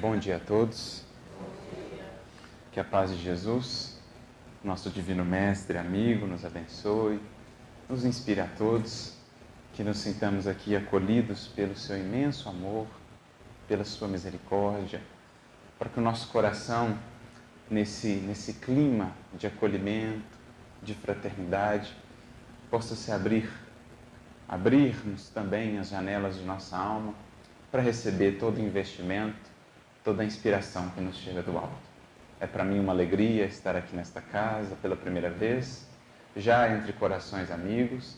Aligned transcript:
Bom 0.00 0.16
dia 0.16 0.36
a 0.36 0.40
todos. 0.40 1.02
Que 2.72 2.80
a 2.80 2.84
paz 2.84 3.10
de 3.10 3.22
Jesus, 3.22 4.00
nosso 4.64 4.88
divino 4.88 5.24
mestre, 5.24 5.76
amigo, 5.76 6.26
nos 6.26 6.44
abençoe, 6.44 7.20
nos 7.88 8.04
inspire 8.04 8.40
a 8.40 8.46
todos, 8.46 9.14
que 9.74 9.84
nos 9.84 9.98
sintamos 9.98 10.46
aqui 10.46 10.74
acolhidos 10.74 11.46
pelo 11.48 11.76
seu 11.76 11.98
imenso 11.98 12.48
amor, 12.48 12.86
pela 13.68 13.84
sua 13.84 14.08
misericórdia, 14.08 15.02
para 15.78 15.90
que 15.90 16.00
o 16.00 16.02
nosso 16.02 16.28
coração, 16.28 16.98
nesse, 17.70 18.14
nesse 18.14 18.54
clima 18.54 19.12
de 19.34 19.46
acolhimento, 19.46 20.38
de 20.82 20.94
fraternidade, 20.94 21.94
possa 22.70 22.96
se 22.96 23.12
abrir, 23.12 23.50
abrirmos 24.48 25.28
também 25.28 25.78
as 25.78 25.90
janelas 25.90 26.38
de 26.38 26.44
nossa 26.44 26.76
alma 26.78 27.14
para 27.70 27.82
receber 27.82 28.38
todo 28.38 28.56
o 28.56 28.60
investimento, 28.60 29.51
toda 30.04 30.22
a 30.22 30.24
inspiração 30.24 30.88
que 30.90 31.00
nos 31.00 31.16
chega 31.16 31.42
do 31.42 31.56
alto. 31.56 31.92
É 32.40 32.46
para 32.46 32.64
mim 32.64 32.80
uma 32.80 32.92
alegria 32.92 33.44
estar 33.44 33.76
aqui 33.76 33.94
nesta 33.94 34.20
casa 34.20 34.74
pela 34.82 34.96
primeira 34.96 35.30
vez, 35.30 35.86
já 36.36 36.68
entre 36.74 36.92
corações 36.92 37.50
amigos, 37.50 38.16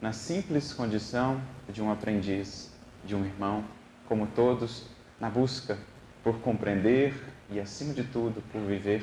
na 0.00 0.12
simples 0.12 0.72
condição 0.72 1.40
de 1.68 1.80
um 1.80 1.90
aprendiz, 1.90 2.70
de 3.04 3.14
um 3.14 3.24
irmão, 3.24 3.64
como 4.06 4.26
todos, 4.26 4.84
na 5.18 5.30
busca 5.30 5.78
por 6.22 6.38
compreender 6.40 7.14
e, 7.50 7.58
acima 7.58 7.94
de 7.94 8.04
tudo, 8.04 8.42
por 8.52 8.60
viver 8.62 9.02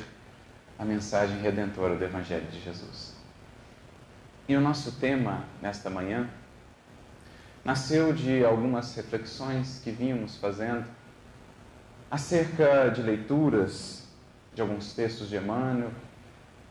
a 0.77 0.85
mensagem 0.85 1.39
redentora 1.41 1.95
do 1.95 2.03
Evangelho 2.03 2.45
de 2.48 2.61
Jesus. 2.61 3.15
E 4.48 4.55
o 4.55 4.61
nosso 4.61 4.93
tema 4.93 5.45
nesta 5.61 5.89
manhã 5.89 6.29
nasceu 7.63 8.13
de 8.13 8.43
algumas 8.43 8.95
reflexões 8.95 9.81
que 9.84 9.91
vínhamos 9.91 10.37
fazendo 10.37 10.85
acerca 12.09 12.90
de 12.90 13.02
leituras 13.02 14.08
de 14.54 14.62
alguns 14.62 14.94
textos 14.94 15.30
de 15.30 15.38
Emmanuel 15.38 15.91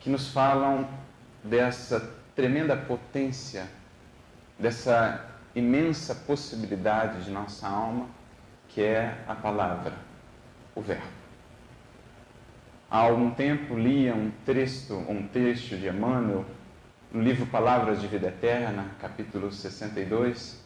que 0.00 0.10
nos 0.10 0.28
falam 0.30 0.88
dessa 1.42 2.12
tremenda 2.34 2.76
potência, 2.76 3.66
dessa 4.58 5.24
imensa 5.54 6.14
possibilidade 6.14 7.24
de 7.24 7.30
nossa 7.30 7.66
alma, 7.66 8.06
que 8.68 8.82
é 8.82 9.16
a 9.26 9.34
palavra, 9.34 9.94
o 10.74 10.80
Verbo. 10.80 11.06
Há 12.90 12.98
algum 12.98 13.30
tempo 13.30 13.74
lia 13.74 14.14
um 14.14 14.30
texto, 14.44 14.94
um 14.94 15.26
texto 15.28 15.76
de 15.76 15.88
Emmanuel 15.88 16.44
no 17.12 17.22
livro 17.22 17.46
Palavras 17.46 18.00
de 18.00 18.06
Vida 18.06 18.28
Eterna, 18.28 18.86
capítulo 19.00 19.52
62, 19.52 20.62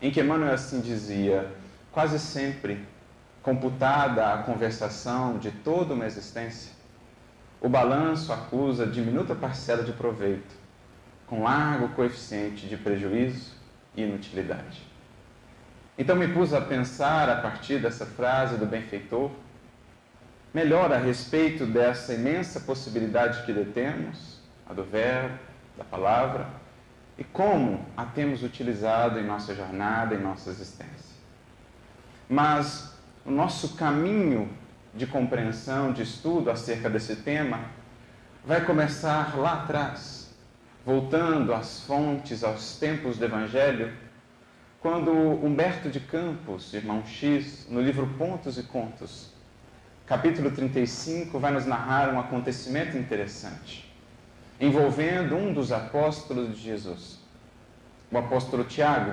em 0.00 0.10
que 0.10 0.20
Emmanuel 0.20 0.52
assim 0.52 0.80
dizia: 0.80 1.50
quase 1.92 2.18
sempre 2.18 2.91
computada 3.42 4.32
a 4.32 4.38
conversação 4.38 5.38
de 5.38 5.50
toda 5.50 5.94
uma 5.94 6.06
existência, 6.06 6.72
o 7.60 7.68
balanço 7.68 8.32
acusa 8.32 8.86
diminuta 8.86 9.34
parcela 9.34 9.82
de 9.82 9.92
proveito, 9.92 10.54
com 11.26 11.42
largo 11.42 11.88
coeficiente 11.90 12.66
de 12.66 12.76
prejuízo 12.76 13.52
e 13.96 14.02
inutilidade. 14.02 14.82
Então 15.98 16.16
me 16.16 16.28
pus 16.28 16.54
a 16.54 16.60
pensar 16.60 17.28
a 17.28 17.40
partir 17.40 17.78
dessa 17.78 18.06
frase 18.06 18.56
do 18.56 18.66
benfeitor, 18.66 19.30
melhor 20.54 20.92
a 20.92 20.98
respeito 20.98 21.66
dessa 21.66 22.14
imensa 22.14 22.60
possibilidade 22.60 23.44
que 23.44 23.52
detemos, 23.52 24.40
a 24.68 24.72
do 24.72 24.84
verbo, 24.84 25.38
da 25.76 25.84
palavra, 25.84 26.46
e 27.18 27.24
como 27.24 27.84
a 27.96 28.04
temos 28.04 28.42
utilizado 28.42 29.18
em 29.18 29.24
nossa 29.24 29.54
jornada, 29.54 30.14
em 30.14 30.20
nossa 30.20 30.50
existência. 30.50 31.12
Mas 32.28 32.91
o 33.24 33.30
nosso 33.30 33.76
caminho 33.76 34.50
de 34.94 35.06
compreensão, 35.06 35.92
de 35.92 36.02
estudo 36.02 36.50
acerca 36.50 36.90
desse 36.90 37.16
tema, 37.16 37.60
vai 38.44 38.64
começar 38.64 39.36
lá 39.36 39.62
atrás, 39.62 40.34
voltando 40.84 41.54
às 41.54 41.80
fontes, 41.82 42.42
aos 42.42 42.76
tempos 42.76 43.18
do 43.18 43.24
Evangelho, 43.24 43.92
quando 44.80 45.12
Humberto 45.12 45.88
de 45.88 46.00
Campos, 46.00 46.74
irmão 46.74 47.04
X, 47.06 47.66
no 47.70 47.80
livro 47.80 48.06
Pontos 48.18 48.58
e 48.58 48.64
Contos, 48.64 49.32
capítulo 50.06 50.50
35, 50.50 51.38
vai 51.38 51.52
nos 51.52 51.64
narrar 51.64 52.12
um 52.12 52.18
acontecimento 52.18 52.98
interessante 52.98 53.92
envolvendo 54.62 55.34
um 55.34 55.52
dos 55.52 55.72
apóstolos 55.72 56.56
de 56.56 56.62
Jesus, 56.62 57.18
o 58.12 58.16
apóstolo 58.16 58.62
Tiago, 58.62 59.12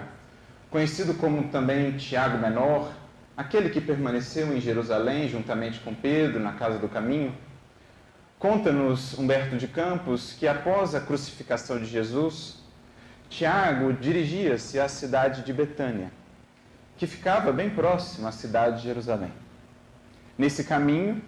conhecido 0.69 1.15
como 1.15 1.47
também 1.47 1.97
Tiago 1.97 2.37
Menor, 2.37 2.91
aquele 3.39 3.69
que 3.69 3.79
permaneceu 3.79 4.53
em 4.53 4.59
Jerusalém 4.59 5.29
juntamente 5.29 5.79
com 5.79 5.95
Pedro 5.95 6.41
na 6.41 6.51
casa 6.51 6.77
do 6.77 6.89
caminho. 6.89 7.33
Conta-nos 8.37 9.17
Humberto 9.17 9.55
de 9.55 9.65
Campos 9.65 10.33
que 10.33 10.45
após 10.45 10.93
a 10.93 10.99
crucificação 10.99 11.79
de 11.79 11.85
Jesus, 11.85 12.61
Tiago 13.29 13.93
dirigia-se 13.93 14.77
à 14.77 14.89
cidade 14.89 15.43
de 15.43 15.53
Betânia, 15.53 16.11
que 16.97 17.07
ficava 17.07 17.53
bem 17.53 17.69
próxima 17.69 18.27
à 18.27 18.31
cidade 18.33 18.81
de 18.81 18.83
Jerusalém. 18.83 19.31
Nesse 20.37 20.65
caminho, 20.65 21.21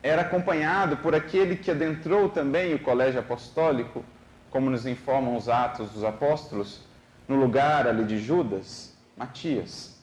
era 0.00 0.22
acompanhado 0.22 0.98
por 0.98 1.12
aquele 1.12 1.56
que 1.56 1.72
adentrou 1.72 2.28
também 2.28 2.72
o 2.72 2.78
colégio 2.78 3.18
apostólico, 3.18 4.04
como 4.48 4.70
nos 4.70 4.86
informam 4.86 5.36
os 5.36 5.48
Atos 5.48 5.90
dos 5.90 6.04
Apóstolos, 6.04 6.82
no 7.26 7.34
lugar 7.34 7.88
ali 7.88 8.04
de 8.04 8.16
Judas, 8.16 8.96
Matias. 9.16 9.97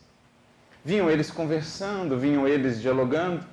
Vinham 0.85 1.09
eles 1.09 1.31
conversando, 1.31 2.15
vinham 2.15 2.47
eles 2.47 2.79
dialogando, 2.79 3.43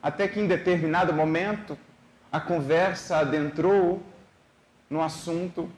até 0.00 0.28
que 0.28 0.38
em 0.38 0.46
determinado 0.46 1.12
momento 1.12 1.76
a 2.30 2.40
conversa 2.40 3.16
adentrou 3.16 4.00
no 4.88 5.02
assunto 5.02 5.68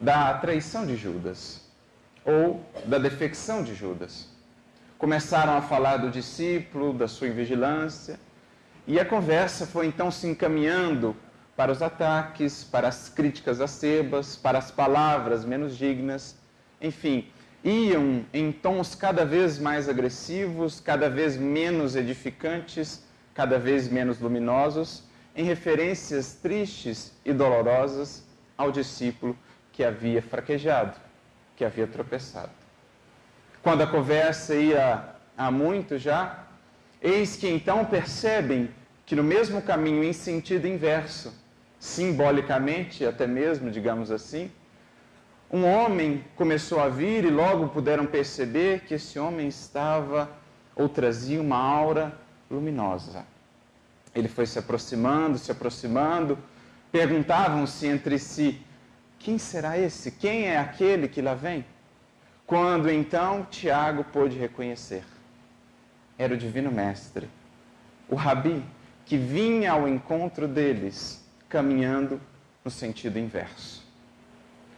da 0.00 0.34
traição 0.34 0.84
de 0.84 0.96
Judas 0.96 1.60
ou 2.24 2.60
da 2.86 2.98
defecção 2.98 3.62
de 3.62 3.72
Judas. 3.72 4.28
Começaram 4.98 5.56
a 5.56 5.62
falar 5.62 5.98
do 5.98 6.10
discípulo, 6.10 6.92
da 6.92 7.06
sua 7.06 7.28
invigilância, 7.28 8.18
e 8.88 8.98
a 8.98 9.04
conversa 9.04 9.64
foi 9.64 9.86
então 9.86 10.10
se 10.10 10.26
encaminhando 10.26 11.14
para 11.56 11.70
os 11.70 11.80
ataques, 11.80 12.64
para 12.64 12.88
as 12.88 13.08
críticas 13.08 13.60
acerbas, 13.60 14.34
para 14.34 14.58
as 14.58 14.72
palavras 14.72 15.44
menos 15.44 15.76
dignas, 15.76 16.36
enfim, 16.80 17.28
iam 17.64 18.24
em 18.32 18.52
tons 18.52 18.94
cada 18.94 19.24
vez 19.24 19.58
mais 19.58 19.88
agressivos, 19.88 20.80
cada 20.80 21.08
vez 21.08 21.36
menos 21.36 21.96
edificantes, 21.96 23.02
cada 23.34 23.58
vez 23.58 23.88
menos 23.88 24.20
luminosos, 24.20 25.02
em 25.34 25.44
referências 25.44 26.34
tristes 26.34 27.12
e 27.24 27.32
dolorosas 27.32 28.22
ao 28.56 28.70
discípulo 28.70 29.36
que 29.72 29.82
havia 29.82 30.22
fraquejado, 30.22 30.96
que 31.56 31.64
havia 31.64 31.86
tropeçado. 31.86 32.52
Quando 33.62 33.82
a 33.82 33.86
conversa 33.86 34.54
ia 34.54 35.02
há 35.36 35.50
muito 35.50 35.98
já, 35.98 36.44
Eis 37.04 37.36
que 37.36 37.46
então 37.46 37.84
percebem 37.84 38.70
que 39.04 39.14
no 39.14 39.22
mesmo 39.22 39.60
caminho, 39.60 40.02
em 40.02 40.14
sentido 40.14 40.66
inverso, 40.66 41.34
simbolicamente 41.78 43.04
até 43.04 43.26
mesmo, 43.26 43.70
digamos 43.70 44.10
assim, 44.10 44.50
um 45.50 45.64
homem 45.64 46.24
começou 46.36 46.80
a 46.80 46.88
vir 46.88 47.24
e 47.24 47.30
logo 47.30 47.68
puderam 47.68 48.06
perceber 48.06 48.80
que 48.80 48.94
esse 48.94 49.18
homem 49.18 49.48
estava 49.48 50.30
ou 50.74 50.88
trazia 50.88 51.40
uma 51.40 51.56
aura 51.56 52.18
luminosa. 52.50 53.24
Ele 54.14 54.28
foi 54.28 54.46
se 54.46 54.58
aproximando, 54.58 55.38
se 55.38 55.50
aproximando, 55.52 56.38
perguntavam-se 56.90 57.86
entre 57.86 58.18
si: 58.18 58.60
quem 59.18 59.38
será 59.38 59.78
esse? 59.78 60.10
Quem 60.10 60.46
é 60.46 60.58
aquele 60.58 61.08
que 61.08 61.22
lá 61.22 61.34
vem? 61.34 61.64
Quando 62.46 62.90
então 62.90 63.46
Tiago 63.50 64.04
pôde 64.04 64.38
reconhecer 64.38 65.04
era 66.18 66.34
o 66.34 66.36
Divino 66.36 66.70
Mestre, 66.70 67.28
o 68.08 68.14
Rabi, 68.14 68.64
que 69.04 69.16
vinha 69.16 69.72
ao 69.72 69.88
encontro 69.88 70.46
deles, 70.46 71.22
caminhando 71.48 72.20
no 72.64 72.70
sentido 72.70 73.18
inverso. 73.18 73.83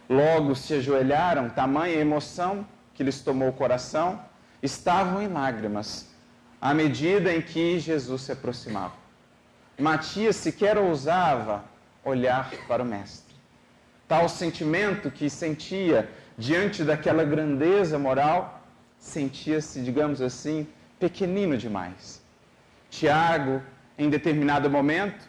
Logo 0.09 0.55
se 0.55 0.75
ajoelharam, 0.75 1.49
tamanha 1.49 1.95
emoção 1.95 2.65
que 2.93 3.03
lhes 3.03 3.21
tomou 3.21 3.49
o 3.49 3.53
coração, 3.53 4.21
estavam 4.61 5.21
em 5.21 5.27
lágrimas, 5.27 6.09
à 6.59 6.73
medida 6.73 7.33
em 7.33 7.41
que 7.41 7.77
Jesus 7.79 8.23
se 8.23 8.31
aproximava. 8.31 8.93
Matias 9.77 10.35
sequer 10.37 10.77
ousava 10.77 11.63
olhar 12.03 12.49
para 12.67 12.81
o 12.81 12.85
Mestre. 12.85 13.35
Tal 14.07 14.27
sentimento 14.29 15.11
que 15.11 15.29
sentia 15.29 16.09
diante 16.37 16.83
daquela 16.83 17.23
grandeza 17.23 17.99
moral, 17.99 18.63
sentia-se, 18.97 19.81
digamos 19.81 20.21
assim, 20.21 20.67
pequenino 20.99 21.57
demais. 21.57 22.21
Tiago, 22.89 23.61
em 23.97 24.09
determinado 24.09 24.69
momento, 24.69 25.27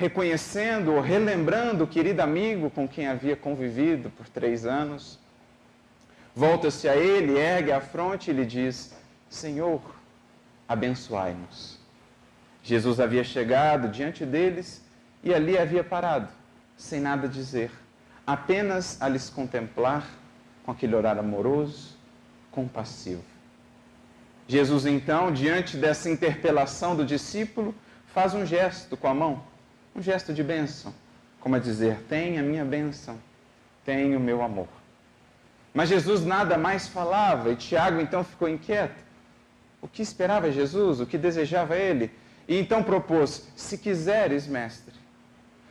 reconhecendo 0.00 0.94
ou 0.94 1.00
relembrando 1.02 1.84
o 1.84 1.86
querido 1.86 2.22
amigo 2.22 2.70
com 2.70 2.88
quem 2.88 3.06
havia 3.06 3.36
convivido 3.36 4.08
por 4.08 4.26
três 4.30 4.64
anos, 4.64 5.18
volta-se 6.34 6.88
a 6.88 6.96
ele, 6.96 7.38
ergue 7.38 7.70
a 7.70 7.82
fronte 7.82 8.30
e 8.30 8.32
lhe 8.32 8.46
diz: 8.46 8.94
Senhor, 9.28 9.82
abençoai-nos. 10.66 11.78
Jesus 12.62 12.98
havia 12.98 13.22
chegado 13.22 13.88
diante 13.88 14.24
deles 14.24 14.82
e 15.22 15.34
ali 15.34 15.58
havia 15.58 15.84
parado, 15.84 16.28
sem 16.78 16.98
nada 16.98 17.28
dizer, 17.28 17.70
apenas 18.26 19.02
a 19.02 19.06
lhes 19.08 19.28
contemplar 19.28 20.08
com 20.64 20.72
aquele 20.72 20.94
olhar 20.94 21.18
amoroso, 21.18 21.94
compassivo. 22.50 23.22
Jesus, 24.48 24.86
então, 24.86 25.30
diante 25.30 25.76
dessa 25.76 26.08
interpelação 26.08 26.96
do 26.96 27.04
discípulo, 27.04 27.74
faz 28.14 28.32
um 28.32 28.46
gesto 28.46 28.96
com 28.96 29.06
a 29.06 29.14
mão, 29.14 29.49
um 29.94 30.02
gesto 30.02 30.32
de 30.32 30.42
bênção, 30.42 30.94
como 31.40 31.56
a 31.56 31.58
dizer: 31.58 32.00
Tem 32.08 32.38
a 32.38 32.42
minha 32.42 32.64
bênção, 32.64 33.18
tem 33.84 34.16
o 34.16 34.20
meu 34.20 34.42
amor. 34.42 34.68
Mas 35.72 35.88
Jesus 35.88 36.24
nada 36.24 36.58
mais 36.58 36.88
falava 36.88 37.50
e 37.50 37.56
Tiago 37.56 38.00
então 38.00 38.24
ficou 38.24 38.48
inquieto. 38.48 39.04
O 39.80 39.88
que 39.88 40.02
esperava 40.02 40.50
Jesus? 40.50 41.00
O 41.00 41.06
que 41.06 41.16
desejava 41.16 41.76
ele? 41.76 42.10
E 42.46 42.58
então 42.58 42.82
propôs: 42.82 43.48
Se 43.56 43.78
quiseres, 43.78 44.46
mestre, 44.46 44.94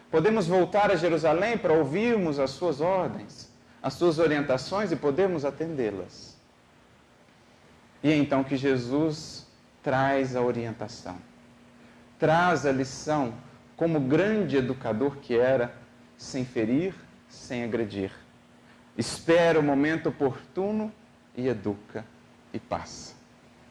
podemos 0.10 0.48
voltar 0.48 0.90
a 0.92 0.96
Jerusalém 0.96 1.58
para 1.58 1.74
ouvirmos 1.74 2.40
as 2.40 2.52
suas 2.52 2.82
ordens, 2.82 3.52
as 3.84 3.94
suas 3.94 4.20
orientações 4.20 4.92
e 4.92 4.96
podemos 4.96 5.46
atendê-las. 5.46 6.38
E 8.02 8.10
é 8.12 8.16
então 8.16 8.44
que 8.44 8.56
Jesus 8.56 9.46
traz 9.84 10.36
a 10.36 10.42
orientação, 10.42 11.18
traz 12.18 12.66
a 12.66 12.72
lição, 12.72 13.34
como 13.80 13.98
grande 13.98 14.58
educador 14.58 15.16
que 15.22 15.34
era, 15.34 15.74
sem 16.18 16.44
ferir, 16.44 16.94
sem 17.30 17.64
agredir. 17.64 18.12
Espera 18.98 19.58
o 19.58 19.64
momento 19.64 20.10
oportuno 20.10 20.92
e 21.34 21.48
educa 21.48 22.04
e 22.52 22.60
passa. 22.60 23.16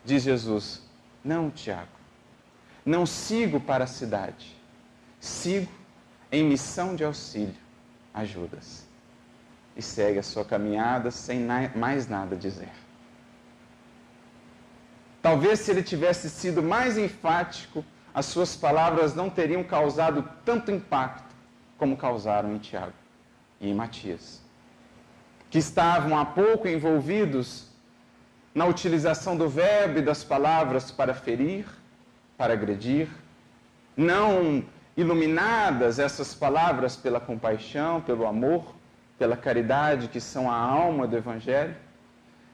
Diz 0.03 0.23
Jesus: 0.23 0.83
Não, 1.23 1.51
Tiago, 1.51 1.91
não 2.87 3.05
sigo 3.05 3.61
para 3.61 3.85
a 3.85 3.87
cidade, 3.87 4.57
sigo 5.21 5.71
em 6.33 6.43
missão 6.43 6.97
de 6.97 7.05
auxílio 7.05 7.61
a 8.15 8.25
Judas. 8.25 8.87
E 9.77 9.83
segue 9.83 10.21
a 10.21 10.23
sua 10.23 10.45
caminhada 10.45 11.11
sem 11.11 11.47
mais 11.77 12.09
nada 12.09 12.35
dizer. 12.35 12.73
Talvez 15.21 15.61
se 15.61 15.71
ele 15.71 15.83
tivesse 15.83 16.31
sido 16.31 16.63
mais 16.63 16.97
enfático, 16.97 17.85
as 18.19 18.26
suas 18.26 18.56
palavras 18.56 19.15
não 19.15 19.31
teriam 19.31 19.62
causado 19.62 20.29
tanto 20.44 20.73
impacto 20.73 21.32
como 21.79 21.97
causaram 21.97 22.53
em 22.53 22.59
Tiago 22.59 22.93
e 23.61 23.70
em 23.70 23.73
Matias, 23.73 24.43
que 25.49 25.59
estavam 25.59 26.19
há 26.19 26.25
pouco 26.25 26.67
envolvidos 26.67 27.69
na 28.53 28.67
utilização 28.67 29.37
do 29.37 29.49
verbo 29.49 30.00
e 30.00 30.03
das 30.03 30.25
palavras 30.25 30.91
para 30.91 31.15
ferir, 31.15 31.65
para 32.37 32.55
agredir, 32.55 33.09
não 33.97 34.64
iluminadas 34.97 36.00
essas 36.00 36.35
palavras 36.35 36.97
pela 36.97 37.21
compaixão, 37.21 38.00
pelo 38.00 38.26
amor, 38.26 38.75
pela 39.17 39.37
caridade, 39.37 40.09
que 40.09 40.21
são 40.21 40.50
a 40.50 40.56
alma 40.56 41.06
do 41.06 41.17
Evangelho, 41.17 41.76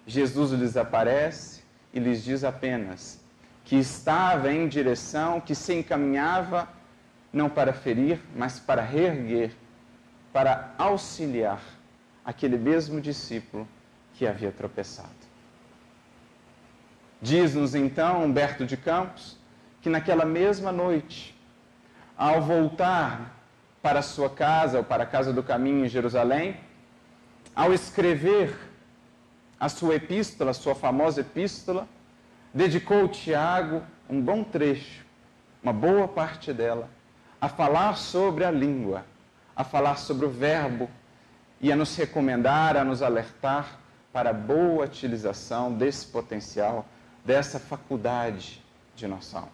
Jesus 0.06 0.50
lhes 0.50 0.76
aparece 0.76 1.62
e 1.90 1.98
lhes 1.98 2.22
diz 2.22 2.44
apenas 2.44 3.23
que 3.64 3.76
estava 3.76 4.52
em 4.52 4.68
direção, 4.68 5.40
que 5.40 5.54
se 5.54 5.74
encaminhava 5.74 6.68
não 7.32 7.48
para 7.48 7.72
ferir, 7.72 8.20
mas 8.36 8.60
para 8.60 8.82
reerguer, 8.82 9.52
para 10.32 10.74
auxiliar 10.78 11.60
aquele 12.24 12.58
mesmo 12.58 13.00
discípulo 13.00 13.66
que 14.14 14.26
havia 14.26 14.52
tropeçado. 14.52 15.08
Diz-nos 17.20 17.74
então 17.74 18.24
Humberto 18.24 18.66
de 18.66 18.76
Campos 18.76 19.38
que 19.80 19.88
naquela 19.90 20.24
mesma 20.24 20.70
noite, 20.70 21.34
ao 22.16 22.40
voltar 22.40 23.34
para 23.82 24.00
sua 24.00 24.30
casa, 24.30 24.78
ou 24.78 24.84
para 24.84 25.02
a 25.02 25.06
casa 25.06 25.32
do 25.32 25.42
caminho 25.42 25.84
em 25.84 25.88
Jerusalém, 25.88 26.56
ao 27.54 27.72
escrever 27.72 28.56
a 29.60 29.68
sua 29.68 29.96
epístola, 29.96 30.52
a 30.52 30.54
sua 30.54 30.74
famosa 30.74 31.20
epístola, 31.20 31.86
dedicou 32.54 33.08
Tiago 33.08 33.82
um 34.08 34.20
bom 34.20 34.44
trecho, 34.44 35.04
uma 35.62 35.72
boa 35.72 36.06
parte 36.06 36.52
dela, 36.52 36.88
a 37.40 37.48
falar 37.48 37.96
sobre 37.96 38.44
a 38.44 38.50
língua, 38.50 39.04
a 39.56 39.64
falar 39.64 39.96
sobre 39.96 40.24
o 40.24 40.30
verbo 40.30 40.88
e 41.60 41.72
a 41.72 41.76
nos 41.76 41.96
recomendar, 41.96 42.76
a 42.76 42.84
nos 42.84 43.02
alertar 43.02 43.78
para 44.12 44.30
a 44.30 44.32
boa 44.32 44.84
utilização 44.84 45.72
desse 45.72 46.06
potencial 46.06 46.86
dessa 47.24 47.58
faculdade 47.58 48.62
de 48.94 49.06
alma. 49.06 49.48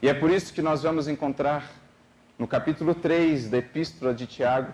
E 0.00 0.08
é 0.08 0.14
por 0.14 0.30
isso 0.30 0.52
que 0.52 0.62
nós 0.62 0.82
vamos 0.82 1.08
encontrar 1.08 1.72
no 2.38 2.46
capítulo 2.46 2.94
3 2.94 3.48
da 3.48 3.58
Epístola 3.58 4.14
de 4.14 4.26
Tiago 4.26 4.72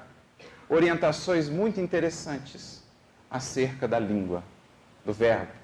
orientações 0.69 1.49
muito 1.49 1.81
interessantes 1.81 2.83
acerca 3.31 3.87
da 3.87 3.99
língua, 3.99 4.43
do 5.07 5.13
verbo. 5.13 5.62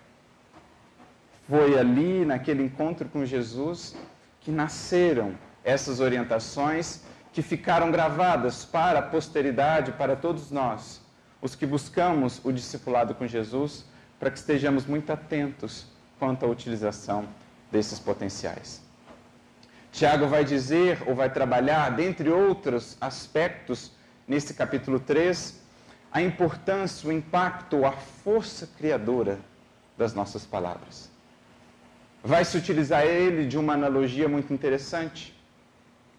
Foi 1.48 1.78
ali, 1.78 2.24
naquele 2.26 2.62
encontro 2.62 3.08
com 3.08 3.24
Jesus, 3.24 3.96
que 4.40 4.50
nasceram 4.50 5.34
essas 5.64 5.98
orientações 5.98 7.02
que 7.32 7.40
ficaram 7.40 7.90
gravadas 7.90 8.64
para 8.64 8.98
a 8.98 9.02
posteridade, 9.02 9.92
para 9.92 10.14
todos 10.14 10.50
nós, 10.50 11.00
os 11.40 11.54
que 11.54 11.64
buscamos 11.64 12.40
o 12.44 12.52
discipulado 12.52 13.14
com 13.14 13.26
Jesus, 13.26 13.84
para 14.18 14.30
que 14.30 14.38
estejamos 14.38 14.84
muito 14.86 15.10
atentos 15.10 15.86
quanto 16.18 16.44
à 16.44 16.48
utilização 16.48 17.26
desses 17.70 17.98
potenciais. 17.98 18.82
Tiago 19.92 20.26
vai 20.26 20.44
dizer, 20.44 21.02
ou 21.06 21.14
vai 21.14 21.30
trabalhar, 21.30 21.90
dentre 21.90 22.28
outros 22.28 22.96
aspectos, 23.00 23.92
nesse 24.26 24.52
capítulo 24.52 25.00
3, 25.00 25.60
a 26.12 26.20
importância, 26.20 27.08
o 27.08 27.12
impacto, 27.12 27.86
a 27.86 27.92
força 27.92 28.68
criadora 28.76 29.38
das 29.96 30.12
nossas 30.12 30.44
palavras. 30.44 31.07
Vai 32.28 32.44
se 32.44 32.58
utilizar 32.58 33.06
ele 33.06 33.46
de 33.46 33.56
uma 33.56 33.72
analogia 33.72 34.28
muito 34.28 34.52
interessante. 34.52 35.34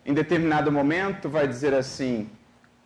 Em 0.04 0.12
determinado 0.12 0.72
momento, 0.72 1.30
vai 1.30 1.48
dizer 1.48 1.72
assim, 1.72 2.28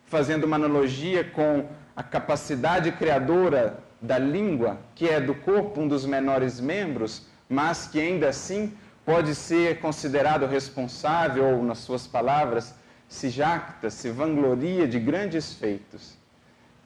fazendo 0.06 0.44
uma 0.44 0.58
analogia 0.58 1.24
com 1.24 1.66
a 1.96 2.04
capacidade 2.04 2.92
criadora 2.92 3.80
da 4.02 4.20
língua, 4.20 4.78
que 4.94 5.08
é 5.08 5.22
do 5.22 5.34
corpo 5.34 5.80
um 5.80 5.88
dos 5.88 6.06
menores 6.06 6.60
membros, 6.60 7.26
mas 7.48 7.88
que 7.88 7.98
ainda 7.98 8.28
assim 8.28 8.74
pode 9.06 9.34
ser 9.36 9.80
considerado 9.80 10.46
responsável, 10.46 11.46
ou 11.46 11.64
nas 11.64 11.78
suas 11.78 12.06
palavras, 12.06 12.76
se 13.08 13.30
jacta, 13.30 13.90
se 13.90 14.10
vangloria 14.10 14.86
de 14.86 15.00
grandes 15.00 15.54
feitos. 15.54 16.18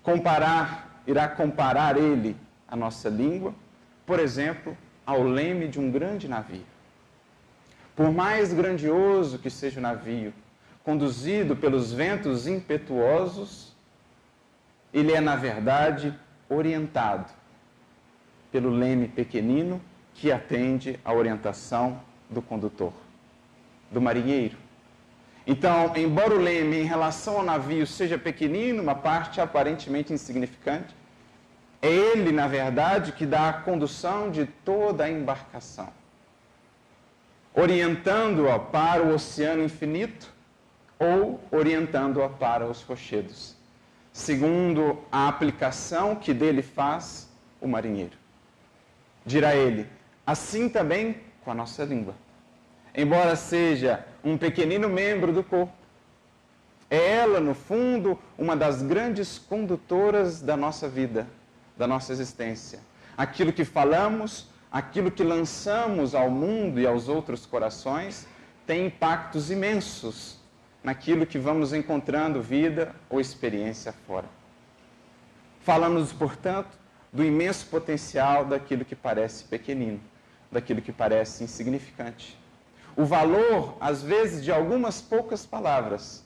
Comparar, 0.03 1.01
irá 1.07 1.27
comparar 1.27 1.97
ele, 1.97 2.37
a 2.67 2.75
nossa 2.75 3.09
língua, 3.09 3.55
por 4.05 4.19
exemplo, 4.19 4.77
ao 5.07 5.23
leme 5.23 5.69
de 5.69 5.79
um 5.79 5.89
grande 5.89 6.27
navio. 6.27 6.65
Por 7.95 8.11
mais 8.11 8.53
grandioso 8.53 9.39
que 9.39 9.49
seja 9.49 9.79
o 9.79 9.81
navio, 9.81 10.33
conduzido 10.83 11.55
pelos 11.55 11.93
ventos 11.93 12.45
impetuosos, 12.45 13.73
ele 14.93 15.13
é, 15.13 15.21
na 15.21 15.37
verdade, 15.37 16.13
orientado 16.49 17.31
pelo 18.51 18.69
leme 18.69 19.07
pequenino 19.07 19.81
que 20.13 20.29
atende 20.29 20.99
à 21.05 21.13
orientação 21.13 22.01
do 22.29 22.41
condutor, 22.41 22.93
do 23.89 24.01
marinheiro. 24.01 24.57
Então, 25.45 25.95
embora 25.95 26.35
o 26.35 26.39
leme 26.39 26.81
em 26.81 26.83
relação 26.83 27.37
ao 27.37 27.43
navio 27.43 27.87
seja 27.87 28.17
pequenino, 28.17 28.83
uma 28.83 28.95
parte 28.95 29.39
aparentemente 29.39 30.11
insignificante, 30.11 30.93
é 31.81 31.87
ele, 31.87 32.31
na 32.31 32.47
verdade, 32.47 33.11
que 33.11 33.25
dá 33.25 33.49
a 33.49 33.53
condução 33.53 34.31
de 34.31 34.45
toda 34.45 35.03
a 35.03 35.09
embarcação, 35.09 35.89
orientando-a 37.53 38.57
para 38.59 39.03
o 39.03 39.13
oceano 39.13 39.63
infinito 39.63 40.31
ou 40.99 41.39
orientando-a 41.51 42.29
para 42.29 42.65
os 42.65 42.81
rochedos 42.81 43.57
segundo 44.17 44.97
a 45.11 45.27
aplicação 45.27 46.15
que 46.15 46.33
dele 46.33 46.63
faz 46.63 47.29
o 47.61 47.67
marinheiro. 47.67 48.17
Dirá 49.23 49.55
ele: 49.55 49.87
assim 50.25 50.67
também 50.67 51.17
com 51.43 51.51
a 51.51 51.53
nossa 51.53 51.85
língua. 51.85 52.15
Embora 52.95 53.35
seja 53.35 54.03
um 54.23 54.35
pequenino 54.35 54.89
membro 54.89 55.31
do 55.31 55.43
corpo, 55.43 55.71
é 56.89 57.11
ela, 57.11 57.39
no 57.39 57.53
fundo, 57.53 58.17
uma 58.37 58.55
das 58.55 58.81
grandes 58.81 59.37
condutoras 59.37 60.41
da 60.41 60.57
nossa 60.57 60.89
vida, 60.89 61.27
da 61.77 61.87
nossa 61.87 62.11
existência. 62.11 62.79
Aquilo 63.17 63.53
que 63.53 63.65
falamos, 63.65 64.49
aquilo 64.71 65.11
que 65.11 65.23
lançamos 65.23 66.15
ao 66.15 66.29
mundo 66.29 66.79
e 66.79 66.87
aos 66.87 67.07
outros 67.07 67.45
corações, 67.45 68.27
tem 68.65 68.87
impactos 68.87 69.49
imensos 69.49 70.37
naquilo 70.83 71.25
que 71.25 71.39
vamos 71.39 71.73
encontrando 71.73 72.41
vida 72.41 72.95
ou 73.09 73.19
experiência 73.19 73.91
fora. 73.91 74.27
Falamos, 75.61 76.13
portanto, 76.13 76.77
do 77.11 77.23
imenso 77.23 77.65
potencial 77.67 78.45
daquilo 78.45 78.85
que 78.85 78.95
parece 78.95 79.43
pequenino, 79.45 79.99
daquilo 80.51 80.81
que 80.81 80.91
parece 80.91 81.43
insignificante. 81.43 82.37
O 82.95 83.05
valor, 83.05 83.77
às 83.79 84.01
vezes, 84.01 84.43
de 84.43 84.51
algumas 84.51 85.01
poucas 85.01 85.45
palavras, 85.45 86.25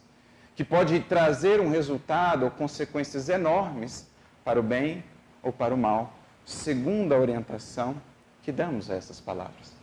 que 0.55 0.63
pode 0.63 0.99
trazer 1.01 1.59
um 1.59 1.69
resultado 1.69 2.43
ou 2.43 2.51
consequências 2.51 3.29
enormes 3.29 4.09
para 4.43 4.59
o 4.59 4.63
bem 4.63 5.03
ou 5.43 5.51
para 5.51 5.73
o 5.73 5.77
mal, 5.77 6.13
segundo 6.45 7.13
a 7.13 7.17
orientação 7.17 7.95
que 8.41 8.51
damos 8.51 8.89
a 8.89 8.95
essas 8.95 9.19
palavras. 9.19 9.73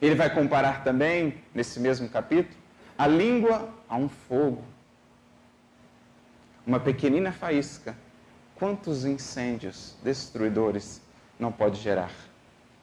Ele 0.00 0.14
vai 0.14 0.32
comparar 0.32 0.82
também, 0.82 1.42
nesse 1.54 1.78
mesmo 1.78 2.08
capítulo, 2.08 2.56
a 2.96 3.06
língua 3.06 3.68
a 3.88 3.96
um 3.96 4.08
fogo. 4.08 4.64
Uma 6.66 6.80
pequenina 6.80 7.32
faísca. 7.32 7.96
Quantos 8.54 9.04
incêndios 9.04 9.96
destruidores 10.02 11.00
não 11.38 11.50
pode 11.50 11.80
gerar, 11.80 12.12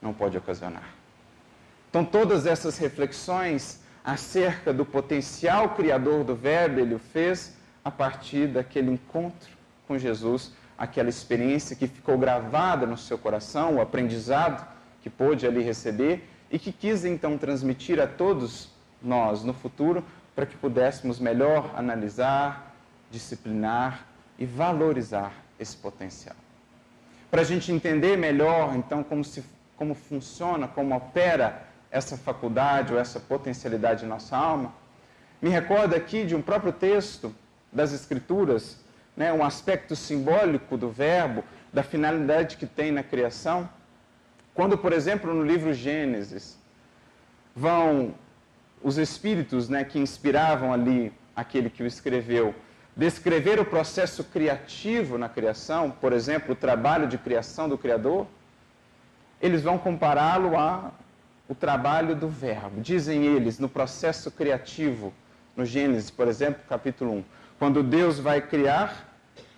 não 0.01 0.13
pode 0.13 0.37
ocasionar? 0.37 0.95
Então, 1.89 2.03
todas 2.03 2.45
essas 2.45 2.77
reflexões 2.77 3.81
acerca 4.03 4.73
do 4.73 4.85
potencial 4.85 5.75
criador 5.75 6.23
do 6.23 6.35
Verbo, 6.35 6.79
ele 6.79 6.95
o 6.95 6.99
fez 6.99 7.55
a 7.83 7.91
partir 7.91 8.47
daquele 8.47 8.91
encontro 8.91 9.49
com 9.87 9.97
Jesus, 9.97 10.51
aquela 10.77 11.09
experiência 11.09 11.75
que 11.75 11.87
ficou 11.87 12.17
gravada 12.17 12.85
no 12.85 12.97
seu 12.97 13.17
coração, 13.17 13.75
o 13.75 13.81
aprendizado 13.81 14.67
que 15.01 15.09
pôde 15.09 15.47
ali 15.47 15.61
receber 15.61 16.29
e 16.51 16.59
que 16.59 16.71
quis 16.71 17.03
então 17.03 17.37
transmitir 17.37 17.99
a 17.99 18.07
todos 18.07 18.69
nós 19.01 19.43
no 19.43 19.53
futuro 19.53 20.03
para 20.35 20.45
que 20.45 20.55
pudéssemos 20.55 21.19
melhor 21.19 21.73
analisar, 21.75 22.75
disciplinar 23.09 24.05
e 24.37 24.45
valorizar 24.45 25.33
esse 25.59 25.75
potencial. 25.75 26.35
Para 27.31 27.41
a 27.41 27.45
gente 27.45 27.71
entender 27.71 28.15
melhor, 28.17 28.75
então, 28.75 29.03
como, 29.03 29.23
se, 29.23 29.43
como 29.75 29.95
funciona, 29.95 30.67
como 30.67 30.95
opera 30.95 31.67
essa 31.89 32.15
faculdade 32.15 32.93
ou 32.93 32.99
essa 32.99 33.19
potencialidade 33.19 34.05
em 34.05 34.07
nossa 34.07 34.37
alma, 34.37 34.73
me 35.41 35.49
recorda 35.49 35.95
aqui 35.95 36.25
de 36.25 36.35
um 36.35 36.41
próprio 36.41 36.71
texto 36.71 37.33
das 37.71 37.91
Escrituras, 37.91 38.79
né, 39.17 39.33
um 39.33 39.43
aspecto 39.43 39.95
simbólico 39.95 40.77
do 40.77 40.89
verbo, 40.91 41.43
da 41.73 41.81
finalidade 41.81 42.55
que 42.55 42.67
tem 42.67 42.91
na 42.91 43.01
criação. 43.01 43.67
Quando, 44.53 44.77
por 44.77 44.93
exemplo, 44.93 45.33
no 45.33 45.43
livro 45.43 45.73
Gênesis, 45.73 46.57
vão 47.55 48.13
os 48.81 48.97
espíritos 48.97 49.67
né, 49.67 49.83
que 49.83 49.97
inspiravam 49.97 50.71
ali 50.71 51.11
aquele 51.35 51.69
que 51.69 51.81
o 51.81 51.87
escreveu, 51.87 52.53
descrever 52.95 53.59
o 53.59 53.65
processo 53.65 54.23
criativo 54.23 55.17
na 55.17 55.27
criação, 55.27 55.89
por 55.89 56.13
exemplo, 56.13 56.53
o 56.53 56.55
trabalho 56.55 57.07
de 57.07 57.17
criação 57.17 57.67
do 57.67 57.77
Criador, 57.77 58.27
eles 59.41 59.61
vão 59.61 59.77
compará-lo 59.77 60.57
a 60.57 60.91
o 61.49 61.55
trabalho 61.55 62.15
do 62.15 62.27
verbo. 62.27 62.81
Dizem 62.81 63.23
eles, 63.23 63.57
no 63.57 63.69
processo 63.69 64.29
criativo, 64.29 65.13
no 65.55 65.65
Gênesis, 65.65 66.11
por 66.11 66.27
exemplo, 66.27 66.61
capítulo 66.67 67.13
1, 67.13 67.23
quando 67.57 67.81
Deus 67.81 68.19
vai 68.19 68.41
criar 68.41 69.06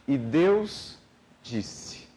e 0.10 0.18
Deus 0.18 0.98
disse. 1.44 2.08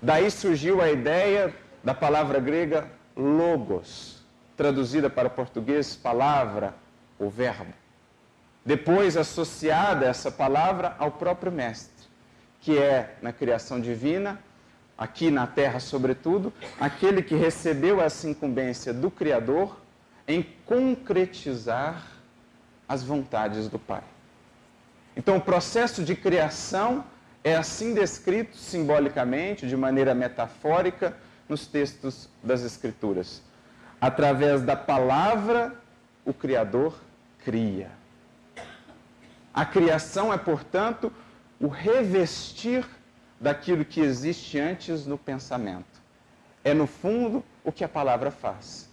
Daí 0.00 0.30
surgiu 0.30 0.80
a 0.80 0.88
ideia 0.88 1.52
da 1.82 1.92
palavra 1.92 2.38
grega 2.38 2.88
logos, 3.16 4.22
traduzida 4.56 5.10
para 5.10 5.28
português 5.28 5.96
palavra 5.96 6.72
ou 7.18 7.28
verbo. 7.28 7.74
Depois 8.64 9.16
associada 9.16 10.06
essa 10.06 10.30
palavra 10.30 10.94
ao 10.96 11.10
próprio 11.10 11.50
mestre, 11.50 12.06
que 12.60 12.78
é 12.78 13.16
na 13.20 13.32
criação 13.32 13.80
divina 13.80 14.38
aqui 14.96 15.28
na 15.28 15.48
terra, 15.48 15.80
sobretudo, 15.80 16.52
aquele 16.78 17.20
que 17.20 17.34
recebeu 17.34 18.00
essa 18.00 18.28
incumbência 18.28 18.94
do 18.94 19.10
Criador 19.10 19.76
em 20.28 20.46
concretizar 20.64 22.06
as 22.86 23.02
vontades 23.02 23.66
do 23.66 23.78
Pai. 23.78 24.04
Então, 25.20 25.36
o 25.36 25.40
processo 25.42 26.02
de 26.02 26.16
criação 26.16 27.04
é 27.44 27.54
assim 27.54 27.92
descrito 27.92 28.56
simbolicamente, 28.56 29.68
de 29.68 29.76
maneira 29.76 30.14
metafórica, 30.14 31.14
nos 31.46 31.66
textos 31.66 32.26
das 32.42 32.62
Escrituras. 32.62 33.42
Através 34.00 34.62
da 34.62 34.74
palavra, 34.74 35.74
o 36.24 36.32
Criador 36.32 36.98
cria. 37.44 37.90
A 39.52 39.66
criação 39.66 40.32
é, 40.32 40.38
portanto, 40.38 41.12
o 41.60 41.68
revestir 41.68 42.88
daquilo 43.38 43.84
que 43.84 44.00
existe 44.00 44.58
antes 44.58 45.04
no 45.04 45.18
pensamento. 45.18 46.00
É, 46.64 46.72
no 46.72 46.86
fundo, 46.86 47.44
o 47.62 47.70
que 47.70 47.84
a 47.84 47.88
palavra 47.90 48.30
faz. 48.30 48.88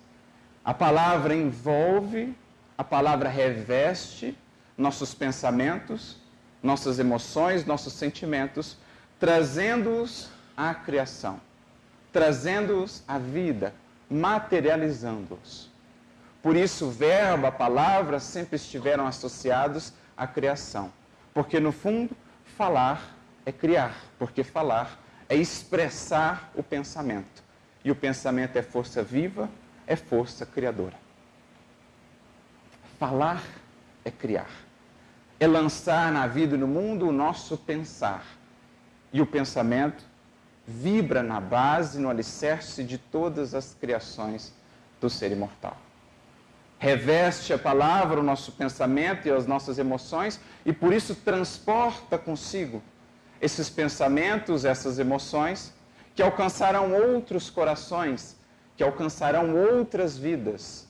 A 0.65 0.74
palavra 0.74 1.34
envolve, 1.34 2.36
a 2.77 2.84
palavra 2.84 3.29
reveste 3.29 4.38
nossos 4.77 5.13
pensamentos, 5.13 6.17
nossas 6.62 7.00
emoções, 7.00 7.65
nossos 7.65 7.93
sentimentos, 7.93 8.77
trazendo-os 9.19 10.29
à 10.55 10.74
criação, 10.74 11.39
trazendo-os 12.12 13.03
à 13.07 13.17
vida, 13.17 13.74
materializando-os. 14.10 15.69
Por 16.41 16.55
isso, 16.55 16.89
verbo, 16.89 17.48
a 17.48 17.51
palavra 17.51 18.19
sempre 18.19 18.55
estiveram 18.55 19.07
associados 19.07 19.91
à 20.15 20.27
criação, 20.27 20.91
porque 21.34 21.60
no 21.60 21.72
fundo, 21.72 22.15
falar 22.57 23.15
é 23.46 23.51
criar, 23.51 23.96
porque 24.19 24.43
falar 24.43 25.00
é 25.29 25.36
expressar 25.36 26.51
o 26.55 26.63
pensamento. 26.63 27.43
E 27.84 27.91
o 27.91 27.96
pensamento 27.96 28.57
é 28.57 28.62
força 28.62 29.01
viva, 29.01 29.50
é 29.86 29.96
força 29.96 30.46
criadora. 30.46 30.96
Falar 33.00 33.43
é 34.03 34.12
criar. 34.12 34.66
É 35.39 35.48
lançar 35.48 36.12
na 36.12 36.25
vida 36.27 36.56
e 36.56 36.60
no 36.60 36.67
mundo 36.67 37.08
o 37.08 37.12
nosso 37.12 37.58
pensar. 37.58 38.25
E 39.13 39.22
o 39.22 39.25
pensamento 39.25 40.03
vibra 40.67 41.24
na 41.24 41.39
base, 41.39 42.00
no 42.00 42.10
alicerce 42.10 42.84
de 42.84 42.98
todas 42.98 43.56
as 43.56 43.74
criações 43.74 44.53
do 45.00 45.10
ser 45.10 45.32
imortal. 45.32 45.77
Reveste 46.79 47.53
a 47.53 47.58
palavra 47.58 48.20
o 48.20 48.24
nosso 48.24 48.51
pensamento 48.51 49.27
e 49.27 49.32
as 49.32 49.48
nossas 49.48 49.79
emoções 49.79 50.39
e 50.65 50.74
por 50.74 50.94
isso 50.94 51.15
transporta 51.15 52.17
consigo 52.17 52.84
esses 53.41 53.70
pensamentos, 53.70 54.65
essas 54.65 55.00
emoções, 55.00 55.74
que 56.15 56.22
alcançarão 56.22 56.94
outros 56.94 57.50
corações, 57.50 58.36
que 58.75 58.84
alcançarão 58.84 59.56
outras 59.56 60.17
vidas, 60.17 60.88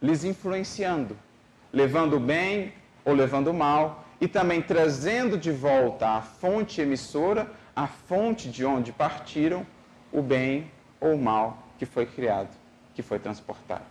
lhes 0.00 0.24
influenciando, 0.24 1.16
levando 1.72 2.16
o 2.16 2.20
bem 2.20 2.72
ou 3.06 3.14
levando 3.14 3.48
o 3.48 3.54
mal, 3.54 4.04
e 4.20 4.26
também 4.26 4.60
trazendo 4.60 5.38
de 5.38 5.52
volta 5.52 6.08
à 6.08 6.20
fonte 6.20 6.80
emissora, 6.80 7.50
à 7.74 7.86
fonte 7.86 8.48
de 8.48 8.64
onde 8.64 8.92
partiram, 8.92 9.64
o 10.12 10.20
bem 10.20 10.70
ou 11.00 11.14
o 11.14 11.22
mal 11.22 11.62
que 11.78 11.86
foi 11.86 12.04
criado, 12.04 12.48
que 12.94 13.02
foi 13.02 13.18
transportado. 13.18 13.84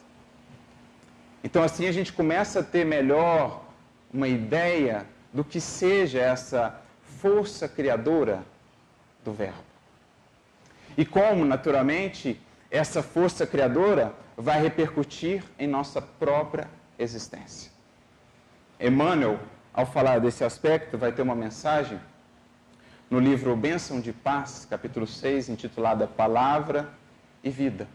Então, 1.43 1.63
assim, 1.63 1.87
a 1.87 1.91
gente 1.91 2.11
começa 2.11 2.59
a 2.59 2.63
ter 2.63 2.85
melhor 2.85 3.63
uma 4.13 4.27
ideia 4.27 5.05
do 5.31 5.43
que 5.43 5.61
seja 5.61 6.19
essa 6.19 6.81
força 7.21 7.67
criadora 7.67 8.43
do 9.23 9.31
Verbo. 9.31 9.63
E 10.97 11.05
como, 11.05 11.45
naturalmente, 11.45 12.41
essa 12.71 13.03
força 13.03 13.45
criadora 13.45 14.13
vai 14.35 14.61
repercutir 14.61 15.43
em 15.57 15.67
nossa 15.67 16.01
própria 16.01 16.67
existência. 16.97 17.74
Emmanuel, 18.79 19.39
ao 19.73 19.85
falar 19.85 20.19
desse 20.19 20.43
aspecto, 20.43 20.97
vai 20.97 21.11
ter 21.11 21.21
uma 21.21 21.35
mensagem 21.35 21.99
no 23.09 23.19
livro 23.19 23.55
Bênção 23.55 24.01
de 24.01 24.11
Paz, 24.11 24.67
capítulo 24.69 25.07
6, 25.07 25.47
intitulada 25.47 26.05
Palavra 26.07 26.89
e 27.41 27.49
Vida, 27.49 27.87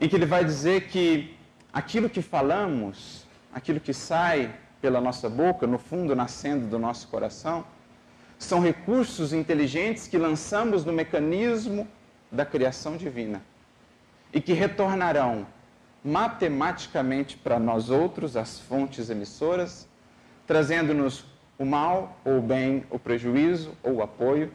em 0.00 0.08
que 0.08 0.14
ele 0.14 0.26
vai 0.26 0.44
dizer 0.44 0.86
que 0.88 1.36
aquilo 1.72 2.08
que 2.08 2.22
falamos, 2.22 3.26
aquilo 3.52 3.80
que 3.80 3.92
sai 3.92 4.54
pela 4.80 5.00
nossa 5.00 5.28
boca, 5.28 5.66
no 5.66 5.78
fundo 5.78 6.14
nascendo 6.14 6.68
do 6.68 6.78
nosso 6.78 7.08
coração, 7.08 7.64
são 8.38 8.60
recursos 8.60 9.32
inteligentes 9.32 10.06
que 10.06 10.16
lançamos 10.16 10.84
no 10.84 10.92
mecanismo 10.92 11.88
da 12.30 12.46
criação 12.46 12.96
divina 12.96 13.42
e 14.32 14.40
que 14.40 14.52
retornarão 14.52 15.46
matematicamente 16.06 17.36
para 17.36 17.58
nós 17.58 17.90
outros, 17.90 18.36
as 18.36 18.60
fontes 18.60 19.10
emissoras, 19.10 19.88
trazendo-nos 20.46 21.24
o 21.58 21.64
mal 21.64 22.16
ou 22.24 22.38
o 22.38 22.40
bem, 22.40 22.84
o 22.90 22.98
prejuízo 22.98 23.72
ou 23.82 23.94
o 23.94 24.02
apoio 24.02 24.52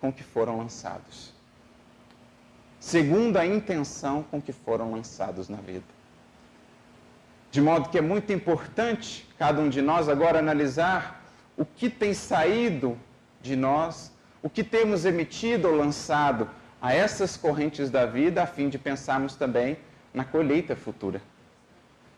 com 0.00 0.12
que 0.12 0.22
foram 0.22 0.58
lançados. 0.58 1.32
Segundo 2.78 3.36
a 3.36 3.44
intenção 3.44 4.22
com 4.22 4.40
que 4.40 4.52
foram 4.52 4.92
lançados 4.92 5.48
na 5.48 5.56
vida. 5.56 5.84
De 7.50 7.60
modo 7.60 7.88
que 7.88 7.98
é 7.98 8.00
muito 8.00 8.32
importante 8.32 9.28
cada 9.36 9.60
um 9.60 9.68
de 9.68 9.82
nós 9.82 10.08
agora 10.08 10.38
analisar 10.38 11.24
o 11.56 11.64
que 11.64 11.90
tem 11.90 12.14
saído 12.14 12.96
de 13.40 13.56
nós, 13.56 14.12
o 14.40 14.48
que 14.48 14.62
temos 14.62 15.04
emitido 15.04 15.68
ou 15.68 15.74
lançado 15.74 16.48
a 16.80 16.94
essas 16.94 17.36
correntes 17.36 17.90
da 17.90 18.06
vida 18.06 18.42
a 18.42 18.46
fim 18.46 18.68
de 18.68 18.78
pensarmos 18.78 19.34
também 19.34 19.76
na 20.12 20.24
colheita 20.24 20.76
futura. 20.76 21.20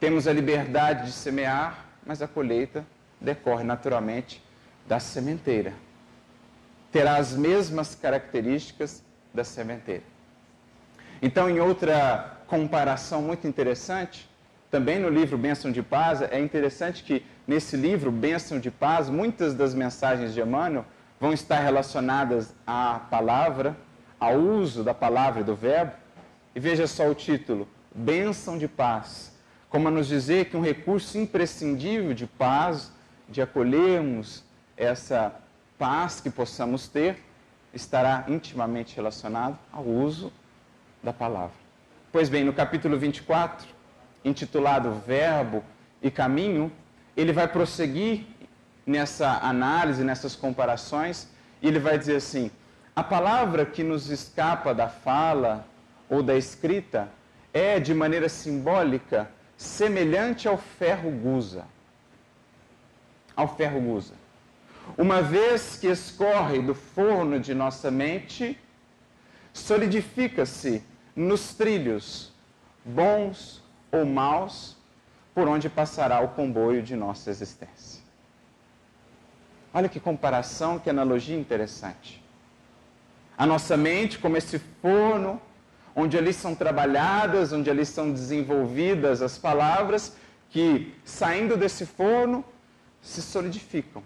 Temos 0.01 0.27
a 0.27 0.33
liberdade 0.33 1.07
de 1.07 1.13
semear, 1.13 1.87
mas 2.05 2.21
a 2.21 2.29
colheita 2.29 2.85
decorre 3.21 3.65
naturalmente 3.65 4.43
da 4.87 5.01
sementeira. 5.01 5.73
Terá 6.93 7.17
as 7.17 7.35
mesmas 7.35 7.95
características 7.95 9.03
da 9.33 9.45
sementeira. 9.45 10.03
Então, 11.23 11.49
em 11.49 11.61
outra 11.61 12.39
comparação 12.47 13.23
muito 13.23 13.47
interessante, 13.49 14.29
também 14.71 14.99
no 14.99 15.09
livro 15.09 15.39
Bênção 15.39 15.71
de 15.71 15.83
Paz, 15.83 16.21
é 16.21 16.41
interessante 16.41 17.03
que 17.03 17.25
nesse 17.47 17.77
livro 17.77 18.11
Bênção 18.11 18.59
de 18.59 18.71
Paz, 18.71 19.09
muitas 19.09 19.55
das 19.55 19.73
mensagens 19.73 20.35
de 20.35 20.41
Emmanuel 20.41 20.85
vão 21.21 21.33
estar 21.33 21.61
relacionadas 21.61 22.55
à 22.67 23.01
palavra, 23.11 23.77
ao 24.19 24.35
uso 24.35 24.83
da 24.83 24.93
palavra 24.93 25.41
e 25.41 25.45
do 25.45 25.55
verbo. 25.55 25.93
E 26.55 26.61
veja 26.61 26.87
só 26.87 27.09
o 27.09 27.15
título: 27.15 27.69
Bênção 27.95 28.59
de 28.59 28.67
Paz 28.67 29.35
como 29.75 29.89
a 29.89 29.91
nos 29.91 30.07
dizer 30.07 30.45
que 30.45 30.57
um 30.57 30.61
recurso 30.61 31.19
imprescindível 31.19 32.15
de 32.15 32.29
paz, 32.29 32.93
de 33.29 33.43
acolhermos 33.43 34.45
essa 34.77 35.35
paz 35.77 36.21
que 36.21 36.31
possamos 36.31 36.87
ter, 36.87 37.21
estará 37.73 38.25
intimamente 38.29 38.95
relacionado 38.95 39.59
ao 39.73 39.83
uso 39.83 40.33
da 41.03 41.13
palavra. 41.13 41.57
Pois 42.13 42.29
bem, 42.29 42.45
no 42.45 42.53
capítulo 42.53 42.97
24, 42.97 43.67
intitulado 44.25 44.93
Verbo 45.05 45.65
e 46.01 46.09
Caminho, 46.09 46.71
ele 47.17 47.33
vai 47.33 47.49
prosseguir 47.49 48.25
nessa 48.87 49.41
análise, 49.41 50.05
nessas 50.05 50.37
comparações, 50.37 51.27
e 51.61 51.67
ele 51.67 51.81
vai 51.81 51.99
dizer 51.99 52.15
assim: 52.15 52.49
a 52.95 53.03
palavra 53.03 53.67
que 53.67 53.83
nos 53.83 54.09
escapa 54.09 54.73
da 54.73 54.89
fala 54.89 55.67
ou 56.09 56.23
da 56.23 56.37
escrita 56.37 57.09
é, 57.55 57.79
de 57.79 57.95
maneira 57.95 58.29
simbólica, 58.29 59.31
semelhante 59.57 60.49
ao 60.49 60.59
ferro 60.59 61.11
gusa. 61.13 61.65
Ao 63.37 63.57
ferro 63.57 63.81
gusa. 63.81 64.15
Uma 64.99 65.23
vez 65.23 65.77
que 65.77 65.87
escorre 65.87 66.61
do 66.61 66.75
forno 66.75 67.39
de 67.39 67.55
nossa 67.55 67.91
mente, 67.91 68.59
solidifica-se 69.53 70.83
nos 71.15 71.55
trilhos, 71.55 72.33
bons 72.85 73.63
ou 73.91 74.05
maus, 74.05 74.77
por 75.33 75.49
onde 75.49 75.69
passará 75.69 76.21
o 76.21 76.29
comboio 76.29 76.83
de 76.83 76.97
nossa 76.97 77.31
existência. 77.31 78.03
Olha 79.73 79.89
que 79.89 79.99
comparação, 79.99 80.79
que 80.79 80.91
analogia 80.91 81.37
interessante. 81.37 82.23
A 83.37 83.47
nossa 83.47 83.77
mente, 83.77 84.19
como 84.19 84.37
esse 84.37 84.59
forno 84.59 85.41
onde 85.95 86.19
ali 86.19 86.33
são 86.33 86.55
trabalhadas, 86.55 87.53
onde 87.53 87.71
ali 87.71 87.87
são 87.87 88.11
desenvolvidas 88.11 89.23
as 89.23 89.39
palavras 89.39 90.17
que, 90.51 90.93
saindo 91.05 91.57
desse 91.57 91.87
forno, 91.87 92.45
se 93.01 93.23
solidificam 93.23 94.03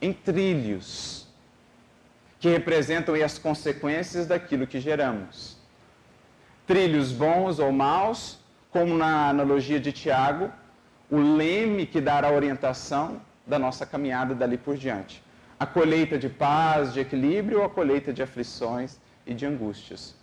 em 0.00 0.12
trilhos 0.12 1.26
que 2.40 2.48
representam 2.48 3.14
as 3.14 3.38
consequências 3.38 4.26
daquilo 4.26 4.66
que 4.66 4.80
geramos. 4.80 5.56
Trilhos 6.66 7.12
bons 7.12 7.58
ou 7.58 7.72
maus, 7.72 8.38
como 8.70 8.96
na 8.96 9.28
analogia 9.28 9.80
de 9.80 9.92
Tiago, 9.92 10.50
o 11.10 11.18
leme 11.18 11.86
que 11.86 12.00
dará 12.00 12.28
a 12.28 12.32
orientação 12.32 13.20
da 13.46 13.58
nossa 13.58 13.86
caminhada 13.86 14.34
dali 14.34 14.58
por 14.58 14.76
diante. 14.76 15.22
A 15.58 15.66
colheita 15.66 16.18
de 16.18 16.28
paz, 16.28 16.92
de 16.92 17.00
equilíbrio 17.00 17.60
ou 17.60 17.64
a 17.64 17.70
colheita 17.70 18.12
de 18.12 18.22
aflições 18.22 18.98
e 19.26 19.34
de 19.34 19.46
angústias 19.46 20.17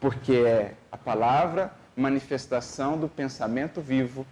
porque 0.00 0.32
é 0.32 0.74
a 0.90 0.96
palavra 0.96 1.72
manifestação 1.96 2.98
do 2.98 3.08
pensamento 3.08 3.80
vivo 3.80 4.26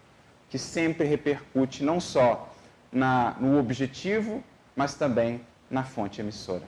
que 0.50 0.58
sempre 0.58 1.06
repercute 1.06 1.82
não 1.82 2.00
só 2.00 2.52
na, 2.92 3.36
no 3.40 3.58
objetivo, 3.58 4.42
mas 4.76 4.94
também 4.94 5.40
na 5.70 5.82
fonte 5.82 6.20
emissora. 6.20 6.64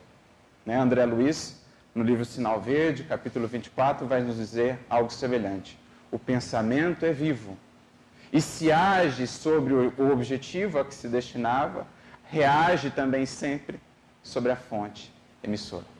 Né? 0.65 0.75
André 0.75 1.05
Luiz, 1.05 1.61
no 1.93 2.03
livro 2.03 2.25
Sinal 2.25 2.59
Verde, 2.59 3.03
capítulo 3.03 3.47
24, 3.47 4.07
vai 4.07 4.21
nos 4.21 4.37
dizer 4.37 4.79
algo 4.89 5.11
semelhante. 5.11 5.77
O 6.11 6.17
pensamento 6.17 7.05
é 7.05 7.11
vivo 7.11 7.57
e 8.33 8.41
se 8.41 8.71
age 8.71 9.27
sobre 9.27 9.73
o 9.73 10.11
objetivo 10.11 10.79
a 10.79 10.85
que 10.85 10.95
se 10.95 11.07
destinava, 11.07 11.85
reage 12.29 12.89
também 12.89 13.25
sempre 13.25 13.79
sobre 14.23 14.51
a 14.51 14.55
fonte 14.55 15.13
emissora. 15.43 15.94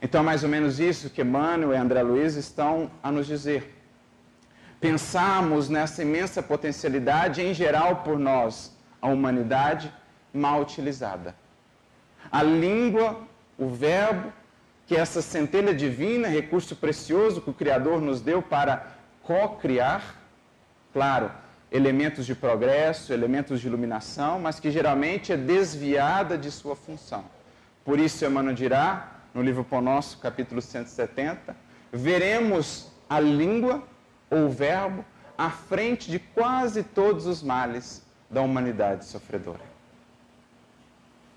Então, 0.00 0.20
é 0.20 0.24
mais 0.24 0.42
ou 0.44 0.48
menos 0.48 0.78
isso 0.78 1.10
que 1.10 1.22
Emmanuel 1.22 1.72
e 1.72 1.76
André 1.76 2.02
Luiz 2.02 2.34
estão 2.34 2.90
a 3.02 3.10
nos 3.10 3.26
dizer. 3.26 3.74
Pensamos 4.80 5.68
nessa 5.68 6.02
imensa 6.02 6.42
potencialidade, 6.42 7.40
em 7.40 7.54
geral 7.54 7.96
por 7.96 8.18
nós, 8.18 8.76
a 9.00 9.08
humanidade 9.08 9.92
mal 10.32 10.60
utilizada. 10.60 11.34
A 12.30 12.42
língua, 12.42 13.20
o 13.58 13.68
verbo, 13.68 14.32
que 14.86 14.94
é 14.94 15.00
essa 15.00 15.22
centelha 15.22 15.74
divina, 15.74 16.28
recurso 16.28 16.76
precioso 16.76 17.40
que 17.40 17.50
o 17.50 17.54
Criador 17.54 18.00
nos 18.00 18.20
deu 18.20 18.42
para 18.42 18.86
co-criar, 19.22 20.16
claro, 20.92 21.30
elementos 21.72 22.26
de 22.26 22.34
progresso, 22.34 23.12
elementos 23.12 23.60
de 23.60 23.66
iluminação, 23.66 24.38
mas 24.38 24.60
que 24.60 24.70
geralmente 24.70 25.32
é 25.32 25.36
desviada 25.36 26.36
de 26.38 26.50
sua 26.50 26.76
função. 26.76 27.24
Por 27.84 27.98
isso, 27.98 28.24
Emmanuel 28.24 28.54
dirá 28.54 29.15
no 29.36 29.42
livro 29.42 29.62
Pão 29.62 29.82
Nosso, 29.82 30.16
capítulo 30.16 30.62
170, 30.62 31.54
veremos 31.92 32.90
a 33.06 33.20
língua 33.20 33.82
ou 34.30 34.46
o 34.46 34.48
verbo 34.48 35.04
à 35.36 35.50
frente 35.50 36.10
de 36.10 36.18
quase 36.18 36.82
todos 36.82 37.26
os 37.26 37.42
males 37.42 38.02
da 38.30 38.40
humanidade 38.40 39.04
sofredora. 39.04 39.60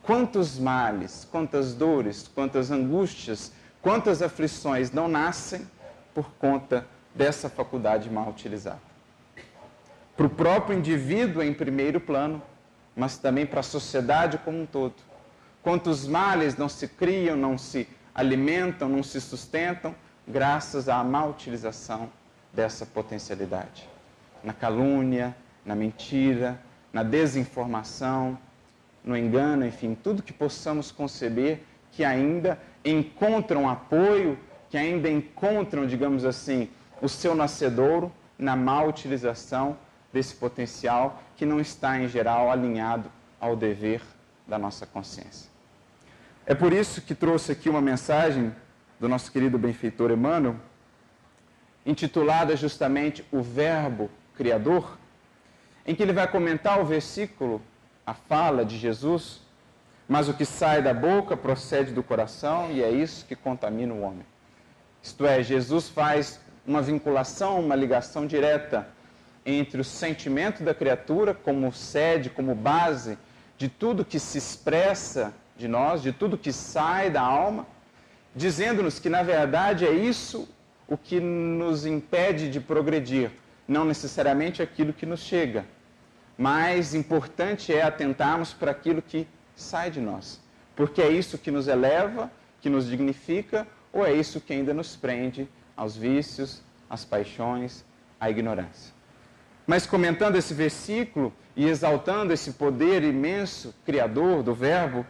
Quantos 0.01 0.57
males, 0.57 1.27
quantas 1.29 1.73
dores, 1.73 2.25
quantas 2.33 2.71
angústias, 2.71 3.51
quantas 3.81 4.21
aflições 4.21 4.93
não 4.93 5.09
nascem 5.09 5.67
por 6.15 6.31
conta 6.39 6.87
dessa 7.13 7.49
faculdade 7.49 8.09
mal 8.09 8.29
utilizada? 8.29 8.79
Para 10.15 10.25
o 10.25 10.29
próprio 10.29 10.77
indivíduo 10.77 11.43
em 11.43 11.53
primeiro 11.53 11.99
plano, 11.99 12.41
mas 12.95 13.17
também 13.17 13.45
para 13.45 13.59
a 13.59 13.63
sociedade 13.63 14.37
como 14.37 14.61
um 14.61 14.65
todo 14.65 15.08
Quantos 15.61 16.07
males 16.07 16.55
não 16.55 16.69
se 16.69 16.87
criam, 16.87 17.35
não 17.35 17.57
se 17.57 17.87
alimentam, 18.15 18.87
não 18.87 19.03
se 19.03 19.19
sustentam, 19.19 19.95
graças 20.27 20.87
à 20.87 21.03
má 21.03 21.25
utilização 21.25 22.09
dessa 22.53 22.85
potencialidade. 22.85 23.87
Na 24.43 24.53
calúnia, 24.53 25.35
na 25.65 25.75
mentira, 25.75 26.59
na 26.93 27.03
desinformação, 27.03 28.37
no 29.03 29.17
engano, 29.17 29.65
enfim, 29.65 29.95
tudo 29.95 30.23
que 30.23 30.33
possamos 30.33 30.91
conceber 30.91 31.61
que 31.91 32.03
ainda 32.03 32.59
encontram 32.83 33.67
apoio, 33.67 34.37
que 34.69 34.77
ainda 34.77 35.09
encontram, 35.09 35.85
digamos 35.85 36.25
assim, 36.25 36.69
o 37.01 37.09
seu 37.09 37.35
nascedouro 37.35 38.11
na 38.37 38.55
má 38.55 38.83
utilização 38.83 39.77
desse 40.11 40.35
potencial 40.35 41.21
que 41.35 41.45
não 41.45 41.59
está, 41.59 41.99
em 41.99 42.07
geral, 42.07 42.51
alinhado 42.51 43.11
ao 43.39 43.55
dever 43.55 44.01
da 44.47 44.57
nossa 44.57 44.85
consciência. 44.85 45.48
É 46.49 46.55
por 46.55 46.73
isso 46.73 47.03
que 47.03 47.13
trouxe 47.13 47.51
aqui 47.51 47.69
uma 47.69 47.79
mensagem 47.79 48.51
do 48.99 49.07
nosso 49.07 49.31
querido 49.31 49.55
benfeitor 49.55 50.09
Emmanuel, 50.09 50.55
intitulada 51.85 52.55
justamente 52.55 53.23
O 53.31 53.39
Verbo 53.39 54.09
Criador, 54.33 54.97
em 55.85 55.93
que 55.93 56.01
ele 56.01 56.11
vai 56.11 56.27
comentar 56.27 56.81
o 56.81 56.85
versículo, 56.85 57.61
a 58.03 58.15
fala 58.15 58.65
de 58.65 58.79
Jesus, 58.79 59.41
mas 60.07 60.27
o 60.27 60.33
que 60.33 60.43
sai 60.43 60.81
da 60.81 60.91
boca 60.91 61.37
procede 61.37 61.91
do 61.91 62.01
coração 62.01 62.71
e 62.71 62.81
é 62.81 62.89
isso 62.89 63.27
que 63.27 63.35
contamina 63.35 63.93
o 63.93 64.01
homem. 64.01 64.25
Isto 65.03 65.27
é, 65.27 65.43
Jesus 65.43 65.87
faz 65.87 66.41
uma 66.65 66.81
vinculação, 66.81 67.59
uma 67.59 67.75
ligação 67.75 68.25
direta 68.25 68.87
entre 69.45 69.79
o 69.79 69.83
sentimento 69.83 70.63
da 70.63 70.73
criatura 70.73 71.31
como 71.31 71.71
sede, 71.71 72.27
como 72.27 72.55
base 72.55 73.19
de 73.55 73.69
tudo 73.69 74.03
que 74.03 74.17
se 74.17 74.39
expressa 74.39 75.31
de 75.59 75.67
nós, 75.67 76.01
de 76.01 76.13
tudo 76.13 76.37
que 76.37 76.53
sai 76.53 77.09
da 77.09 77.21
alma, 77.21 77.67
dizendo-nos 78.33 78.97
que, 78.97 79.09
na 79.09 79.21
verdade, 79.21 79.85
é 79.85 79.91
isso 79.91 80.47
o 80.87 80.97
que 80.97 81.19
nos 81.19 81.85
impede 81.85 82.49
de 82.49 82.61
progredir, 82.61 83.29
não 83.67 83.83
necessariamente 83.83 84.61
aquilo 84.61 84.93
que 84.93 85.05
nos 85.05 85.19
chega. 85.19 85.65
Mais 86.37 86.95
importante 86.95 87.73
é 87.73 87.81
atentarmos 87.81 88.53
para 88.53 88.71
aquilo 88.71 89.01
que 89.01 89.27
sai 89.53 89.91
de 89.91 89.99
nós, 89.99 90.39
porque 90.77 91.01
é 91.01 91.09
isso 91.11 91.37
que 91.37 91.51
nos 91.51 91.67
eleva, 91.67 92.31
que 92.61 92.69
nos 92.69 92.87
dignifica, 92.87 93.67
ou 93.91 94.05
é 94.05 94.13
isso 94.13 94.39
que 94.39 94.53
ainda 94.53 94.73
nos 94.73 94.95
prende 94.95 95.49
aos 95.75 95.97
vícios, 95.97 96.61
às 96.89 97.03
paixões, 97.03 97.83
à 98.17 98.29
ignorância. 98.29 98.93
Mas 99.67 99.85
comentando 99.85 100.37
esse 100.37 100.53
versículo 100.53 101.33
e 101.53 101.67
exaltando 101.67 102.31
esse 102.31 102.53
poder 102.53 103.03
imenso, 103.03 103.75
criador 103.85 104.41
do 104.41 104.53
Verbo, 104.53 105.05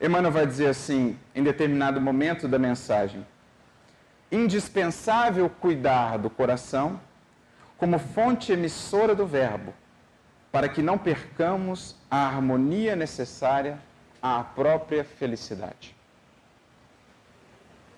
Emmanuel 0.00 0.32
vai 0.32 0.46
dizer 0.46 0.66
assim, 0.66 1.18
em 1.34 1.42
determinado 1.42 2.00
momento 2.00 2.46
da 2.46 2.58
mensagem: 2.58 3.26
indispensável 4.30 5.48
cuidar 5.48 6.18
do 6.18 6.28
coração 6.28 7.00
como 7.78 7.98
fonte 7.98 8.52
emissora 8.52 9.14
do 9.14 9.26
Verbo, 9.26 9.72
para 10.52 10.68
que 10.68 10.82
não 10.82 10.98
percamos 10.98 11.96
a 12.10 12.26
harmonia 12.26 12.96
necessária 12.96 13.78
à 14.22 14.42
própria 14.42 15.04
felicidade. 15.04 15.94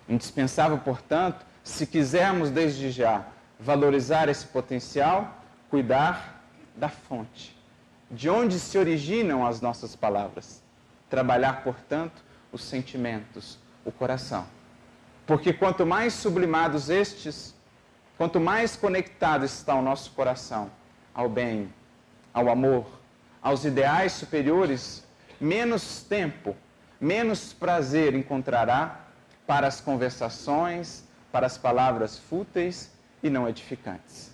Indispensável, 0.07 0.77
portanto, 0.79 1.45
se 1.63 1.85
quisermos 1.85 2.49
desde 2.49 2.91
já 2.91 3.25
valorizar 3.59 4.27
esse 4.27 4.45
potencial, 4.45 5.37
cuidar 5.69 6.41
da 6.75 6.89
fonte, 6.89 7.55
de 8.09 8.29
onde 8.29 8.59
se 8.59 8.77
originam 8.77 9.45
as 9.45 9.61
nossas 9.61 9.95
palavras. 9.95 10.58
Trabalhar, 11.09 11.63
portanto, 11.63 12.23
os 12.51 12.63
sentimentos, 12.63 13.57
o 13.83 13.91
coração. 13.91 14.45
Porque 15.25 15.53
quanto 15.53 15.85
mais 15.85 16.13
sublimados 16.13 16.89
estes, 16.89 17.55
quanto 18.17 18.39
mais 18.39 18.75
conectado 18.75 19.45
está 19.45 19.75
o 19.75 19.81
nosso 19.81 20.11
coração 20.11 20.71
ao 21.13 21.29
bem, 21.29 21.73
ao 22.33 22.49
amor, 22.49 22.87
aos 23.41 23.65
ideais 23.65 24.13
superiores, 24.13 25.05
menos 25.39 26.03
tempo, 26.03 26.55
menos 26.99 27.53
prazer 27.53 28.13
encontrará 28.13 29.05
para 29.47 29.67
as 29.67 29.81
conversações, 29.81 31.03
para 31.31 31.45
as 31.45 31.57
palavras 31.57 32.17
fúteis 32.17 32.91
e 33.21 33.29
não 33.29 33.47
edificantes. 33.47 34.33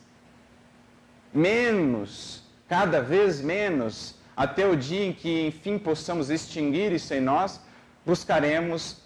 Menos, 1.34 2.44
cada 2.68 3.02
vez 3.02 3.42
menos, 3.42 4.16
até 4.36 4.68
o 4.68 4.76
dia 4.76 5.06
em 5.06 5.14
que 5.14 5.48
enfim 5.48 5.78
possamos 5.78 6.30
extinguir 6.30 6.92
isso 6.92 7.14
em 7.14 7.22
nós, 7.22 7.62
buscaremos 8.06 9.02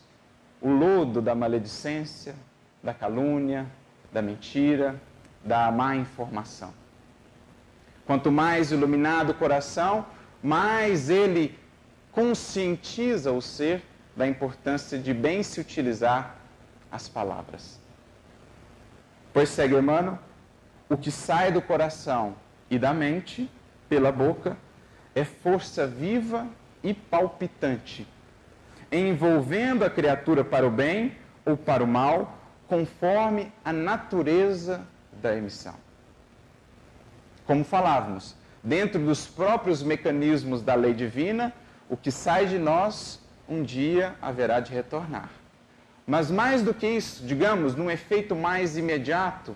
o 0.61 0.69
lodo 0.69 1.21
da 1.21 1.35
maledicência, 1.35 2.35
da 2.83 2.93
calúnia, 2.93 3.67
da 4.11 4.21
mentira, 4.21 4.99
da 5.43 5.71
má 5.71 5.95
informação. 5.95 6.73
Quanto 8.05 8.31
mais 8.31 8.71
iluminado 8.71 9.31
o 9.31 9.33
coração, 9.35 10.05
mais 10.41 11.09
ele 11.09 11.57
conscientiza 12.11 13.31
o 13.31 13.41
ser 13.41 13.83
da 14.15 14.27
importância 14.27 14.97
de 14.97 15.13
bem 15.13 15.43
se 15.43 15.61
utilizar 15.61 16.35
as 16.91 17.07
palavras. 17.07 17.79
Pois 19.31 19.49
segue, 19.49 19.75
irmão, 19.75 20.17
o 20.89 20.97
que 20.97 21.11
sai 21.11 21.51
do 21.51 21.61
coração 21.61 22.35
e 22.69 22.79
da 22.79 22.93
mente, 22.93 23.49
pela 23.87 24.11
boca, 24.11 24.57
é 25.13 25.23
força 25.23 25.85
viva 25.85 26.47
e 26.83 26.93
palpitante 26.93 28.07
envolvendo 28.91 29.83
a 29.83 29.89
criatura 29.89 30.43
para 30.43 30.65
o 30.65 30.71
bem 30.71 31.15
ou 31.45 31.55
para 31.55 31.83
o 31.83 31.87
mal, 31.87 32.37
conforme 32.67 33.51
a 33.63 33.73
natureza 33.73 34.81
da 35.21 35.35
emissão. 35.35 35.75
Como 37.45 37.63
falávamos, 37.63 38.35
dentro 38.63 39.03
dos 39.03 39.25
próprios 39.25 39.81
mecanismos 39.81 40.61
da 40.61 40.75
lei 40.75 40.93
divina, 40.93 41.53
o 41.89 41.97
que 41.97 42.11
sai 42.11 42.45
de 42.45 42.59
nós 42.59 43.19
um 43.47 43.63
dia 43.63 44.15
haverá 44.21 44.59
de 44.59 44.71
retornar. 44.71 45.29
Mas 46.05 46.29
mais 46.29 46.61
do 46.61 46.73
que 46.73 46.87
isso, 46.87 47.25
digamos, 47.25 47.75
num 47.75 47.89
efeito 47.89 48.35
mais 48.35 48.77
imediato 48.77 49.55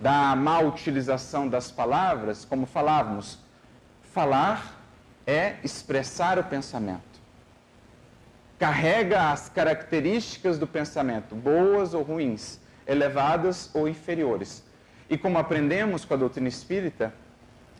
da 0.00 0.34
má 0.34 0.60
utilização 0.60 1.48
das 1.48 1.70
palavras, 1.70 2.44
como 2.44 2.66
falávamos, 2.66 3.38
falar 4.12 4.80
é 5.26 5.56
expressar 5.62 6.38
o 6.38 6.44
pensamento 6.44 7.10
carrega 8.60 9.30
as 9.32 9.48
características 9.48 10.58
do 10.58 10.66
pensamento, 10.66 11.34
boas 11.34 11.94
ou 11.94 12.02
ruins, 12.02 12.60
elevadas 12.86 13.70
ou 13.72 13.88
inferiores. 13.88 14.62
E 15.08 15.16
como 15.16 15.38
aprendemos 15.38 16.04
com 16.04 16.12
a 16.12 16.16
doutrina 16.18 16.46
espírita, 16.46 17.10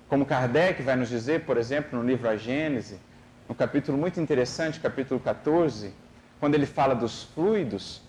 como 0.08 0.24
Kardec 0.24 0.82
vai 0.82 0.96
nos 0.96 1.10
dizer, 1.10 1.44
por 1.44 1.58
exemplo, 1.58 1.98
no 1.98 2.08
livro 2.08 2.26
A 2.26 2.34
Gênese, 2.34 2.98
no 3.46 3.54
capítulo 3.54 3.98
muito 3.98 4.18
interessante, 4.22 4.80
capítulo 4.80 5.20
14, 5.20 5.92
quando 6.40 6.54
ele 6.54 6.64
fala 6.64 6.94
dos 6.94 7.24
fluidos, 7.24 8.00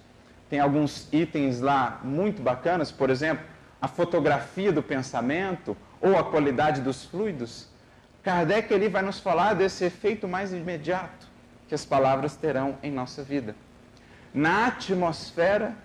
tem 0.50 0.62
alguns 0.62 1.10
itens 1.12 1.60
lá 1.60 2.00
muito 2.02 2.42
bacanas, 2.42 2.90
por 2.90 3.10
exemplo, 3.10 3.46
a 3.82 3.88
fotografia 3.90 4.72
do 4.72 4.82
pensamento 4.82 5.76
ou 6.00 6.18
a 6.18 6.24
qualidade 6.24 6.80
dos 6.80 7.04
fluidos. 7.04 7.68
Kardec 8.24 8.72
ele 8.72 8.88
vai 8.88 9.02
nos 9.02 9.20
falar 9.20 9.56
desse 9.56 9.84
efeito 9.86 10.28
mais 10.28 10.54
imediato 10.54 11.28
que 11.68 11.74
as 11.74 11.86
palavras 11.86 12.36
terão 12.36 12.78
em 12.84 12.92
nossa 12.92 13.24
vida, 13.24 13.56
na 14.34 14.68
atmosfera 14.68 15.76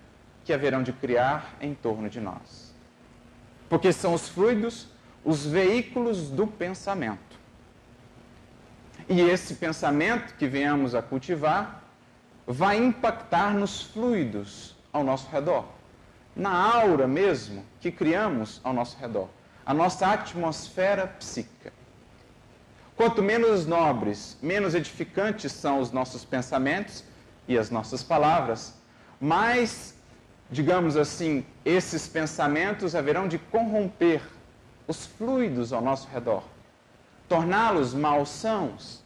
que 0.44 0.52
haverão 0.52 0.82
de 0.82 0.92
criar 0.92 1.56
em 1.60 1.74
torno 1.74 2.08
de 2.10 2.20
nós. 2.20 2.74
Porque 3.68 3.92
são 3.92 4.12
os 4.12 4.28
fluidos, 4.28 4.88
os 5.24 5.46
veículos 5.46 6.30
do 6.30 6.46
pensamento. 6.46 7.36
E 9.08 9.20
esse 9.20 9.54
pensamento 9.54 10.34
que 10.34 10.46
venhamos 10.46 10.94
a 10.94 11.02
cultivar 11.02 11.82
vai 12.46 12.76
impactar 12.76 13.54
nos 13.54 13.82
fluidos 13.82 14.76
ao 14.92 15.02
nosso 15.02 15.28
redor, 15.30 15.64
na 16.34 16.50
aura 16.50 17.06
mesmo 17.08 17.64
que 17.80 17.90
criamos 17.90 18.60
ao 18.62 18.72
nosso 18.72 18.96
redor, 18.98 19.28
a 19.64 19.72
nossa 19.74 20.12
atmosfera 20.12 21.06
psíquica. 21.06 21.72
Quanto 22.96 23.22
menos 23.22 23.66
nobres, 23.66 24.38
menos 24.40 24.74
edificantes 24.74 25.52
são 25.52 25.80
os 25.80 25.92
nossos 25.92 26.24
pensamentos 26.24 27.04
e 27.46 27.58
as 27.58 27.70
nossas 27.70 28.02
palavras, 28.02 28.72
mais, 29.20 29.94
digamos 30.50 30.96
assim, 30.96 31.44
esses 31.62 32.08
pensamentos 32.08 32.94
haverão 32.94 33.28
de 33.28 33.38
corromper 33.38 34.22
os 34.88 35.04
fluidos 35.04 35.74
ao 35.74 35.82
nosso 35.82 36.08
redor, 36.08 36.42
torná-los 37.28 37.92
malsãos, 37.92 39.02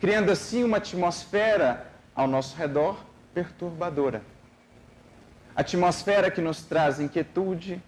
criando 0.00 0.32
assim 0.32 0.64
uma 0.64 0.78
atmosfera 0.78 1.86
ao 2.16 2.26
nosso 2.26 2.56
redor 2.56 2.98
perturbadora. 3.32 4.22
Atmosfera 5.54 6.32
que 6.32 6.40
nos 6.40 6.62
traz 6.62 6.98
inquietude, 6.98 7.80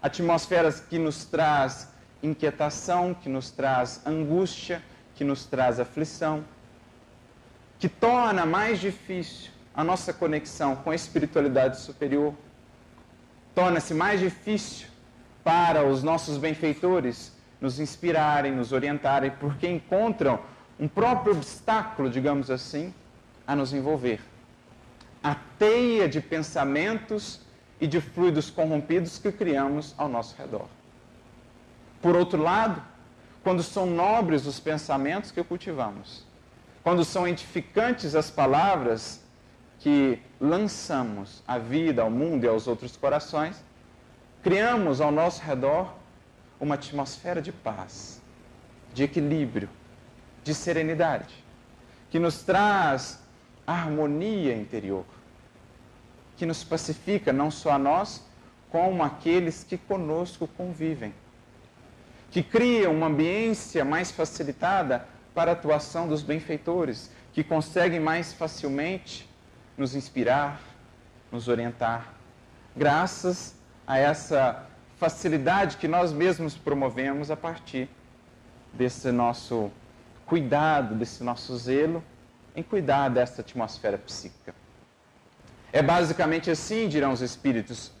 atmosferas 0.00 0.78
que 0.78 0.98
nos 0.98 1.24
traz 1.24 1.88
inquietação, 2.26 3.14
que 3.14 3.28
nos 3.28 3.50
traz 3.50 4.06
angústia, 4.06 4.82
que 5.14 5.24
nos 5.24 5.46
traz 5.46 5.80
aflição, 5.80 6.44
que 7.78 7.88
torna 7.88 8.44
mais 8.44 8.80
difícil 8.80 9.50
a 9.74 9.84
nossa 9.84 10.12
conexão 10.12 10.76
com 10.76 10.90
a 10.90 10.94
espiritualidade 10.94 11.80
superior, 11.80 12.34
torna-se 13.54 13.94
mais 13.94 14.20
difícil 14.20 14.88
para 15.44 15.86
os 15.86 16.02
nossos 16.02 16.38
benfeitores 16.38 17.32
nos 17.60 17.80
inspirarem, 17.80 18.52
nos 18.52 18.72
orientarem, 18.72 19.30
porque 19.30 19.68
encontram 19.68 20.40
um 20.78 20.88
próprio 20.88 21.32
obstáculo, 21.34 22.10
digamos 22.10 22.50
assim, 22.50 22.92
a 23.46 23.56
nos 23.56 23.72
envolver. 23.72 24.20
A 25.22 25.34
teia 25.58 26.08
de 26.08 26.20
pensamentos 26.20 27.40
e 27.80 27.86
de 27.86 28.00
fluidos 28.00 28.50
corrompidos 28.50 29.18
que 29.18 29.32
criamos 29.32 29.94
ao 29.96 30.08
nosso 30.08 30.34
redor. 30.36 30.68
Por 32.06 32.14
outro 32.14 32.40
lado, 32.40 32.80
quando 33.42 33.64
são 33.64 33.84
nobres 33.84 34.46
os 34.46 34.60
pensamentos 34.60 35.32
que 35.32 35.42
cultivamos, 35.42 36.24
quando 36.84 37.04
são 37.04 37.26
edificantes 37.26 38.14
as 38.14 38.30
palavras 38.30 39.24
que 39.80 40.22
lançamos 40.40 41.42
à 41.48 41.58
vida, 41.58 42.02
ao 42.02 42.08
mundo 42.08 42.44
e 42.44 42.48
aos 42.48 42.68
outros 42.68 42.96
corações, 42.96 43.56
criamos 44.40 45.00
ao 45.00 45.10
nosso 45.10 45.42
redor 45.42 45.96
uma 46.60 46.76
atmosfera 46.76 47.42
de 47.42 47.50
paz, 47.50 48.22
de 48.94 49.02
equilíbrio, 49.02 49.68
de 50.44 50.54
serenidade, 50.54 51.34
que 52.08 52.20
nos 52.20 52.44
traz 52.44 53.20
harmonia 53.66 54.54
interior, 54.54 55.04
que 56.36 56.46
nos 56.46 56.62
pacifica 56.62 57.32
não 57.32 57.50
só 57.50 57.72
a 57.72 57.78
nós, 57.80 58.24
como 58.70 59.02
aqueles 59.02 59.64
que 59.64 59.76
conosco 59.76 60.46
convivem 60.46 61.12
que 62.36 62.42
cria 62.42 62.90
uma 62.90 63.06
ambiência 63.06 63.82
mais 63.82 64.10
facilitada 64.10 65.08
para 65.34 65.52
a 65.52 65.54
atuação 65.54 66.06
dos 66.06 66.22
benfeitores, 66.22 67.10
que 67.32 67.42
conseguem 67.42 67.98
mais 67.98 68.34
facilmente 68.34 69.26
nos 69.74 69.94
inspirar, 69.94 70.60
nos 71.32 71.48
orientar, 71.48 72.12
graças 72.76 73.54
a 73.86 73.96
essa 73.96 74.66
facilidade 74.98 75.78
que 75.78 75.88
nós 75.88 76.12
mesmos 76.12 76.54
promovemos 76.54 77.30
a 77.30 77.36
partir 77.38 77.88
desse 78.70 79.10
nosso 79.10 79.70
cuidado, 80.26 80.94
desse 80.94 81.24
nosso 81.24 81.56
zelo 81.56 82.04
em 82.54 82.62
cuidar 82.62 83.08
dessa 83.08 83.40
atmosfera 83.40 83.96
psíquica. 83.96 84.54
É 85.72 85.82
basicamente 85.82 86.50
assim, 86.50 86.86
dirão 86.86 87.12
os 87.12 87.22
espíritos, 87.22 87.92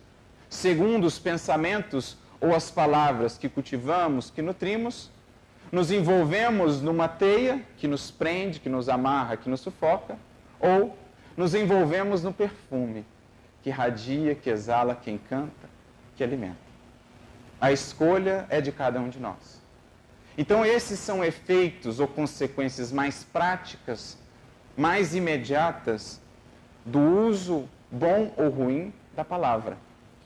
segundo 0.50 1.06
os 1.06 1.18
pensamentos 1.18 2.18
ou 2.40 2.54
as 2.54 2.70
palavras 2.70 3.38
que 3.38 3.48
cultivamos, 3.48 4.30
que 4.30 4.42
nutrimos, 4.42 5.10
nos 5.72 5.90
envolvemos 5.90 6.80
numa 6.80 7.08
teia 7.08 7.62
que 7.76 7.88
nos 7.88 8.10
prende, 8.10 8.60
que 8.60 8.68
nos 8.68 8.88
amarra, 8.88 9.36
que 9.36 9.48
nos 9.48 9.60
sufoca, 9.60 10.16
ou 10.60 10.96
nos 11.36 11.54
envolvemos 11.54 12.22
no 12.22 12.32
perfume 12.32 13.04
que 13.66 13.70
radia, 13.70 14.32
que 14.34 14.48
exala, 14.48 14.94
que 14.94 15.10
encanta, 15.10 15.68
que 16.14 16.22
alimenta. 16.22 16.56
A 17.60 17.72
escolha 17.72 18.46
é 18.48 18.60
de 18.60 18.70
cada 18.70 19.00
um 19.00 19.08
de 19.08 19.18
nós. 19.18 19.60
Então, 20.38 20.64
esses 20.64 21.00
são 21.00 21.24
efeitos 21.24 21.98
ou 21.98 22.06
consequências 22.06 22.92
mais 22.92 23.24
práticas, 23.24 24.16
mais 24.76 25.16
imediatas 25.16 26.20
do 26.84 27.00
uso 27.00 27.68
bom 27.90 28.32
ou 28.36 28.50
ruim 28.50 28.92
da 29.16 29.24
palavra, 29.24 29.76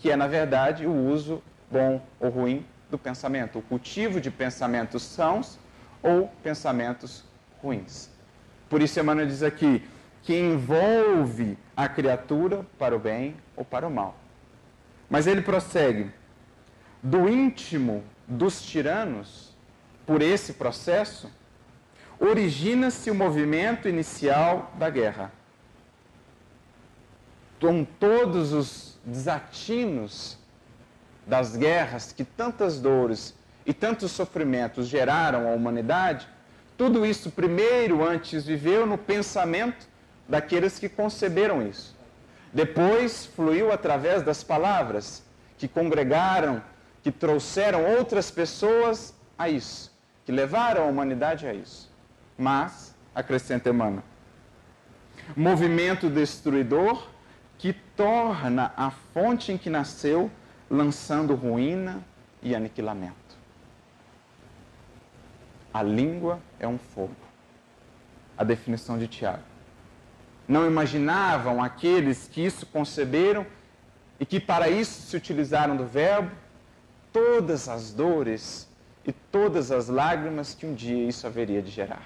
que 0.00 0.10
é, 0.10 0.16
na 0.16 0.26
verdade, 0.26 0.86
o 0.86 0.92
uso 0.92 1.42
bom 1.70 2.02
ou 2.18 2.28
ruim 2.28 2.66
do 2.90 2.98
pensamento, 2.98 3.58
o 3.58 3.62
cultivo 3.62 4.20
de 4.20 4.30
pensamentos 4.30 5.02
sãos 5.02 5.58
ou 6.02 6.28
pensamentos 6.42 7.24
ruins. 7.62 8.10
Por 8.68 8.82
isso, 8.82 8.98
Emmanuel 8.98 9.26
diz 9.26 9.42
aqui 9.42 9.86
que 10.22 10.38
envolve 10.38 11.56
a 11.76 11.88
criatura 11.88 12.66
para 12.78 12.94
o 12.94 12.98
bem 12.98 13.36
ou 13.56 13.64
para 13.64 13.86
o 13.86 13.90
mal. 13.90 14.16
Mas 15.08 15.26
ele 15.26 15.42
prossegue: 15.42 16.10
do 17.02 17.28
íntimo 17.28 18.04
dos 18.26 18.62
tiranos, 18.62 19.54
por 20.06 20.22
esse 20.22 20.54
processo, 20.54 21.30
origina-se 22.18 23.10
o 23.10 23.14
movimento 23.14 23.88
inicial 23.88 24.72
da 24.78 24.90
guerra. 24.90 25.32
Com 27.60 27.84
todos 27.84 28.52
os 28.52 28.98
desatinos 29.04 30.39
das 31.30 31.56
guerras 31.56 32.12
que 32.12 32.24
tantas 32.24 32.80
dores 32.80 33.34
e 33.64 33.72
tantos 33.72 34.10
sofrimentos 34.10 34.88
geraram 34.88 35.48
à 35.48 35.52
humanidade, 35.52 36.26
tudo 36.76 37.06
isso 37.06 37.30
primeiro 37.30 38.04
antes 38.04 38.44
viveu 38.44 38.84
no 38.84 38.98
pensamento 38.98 39.86
daqueles 40.28 40.76
que 40.76 40.88
conceberam 40.88 41.64
isso. 41.64 41.96
Depois 42.52 43.26
fluiu 43.26 43.72
através 43.72 44.24
das 44.24 44.42
palavras 44.42 45.22
que 45.56 45.68
congregaram, 45.68 46.60
que 47.00 47.12
trouxeram 47.12 47.84
outras 47.96 48.28
pessoas 48.28 49.14
a 49.38 49.48
isso, 49.48 49.92
que 50.24 50.32
levaram 50.32 50.82
a 50.82 50.86
humanidade 50.86 51.46
a 51.46 51.54
isso. 51.54 51.88
Mas, 52.36 52.92
acrescenta 53.14 53.70
Emmanuel, 53.70 54.02
movimento 55.36 56.10
destruidor 56.10 57.06
que 57.56 57.72
torna 57.72 58.72
a 58.76 58.90
fonte 58.90 59.52
em 59.52 59.58
que 59.58 59.70
nasceu, 59.70 60.28
lançando 60.70 61.34
ruína 61.34 62.02
e 62.40 62.54
aniquilamento. 62.54 63.16
A 65.74 65.82
língua 65.82 66.40
é 66.58 66.66
um 66.66 66.78
fogo. 66.78 67.16
A 68.38 68.44
definição 68.44 68.98
de 68.98 69.08
Tiago 69.08 69.42
não 70.50 70.66
imaginavam 70.66 71.62
aqueles 71.62 72.26
que 72.26 72.44
isso 72.44 72.66
conceberam 72.66 73.46
e 74.18 74.26
que 74.26 74.40
para 74.40 74.68
isso 74.68 75.02
se 75.02 75.16
utilizaram 75.16 75.76
do 75.76 75.86
verbo, 75.86 76.30
todas 77.12 77.68
as 77.68 77.92
dores 77.92 78.68
e 79.06 79.12
todas 79.12 79.70
as 79.70 79.88
lágrimas 79.88 80.52
que 80.52 80.66
um 80.66 80.74
dia 80.74 81.08
isso 81.08 81.26
haveria 81.26 81.62
de 81.62 81.70
gerar. 81.70 82.02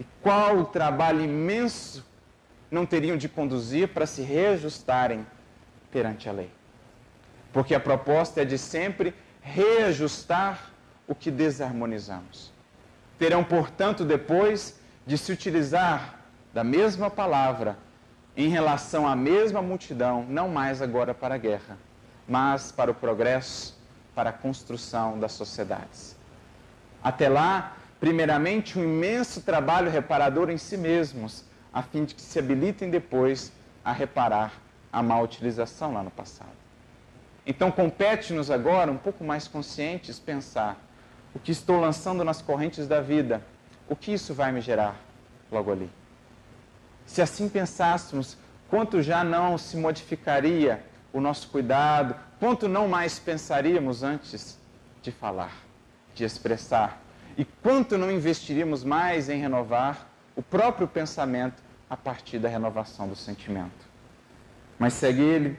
E 0.00 0.04
qual 0.20 0.58
o 0.58 0.64
trabalho 0.64 1.20
imenso 1.20 2.04
não 2.68 2.84
teriam 2.84 3.16
de 3.16 3.28
conduzir 3.28 3.88
para 3.88 4.06
se 4.06 4.22
reajustarem 4.22 5.24
perante 5.92 6.28
a 6.28 6.32
lei. 6.32 6.50
Porque 7.52 7.74
a 7.74 7.80
proposta 7.80 8.42
é 8.42 8.44
de 8.44 8.56
sempre 8.56 9.14
reajustar 9.40 10.70
o 11.06 11.14
que 11.14 11.30
desarmonizamos. 11.30 12.52
Terão, 13.18 13.44
portanto, 13.44 14.04
depois 14.04 14.78
de 15.06 15.18
se 15.18 15.32
utilizar 15.32 16.20
da 16.54 16.64
mesma 16.64 17.10
palavra 17.10 17.76
em 18.36 18.48
relação 18.48 19.06
à 19.06 19.14
mesma 19.14 19.60
multidão, 19.60 20.24
não 20.28 20.48
mais 20.48 20.80
agora 20.80 21.12
para 21.12 21.34
a 21.34 21.38
guerra, 21.38 21.76
mas 22.26 22.72
para 22.72 22.90
o 22.90 22.94
progresso, 22.94 23.78
para 24.14 24.30
a 24.30 24.32
construção 24.32 25.18
das 25.18 25.32
sociedades. 25.32 26.16
Até 27.02 27.28
lá, 27.28 27.76
primeiramente, 28.00 28.78
um 28.78 28.84
imenso 28.84 29.42
trabalho 29.42 29.90
reparador 29.90 30.50
em 30.50 30.56
si 30.56 30.76
mesmos, 30.76 31.44
a 31.72 31.82
fim 31.82 32.04
de 32.04 32.14
que 32.14 32.22
se 32.22 32.38
habilitem 32.38 32.90
depois 32.90 33.52
a 33.84 33.92
reparar 33.92 34.52
a 34.92 35.02
má 35.02 35.20
utilização 35.20 35.92
lá 35.92 36.02
no 36.02 36.10
passado. 36.10 36.61
Então, 37.46 37.70
compete-nos 37.70 38.50
agora, 38.50 38.90
um 38.90 38.96
pouco 38.96 39.24
mais 39.24 39.48
conscientes, 39.48 40.18
pensar 40.18 40.80
o 41.34 41.38
que 41.38 41.50
estou 41.50 41.80
lançando 41.80 42.22
nas 42.24 42.40
correntes 42.40 42.86
da 42.86 43.00
vida, 43.00 43.42
o 43.88 43.96
que 43.96 44.12
isso 44.12 44.32
vai 44.32 44.52
me 44.52 44.60
gerar 44.60 44.96
logo 45.50 45.72
ali. 45.72 45.90
Se 47.04 47.20
assim 47.20 47.48
pensássemos, 47.48 48.36
quanto 48.68 49.02
já 49.02 49.24
não 49.24 49.58
se 49.58 49.76
modificaria 49.76 50.84
o 51.12 51.20
nosso 51.20 51.48
cuidado, 51.48 52.14
quanto 52.38 52.68
não 52.68 52.88
mais 52.88 53.18
pensaríamos 53.18 54.02
antes 54.02 54.58
de 55.02 55.10
falar, 55.10 55.52
de 56.14 56.24
expressar, 56.24 57.02
e 57.36 57.44
quanto 57.44 57.98
não 57.98 58.10
investiríamos 58.10 58.84
mais 58.84 59.28
em 59.28 59.40
renovar 59.40 60.06
o 60.36 60.42
próprio 60.42 60.86
pensamento 60.86 61.62
a 61.88 61.96
partir 61.96 62.38
da 62.38 62.48
renovação 62.48 63.08
do 63.08 63.16
sentimento. 63.16 63.90
Mas 64.78 64.94
segue 64.94 65.20
ele, 65.20 65.58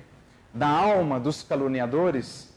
da 0.54 0.68
alma 0.68 1.20
dos 1.20 1.42
caluniadores 1.42 2.54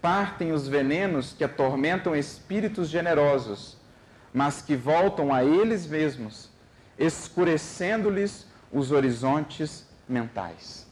partem 0.00 0.52
os 0.52 0.66
venenos 0.66 1.32
que 1.32 1.44
atormentam 1.44 2.16
espíritos 2.16 2.88
generosos, 2.88 3.76
mas 4.32 4.62
que 4.62 4.76
voltam 4.76 5.34
a 5.34 5.44
eles 5.44 5.86
mesmos 5.86 6.50
escurecendo-lhes 6.98 8.46
os 8.72 8.90
horizontes 8.90 9.86
mentais. 10.08 10.86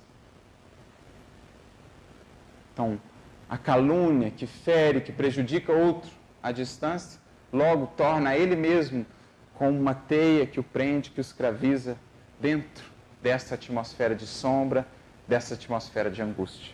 Então, 2.73 3.01
a 3.49 3.57
calúnia 3.57 4.31
que 4.31 4.47
fere, 4.47 5.01
que 5.01 5.13
prejudica 5.13 5.73
outro 5.73 6.11
à 6.43 6.53
distância, 6.53 7.19
logo 7.53 7.87
torna 7.97 8.37
ele 8.37 8.55
mesmo 8.55 9.07
como 9.55 9.79
uma 9.79 9.95
teia 9.95 10.47
que 10.47 10.61
o 10.61 10.63
prende, 10.63 11.11
que 11.11 11.21
o 11.21 11.23
escraviza 11.23 11.97
dentro 12.39 12.85
dessa 13.23 13.55
atmosfera 13.55 14.15
de 14.15 14.27
sombra, 14.27 14.87
dessa 15.27 15.55
atmosfera 15.55 16.11
de 16.11 16.23
angústia. 16.23 16.73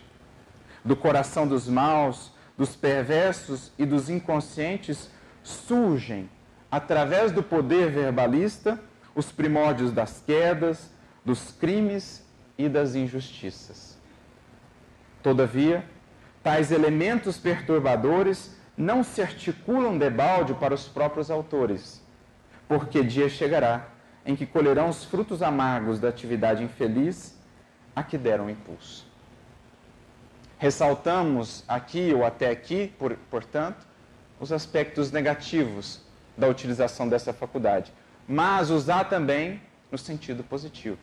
Do 0.85 0.97
coração 0.97 1.47
dos 1.47 1.69
maus, 1.69 2.33
dos 2.57 2.77
perversos 2.77 3.73
e 3.79 3.87
dos 3.87 4.11
inconscientes 4.11 5.11
surgem, 5.43 6.29
através 6.71 7.33
do 7.33 7.43
poder 7.43 7.91
verbalista, 7.91 8.81
os 9.15 9.31
primórdios 9.31 9.93
das 9.93 10.23
quedas, 10.25 10.91
dos 11.25 11.53
crimes 11.53 12.25
e 12.57 12.69
das 12.69 12.95
injustiças. 12.95 13.99
Todavia, 15.23 15.85
tais 16.43 16.73
elementos 16.73 17.37
perturbadores 17.39 18.57
não 18.77 19.05
se 19.05 19.23
articulam 19.23 19.99
debalde 19.99 20.55
para 20.55 20.75
os 20.75 20.89
próprios 20.89 21.31
autores, 21.31 22.03
porque 22.67 23.03
dia 23.03 23.29
chegará 23.29 23.89
em 24.25 24.35
que 24.35 24.47
colherão 24.47 24.89
os 24.89 25.05
frutos 25.05 25.43
amargos 25.43 26.01
da 26.01 26.09
atividade 26.09 26.63
infeliz 26.63 27.39
a 27.95 28.03
que 28.03 28.17
deram 28.17 28.49
impulso. 28.49 29.07
Ressaltamos 30.59 31.65
aqui 31.67 32.13
ou 32.15 32.25
até 32.25 32.51
aqui, 32.51 32.93
por, 32.99 33.17
portanto, 33.31 33.87
os 34.39 34.53
aspectos 34.53 35.11
negativos 35.11 36.01
da 36.37 36.49
utilização 36.49 37.09
dessa 37.09 37.33
faculdade 37.33 37.93
mas 38.27 38.71
usar 38.71 39.05
também 39.05 39.61
no 39.91 39.99
sentido 39.99 40.43
positivo. 40.43 40.99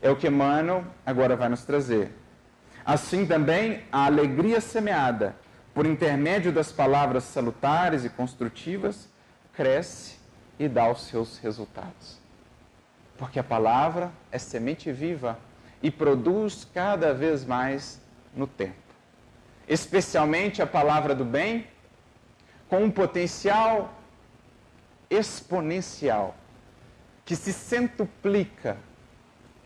É 0.00 0.10
o 0.10 0.16
que 0.16 0.28
Emmanuel 0.28 0.84
agora 1.04 1.36
vai 1.36 1.48
nos 1.48 1.64
trazer. 1.64 2.10
Assim 2.84 3.26
também, 3.26 3.82
a 3.90 4.06
alegria 4.06 4.60
semeada 4.60 5.34
por 5.72 5.86
intermédio 5.86 6.52
das 6.52 6.70
palavras 6.70 7.24
salutares 7.24 8.04
e 8.04 8.08
construtivas 8.08 9.08
cresce 9.52 10.16
e 10.58 10.68
dá 10.68 10.90
os 10.90 11.02
seus 11.02 11.38
resultados. 11.38 12.18
Porque 13.16 13.38
a 13.38 13.44
palavra 13.44 14.10
é 14.30 14.38
semente 14.38 14.92
viva 14.92 15.38
e 15.84 15.90
produz 15.90 16.66
cada 16.72 17.12
vez 17.12 17.44
mais 17.44 18.00
no 18.34 18.46
tempo. 18.46 18.72
Especialmente 19.68 20.62
a 20.62 20.66
palavra 20.66 21.14
do 21.14 21.26
bem, 21.26 21.66
com 22.70 22.84
um 22.84 22.90
potencial 22.90 23.92
exponencial 25.10 26.34
que 27.22 27.36
se 27.36 27.52
centuplica 27.52 28.78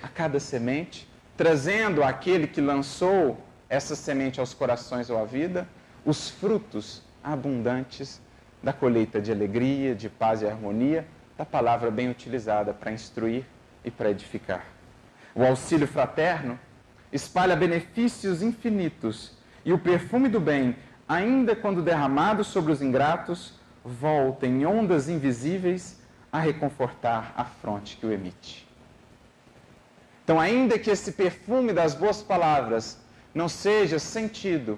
a 0.03 0.09
cada 0.09 0.41
semente, 0.41 1.09
trazendo 1.37 2.03
àquele 2.03 2.49
que 2.49 2.61
lançou 2.61 3.39
essa 3.69 3.95
semente 3.95 4.41
aos 4.41 4.53
corações 4.53 5.11
ou 5.11 5.23
à 5.23 5.25
vida 5.25 5.69
os 6.05 6.29
frutos 6.29 7.01
abundantes 7.23 8.21
da 8.61 8.73
colheita 8.73 9.21
de 9.21 9.31
alegria, 9.31 9.95
de 9.95 10.09
paz 10.09 10.43
e 10.43 10.49
harmonia, 10.49 11.07
da 11.37 11.45
palavra 11.45 11.93
bem 11.93 12.11
utilizada 12.11 12.75
para 12.75 12.91
instruir 12.91 13.45
e 13.85 13.91
para 13.91 14.11
edificar. 14.11 14.78
O 15.39 15.45
auxílio 15.45 15.87
fraterno 15.87 16.59
espalha 17.13 17.55
benefícios 17.55 18.43
infinitos 18.43 19.35
e 19.65 19.73
o 19.73 19.79
perfume 19.79 20.29
do 20.29 20.41
bem, 20.41 20.75
ainda 21.09 21.55
quando 21.55 21.81
derramado 21.81 22.43
sobre 22.43 22.73
os 22.73 22.83
ingratos, 22.83 23.55
volta 23.85 24.49
em 24.49 24.67
ondas 24.67 25.09
invisíveis 25.09 26.01
a 26.33 26.41
reconfortar 26.41 27.33
a 27.37 27.45
fronte 27.45 27.97
que 27.97 28.05
o 28.05 28.11
emite. 28.11 28.67
Então, 30.25 30.41
ainda 30.41 30.77
que 30.77 30.91
esse 30.91 31.13
perfume 31.13 31.73
das 31.73 31.95
boas 31.95 32.21
palavras 32.21 32.99
não 33.33 33.49
seja 33.49 34.01
sentido, 34.01 34.77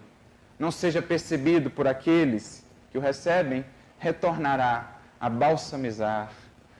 não 0.58 0.70
seja 0.70 1.00
percebido 1.00 1.70
por 1.70 1.88
aqueles 1.88 2.62
que 2.92 2.98
o 2.98 3.00
recebem, 3.00 3.64
retornará 3.98 4.98
a 5.18 5.30
balsamizar, 5.30 6.30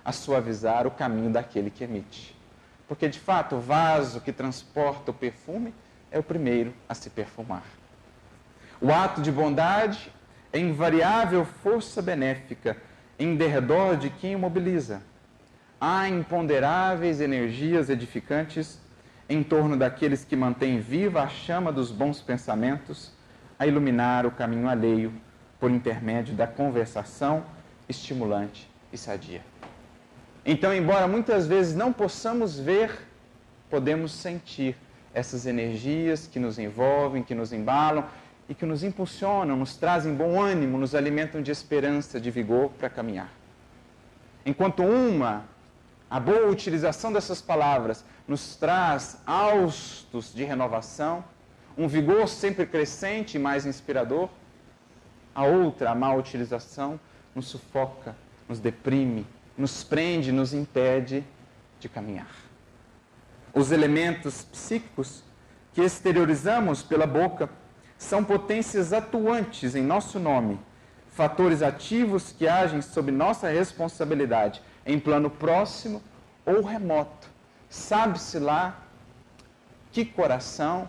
a 0.05 0.13
suavizar 0.13 0.87
o 0.87 0.91
caminho 0.91 1.31
daquele 1.31 1.71
que 1.71 1.83
emite. 1.83 2.39
Porque, 2.91 3.09
de 3.09 3.21
fato, 3.21 3.55
o 3.55 3.61
vaso 3.61 4.21
que 4.21 4.33
transporta 4.33 5.13
o 5.13 5.15
perfume 5.15 5.73
é 6.11 6.19
o 6.19 6.25
primeiro 6.25 6.75
a 6.89 6.93
se 6.93 7.09
perfumar. 7.09 7.63
O 8.81 8.93
ato 8.93 9.23
de 9.23 9.31
bondade 9.31 10.13
é 10.53 10.59
invariável 10.59 11.45
força 11.45 12.03
benéfica 12.03 12.77
em 13.17 13.37
derredor 13.37 13.97
de 13.97 14.11
quem 14.11 14.35
o 14.35 14.41
mobiliza. 14.41 15.03
Há 15.81 16.09
imponderáveis 16.09 17.21
energias 17.21 17.89
edificantes 17.89 18.81
em 19.29 19.45
torno 19.45 19.77
daqueles 19.77 20.25
que 20.25 20.35
mantêm 20.35 20.81
viva 20.81 21.23
a 21.23 21.29
chama 21.29 21.71
dos 21.71 21.93
bons 21.93 22.21
pensamentos 22.21 23.13
a 23.57 23.69
iluminar 23.69 24.27
o 24.27 24.33
caminho 24.33 24.69
alheio 24.69 25.13
por 25.61 25.71
intermédio 25.71 26.35
da 26.35 26.49
conversação 26.49 27.45
estimulante 27.89 28.69
e 28.93 28.99
sadia. 28.99 29.50
Então, 30.45 30.75
embora 30.75 31.07
muitas 31.07 31.47
vezes 31.47 31.75
não 31.75 31.93
possamos 31.93 32.59
ver, 32.59 33.07
podemos 33.69 34.13
sentir 34.13 34.77
essas 35.13 35.45
energias 35.45 36.27
que 36.27 36.39
nos 36.39 36.59
envolvem, 36.59 37.23
que 37.23 37.35
nos 37.35 37.53
embalam 37.53 38.05
e 38.49 38.55
que 38.55 38.65
nos 38.65 38.83
impulsionam, 38.83 39.57
nos 39.57 39.77
trazem 39.77 40.15
bom 40.15 40.41
ânimo, 40.41 40.79
nos 40.79 40.95
alimentam 40.95 41.43
de 41.43 41.51
esperança, 41.51 42.21
de 42.21 42.31
vigor 42.31 42.71
para 42.71 42.89
caminhar. 42.89 43.31
Enquanto 44.45 44.83
uma, 44.83 45.45
a 46.09 46.19
boa 46.19 46.47
utilização 46.49 47.13
dessas 47.13 47.43
palavras, 47.43 48.05
nos 48.27 48.57
traz 48.57 49.21
austos 49.27 50.33
de 50.33 50.43
renovação, 50.45 51.23
um 51.77 51.87
vigor 51.87 52.29
sempre 52.29 52.67
crescente 52.67 53.37
e 53.37 53.39
mais 53.39 53.67
inspirador, 53.67 54.29
a 55.35 55.45
outra, 55.45 55.91
a 55.91 55.95
má 55.95 56.13
utilização, 56.15 56.99
nos 57.35 57.47
sufoca, 57.47 58.17
nos 58.49 58.59
deprime, 58.59 59.27
nos 59.57 59.85
prende, 59.85 60.33
nos 60.33 60.55
impede 60.55 61.25
de 61.79 61.89
caminhar. 61.89 62.31
Os 63.53 63.73
elementos 63.73 64.45
psíquicos 64.45 65.23
que 65.73 65.81
exteriorizamos 65.81 66.83
pela 66.83 67.07
boca 67.07 67.49
são 67.99 68.25
potências 68.25 68.93
atuantes 68.93 69.75
em 69.75 69.83
nosso 69.83 70.19
nome, 70.19 70.59
fatores 71.11 71.63
ativos 71.63 72.33
que 72.33 72.49
agem 72.49 72.81
sob 72.81 73.11
nossa 73.11 73.49
responsabilidade 73.49 74.63
em 74.87 74.99
plano 74.99 75.29
próximo 75.29 76.03
ou 76.47 76.63
remoto. 76.63 77.29
Sabe-se 77.69 78.39
lá 78.39 78.83
que 79.93 80.05
coração 80.05 80.89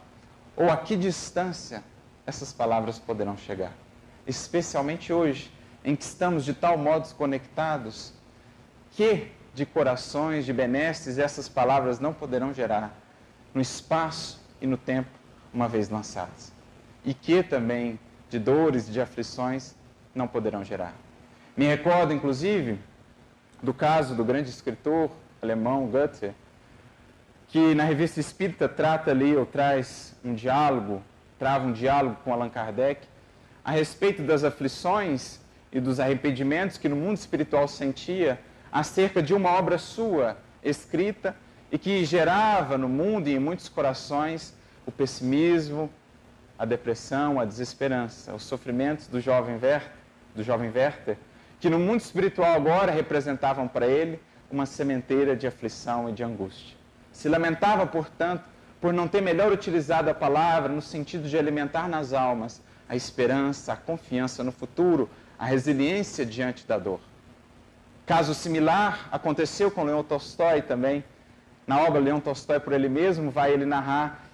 ou 0.56 0.70
a 0.70 0.78
que 0.78 0.96
distância 0.96 1.84
essas 2.26 2.54
palavras 2.54 3.00
poderão 3.00 3.38
chegar. 3.38 3.74
Especialmente 4.26 5.12
hoje, 5.12 5.52
em 5.84 5.96
que 5.96 6.04
estamos 6.04 6.46
de 6.46 6.54
tal 6.54 6.78
modo 6.78 7.14
conectados 7.16 8.14
que 8.92 9.32
de 9.54 9.66
corações, 9.66 10.46
de 10.46 10.54
benesses, 10.54 11.18
essas 11.18 11.50
palavras 11.50 12.00
não 12.00 12.14
poderão 12.14 12.54
gerar 12.54 12.96
no 13.54 13.62
espaço 13.62 14.42
e 14.62 14.68
no 14.68 14.78
tempo, 14.78 15.10
uma 15.54 15.68
vez 15.68 15.90
lançadas. 15.90 16.54
E 17.04 17.14
que 17.14 17.44
também 17.44 18.00
de 18.30 18.40
dores, 18.40 18.92
de 18.92 19.02
aflições, 19.02 19.76
não 20.16 20.28
poderão 20.28 20.64
gerar. 20.64 20.94
Me 21.56 21.66
recordo, 21.66 22.14
inclusive, 22.14 22.80
do 23.62 23.74
caso 23.74 24.16
do 24.16 24.24
grande 24.24 24.50
escritor 24.50 25.12
alemão 25.42 25.88
Goethe, 25.88 26.32
que 27.48 27.76
na 27.76 27.84
revista 27.84 28.20
Espírita 28.20 28.70
trata 28.70 29.12
ali, 29.12 29.36
ou 29.36 29.46
traz 29.46 30.16
um 30.24 30.34
diálogo, 30.34 31.02
trava 31.38 31.68
um 31.68 31.74
diálogo 31.74 32.16
com 32.24 32.32
Allan 32.32 32.50
Kardec, 32.50 33.06
a 33.64 33.72
respeito 33.72 34.22
das 34.22 34.44
aflições 34.44 35.40
e 35.72 35.80
dos 35.80 36.00
arrependimentos 36.00 36.78
que 36.78 36.88
no 36.88 36.96
mundo 36.96 37.18
espiritual 37.18 37.68
sentia 37.68 38.40
acerca 38.72 39.22
de 39.22 39.34
uma 39.34 39.50
obra 39.50 39.78
sua 39.78 40.38
escrita 40.64 41.36
e 41.72 41.78
que 41.78 42.06
gerava 42.06 42.78
no 42.78 42.88
mundo 42.88 43.28
e 43.28 43.36
em 43.36 43.40
muitos 43.40 43.68
corações 43.68 44.54
o 44.86 44.92
pessimismo, 44.92 45.90
a 46.58 46.66
depressão, 46.66 47.40
a 47.40 47.46
desesperança, 47.46 48.34
os 48.34 48.44
sofrimentos 48.44 49.08
do 49.08 49.20
jovem, 49.20 49.58
Ver, 49.58 49.82
do 50.36 50.44
jovem 50.44 50.72
Werther, 50.74 51.18
que 51.60 51.70
no 51.70 51.80
mundo 51.80 52.02
espiritual 52.02 52.54
agora 52.54 52.92
representavam 52.92 53.68
para 53.68 53.88
ele 53.88 54.20
uma 54.52 54.66
sementeira 54.66 55.36
de 55.36 55.48
aflição 55.48 56.10
e 56.10 56.14
de 56.14 56.24
angústia. 56.24 56.76
Se 57.12 57.30
lamentava, 57.30 57.86
portanto, 57.86 58.44
por 58.80 58.94
não 58.94 59.08
ter 59.08 59.22
melhor 59.22 59.52
utilizado 59.52 60.10
a 60.10 60.14
palavra 60.14 60.72
no 60.72 60.82
sentido 60.82 61.28
de 61.28 61.38
alimentar 61.38 61.88
nas 61.88 62.14
almas 62.14 62.62
a 62.90 62.96
esperança, 62.96 63.74
a 63.74 63.76
confiança 63.76 64.44
no 64.44 64.52
futuro, 64.52 65.10
a 65.38 65.46
resiliência 65.46 66.26
diante 66.26 66.68
da 66.68 66.78
dor. 66.78 67.00
Caso 68.12 68.34
similar 68.34 69.08
aconteceu 69.10 69.72
com 69.72 69.86
Leon 69.86 70.04
Tolstói 70.04 70.62
também. 70.62 71.02
Na 71.66 71.80
obra 71.80 71.98
Leon 71.98 72.20
Tolstói 72.20 72.60
por 72.60 72.74
ele 72.74 72.90
mesmo, 72.90 73.32
vai 73.32 73.54
ele 73.54 73.66
narrar 73.66 74.26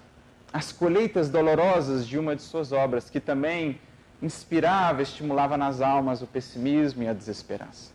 as 0.52 0.72
colheitas 0.72 1.28
dolorosas 1.28 2.04
de 2.04 2.18
uma 2.18 2.34
de 2.34 2.42
suas 2.42 2.72
obras, 2.72 3.08
que 3.08 3.20
também 3.20 3.80
inspirava, 4.20 5.00
estimulava 5.00 5.56
nas 5.56 5.80
almas 5.80 6.20
o 6.20 6.26
pessimismo 6.26 7.04
e 7.04 7.08
a 7.08 7.12
desesperança. 7.12 7.92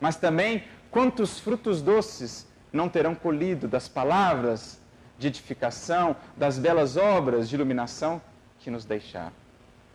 Mas 0.00 0.16
também 0.16 0.64
quantos 0.90 1.38
frutos 1.38 1.80
doces 1.80 2.44
não 2.72 2.88
terão 2.88 3.14
colhido 3.14 3.68
das 3.68 3.88
palavras 3.88 4.80
de 5.16 5.28
edificação, 5.28 6.16
das 6.36 6.58
belas 6.58 6.96
obras 6.96 7.48
de 7.48 7.54
iluminação 7.54 8.20
que 8.58 8.68
nos 8.68 8.84
deixaram. 8.84 9.32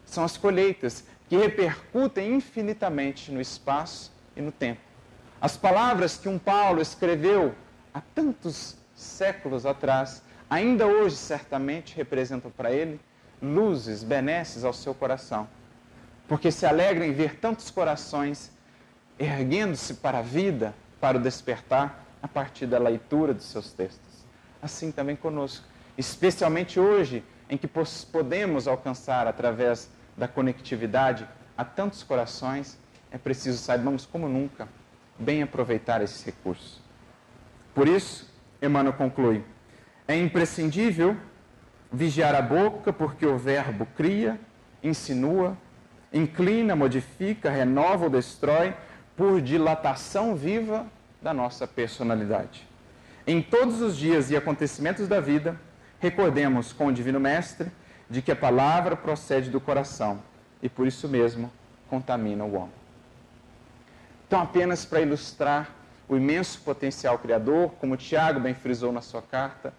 São 0.06 0.24
as 0.24 0.38
colheitas 0.38 1.04
que 1.28 1.36
repercutem 1.36 2.36
infinitamente 2.36 3.34
no 3.34 3.42
espaço 3.42 4.14
e 4.34 4.40
no 4.40 4.54
tempo. 4.54 4.95
As 5.46 5.56
palavras 5.56 6.18
que 6.18 6.28
um 6.28 6.40
Paulo 6.40 6.82
escreveu 6.82 7.54
há 7.94 8.02
tantos 8.02 8.76
séculos 8.96 9.64
atrás, 9.64 10.24
ainda 10.50 10.88
hoje 10.88 11.16
certamente 11.16 11.96
representam 11.96 12.50
para 12.50 12.72
ele 12.72 13.00
luzes, 13.40 14.02
benesses 14.02 14.64
ao 14.64 14.74
seu 14.74 14.96
coração. 14.96 15.48
Porque 16.28 16.52
se 16.52 16.66
alegra 16.66 17.06
em 17.06 17.14
ver 17.14 17.36
tantos 17.36 17.70
corações 17.70 18.52
erguendo-se 19.20 19.94
para 19.94 20.18
a 20.18 20.22
vida, 20.24 20.74
para 21.00 21.18
o 21.18 21.22
despertar, 21.22 22.04
a 22.24 22.28
partir 22.28 22.66
da 22.66 22.80
leitura 22.80 23.32
dos 23.32 23.46
seus 23.46 23.72
textos. 23.72 24.26
Assim 24.60 24.92
também 24.92 25.16
conosco, 25.16 25.64
especialmente 25.96 26.80
hoje, 26.80 27.24
em 27.48 27.56
que 27.56 27.70
podemos 28.12 28.68
alcançar 28.68 29.28
através 29.28 29.92
da 30.18 30.28
conectividade 30.28 31.30
a 31.56 31.64
tantos 31.64 32.02
corações, 32.02 32.80
é 33.12 33.18
preciso 33.20 33.60
saibamos 33.60 34.08
como 34.08 34.28
nunca 34.28 34.68
bem 35.18 35.42
aproveitar 35.42 36.02
esse 36.02 36.26
recurso. 36.26 36.82
Por 37.74 37.88
isso, 37.88 38.30
Emmanuel 38.62 38.94
conclui: 38.94 39.44
é 40.08 40.16
imprescindível 40.16 41.16
vigiar 41.92 42.36
a 42.36 42.42
boca, 42.42 42.92
porque 42.92 43.26
o 43.26 43.38
verbo 43.38 43.88
cria, 43.96 44.40
insinua, 44.84 45.58
inclina, 46.14 46.76
modifica, 46.76 47.50
renova 47.50 48.06
ou 48.06 48.10
destrói 48.10 48.76
por 49.16 49.42
dilatação 49.42 50.36
viva 50.36 50.86
da 51.22 51.34
nossa 51.34 51.68
personalidade. 51.68 52.68
Em 53.26 53.42
todos 53.42 53.82
os 53.82 53.98
dias 53.98 54.30
e 54.30 54.36
acontecimentos 54.36 55.08
da 55.08 55.20
vida, 55.20 55.60
recordemos 56.00 56.72
com 56.72 56.88
o 56.88 56.94
Divino 56.94 57.20
Mestre 57.20 57.72
de 58.10 58.22
que 58.22 58.32
a 58.32 58.36
palavra 58.36 58.96
procede 58.96 59.50
do 59.50 59.60
coração 59.60 60.22
e 60.62 60.70
por 60.70 60.86
isso 60.86 61.08
mesmo 61.08 61.52
contamina 61.90 62.44
o 62.44 62.54
homem. 62.54 62.85
Então, 64.28 64.42
apenas 64.42 64.86
para 64.86 65.02
ilustrar 65.02 65.70
o 66.08 66.16
imenso 66.16 66.60
potencial 66.62 67.18
criador, 67.20 67.72
como 67.80 67.96
Tiago 67.96 68.40
bem 68.40 68.54
frisou 68.54 68.92
na 68.92 69.02
sua 69.02 69.22
carta, 69.22 69.74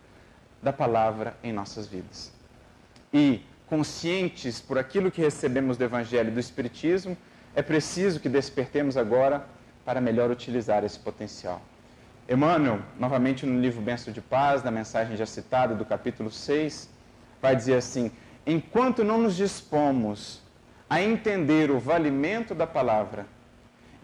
da 0.62 0.72
palavra 0.72 1.36
em 1.42 1.52
nossas 1.52 1.86
vidas. 1.86 2.32
E 3.12 3.42
conscientes 3.66 4.60
por 4.60 4.78
aquilo 4.78 5.10
que 5.10 5.20
recebemos 5.20 5.76
do 5.76 5.84
Evangelho 5.84 6.28
e 6.28 6.32
do 6.32 6.40
Espiritismo, 6.40 7.16
é 7.54 7.62
preciso 7.62 8.20
que 8.20 8.28
despertemos 8.28 8.96
agora 8.96 9.44
para 9.84 10.00
melhor 10.00 10.30
utilizar 10.30 10.84
esse 10.84 10.98
potencial. 10.98 11.60
Emmanuel, 12.28 12.80
novamente 12.98 13.46
no 13.46 13.60
livro 13.60 13.80
Benção 13.80 14.12
de 14.12 14.20
Paz, 14.20 14.62
na 14.62 14.70
mensagem 14.70 15.16
já 15.16 15.26
citada 15.26 15.74
do 15.74 15.84
capítulo 15.84 16.30
6, 16.30 16.88
vai 17.40 17.54
dizer 17.54 17.74
assim: 17.74 18.10
enquanto 18.44 19.04
não 19.04 19.18
nos 19.18 19.36
dispomos 19.36 20.42
a 20.90 21.00
entender 21.00 21.70
o 21.70 21.78
valimento 21.78 22.54
da 22.54 22.66
palavra 22.66 23.26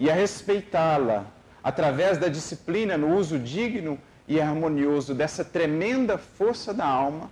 e 0.03 0.11
a 0.11 0.15
respeitá-la 0.15 1.27
através 1.63 2.19
da 2.19 2.27
disciplina 2.27 2.99
no 2.99 3.15
uso 3.15 3.39
digno 3.39 3.97
e 4.27 4.41
harmonioso 4.41 5.15
dessa 5.15 5.45
tremenda 5.45 6.19
força 6.19 6.75
da 6.75 6.85
alma, 6.85 7.31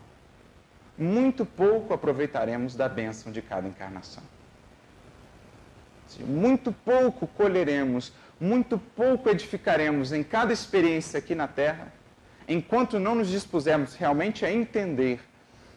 muito 0.97 1.45
pouco 1.45 1.93
aproveitaremos 1.93 2.77
da 2.77 2.89
bênção 2.89 3.33
de 3.33 3.43
cada 3.43 3.67
encarnação. 3.67 4.23
Muito 6.21 6.71
pouco 6.71 7.27
colheremos, 7.27 8.13
muito 8.41 8.79
pouco 8.79 9.29
edificaremos 9.29 10.13
em 10.13 10.23
cada 10.23 10.53
experiência 10.53 11.19
aqui 11.19 11.35
na 11.35 11.49
Terra, 11.49 11.93
enquanto 12.47 13.01
não 13.01 13.17
nos 13.17 13.29
dispusermos 13.29 13.97
realmente 13.97 14.47
a 14.47 14.53
entender 14.53 15.21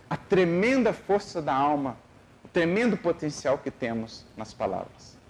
a 0.08 0.16
tremenda 0.16 0.94
força 0.94 1.42
da 1.42 1.56
alma, 1.56 1.98
o 2.46 2.48
tremendo 2.48 2.96
potencial 2.96 3.58
que 3.58 3.72
temos 3.72 4.24
nas 4.38 4.54
palavras. 4.54 5.23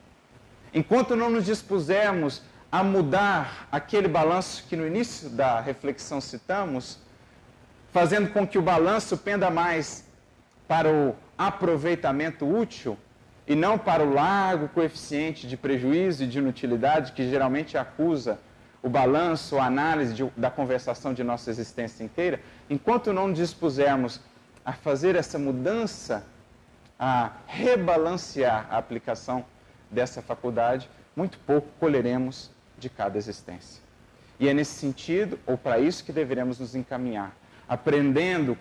Enquanto 0.74 1.16
não 1.16 1.30
nos 1.30 1.46
dispusermos 1.46 2.42
a 2.72 2.84
mudar 2.84 3.68
aquele 3.72 4.08
balanço 4.08 4.66
que 4.68 4.76
no 4.76 4.88
início 4.88 5.30
da 5.30 5.60
reflexão 5.60 6.20
citamos, 6.20 6.98
fazendo 7.92 8.32
com 8.32 8.48
que 8.48 8.58
o 8.58 8.62
balanço 8.62 9.16
penda 9.16 9.52
mais 9.52 10.04
para 10.68 10.92
o 10.92 11.16
aproveitamento 11.38 12.48
útil 12.48 12.98
e 13.48 13.54
não 13.56 13.78
para 13.78 14.04
o 14.04 14.12
largo 14.12 14.68
coeficiente 14.70 15.46
de 15.46 15.56
prejuízo 15.56 16.24
e 16.24 16.28
de 16.28 16.40
inutilidade 16.40 17.12
que 17.12 17.30
geralmente 17.30 17.78
acusa 17.78 18.40
o 18.82 18.90
balanço, 18.90 19.60
a 19.60 19.66
análise 19.66 20.14
de, 20.14 20.26
da 20.36 20.50
conversação 20.50 21.14
de 21.14 21.24
nossa 21.24 21.52
existência 21.52 22.04
inteira, 22.04 22.42
enquanto 22.68 23.14
não 23.14 23.32
dispusermos 23.32 24.20
a 24.66 24.74
fazer 24.74 25.16
essa 25.16 25.38
mudança, 25.38 26.26
a 26.98 27.32
rebalancear 27.46 28.68
a 28.72 28.78
aplicação 28.78 29.46
dessa 29.94 30.22
faculdade, 30.22 30.90
muito 31.16 31.38
pouco 31.40 31.68
colheremos 31.80 32.52
de 32.78 32.90
cada 32.90 33.18
existência. 33.18 33.82
E 34.40 34.50
é 34.50 34.54
nesse 34.54 34.74
sentido, 34.74 35.40
ou 35.46 35.58
para 35.58 35.80
isso, 35.80 36.04
que 36.04 36.12
deveremos 36.12 36.60
nos 36.60 36.76
encaminhar, 36.76 37.36
aprendendo 37.70 38.58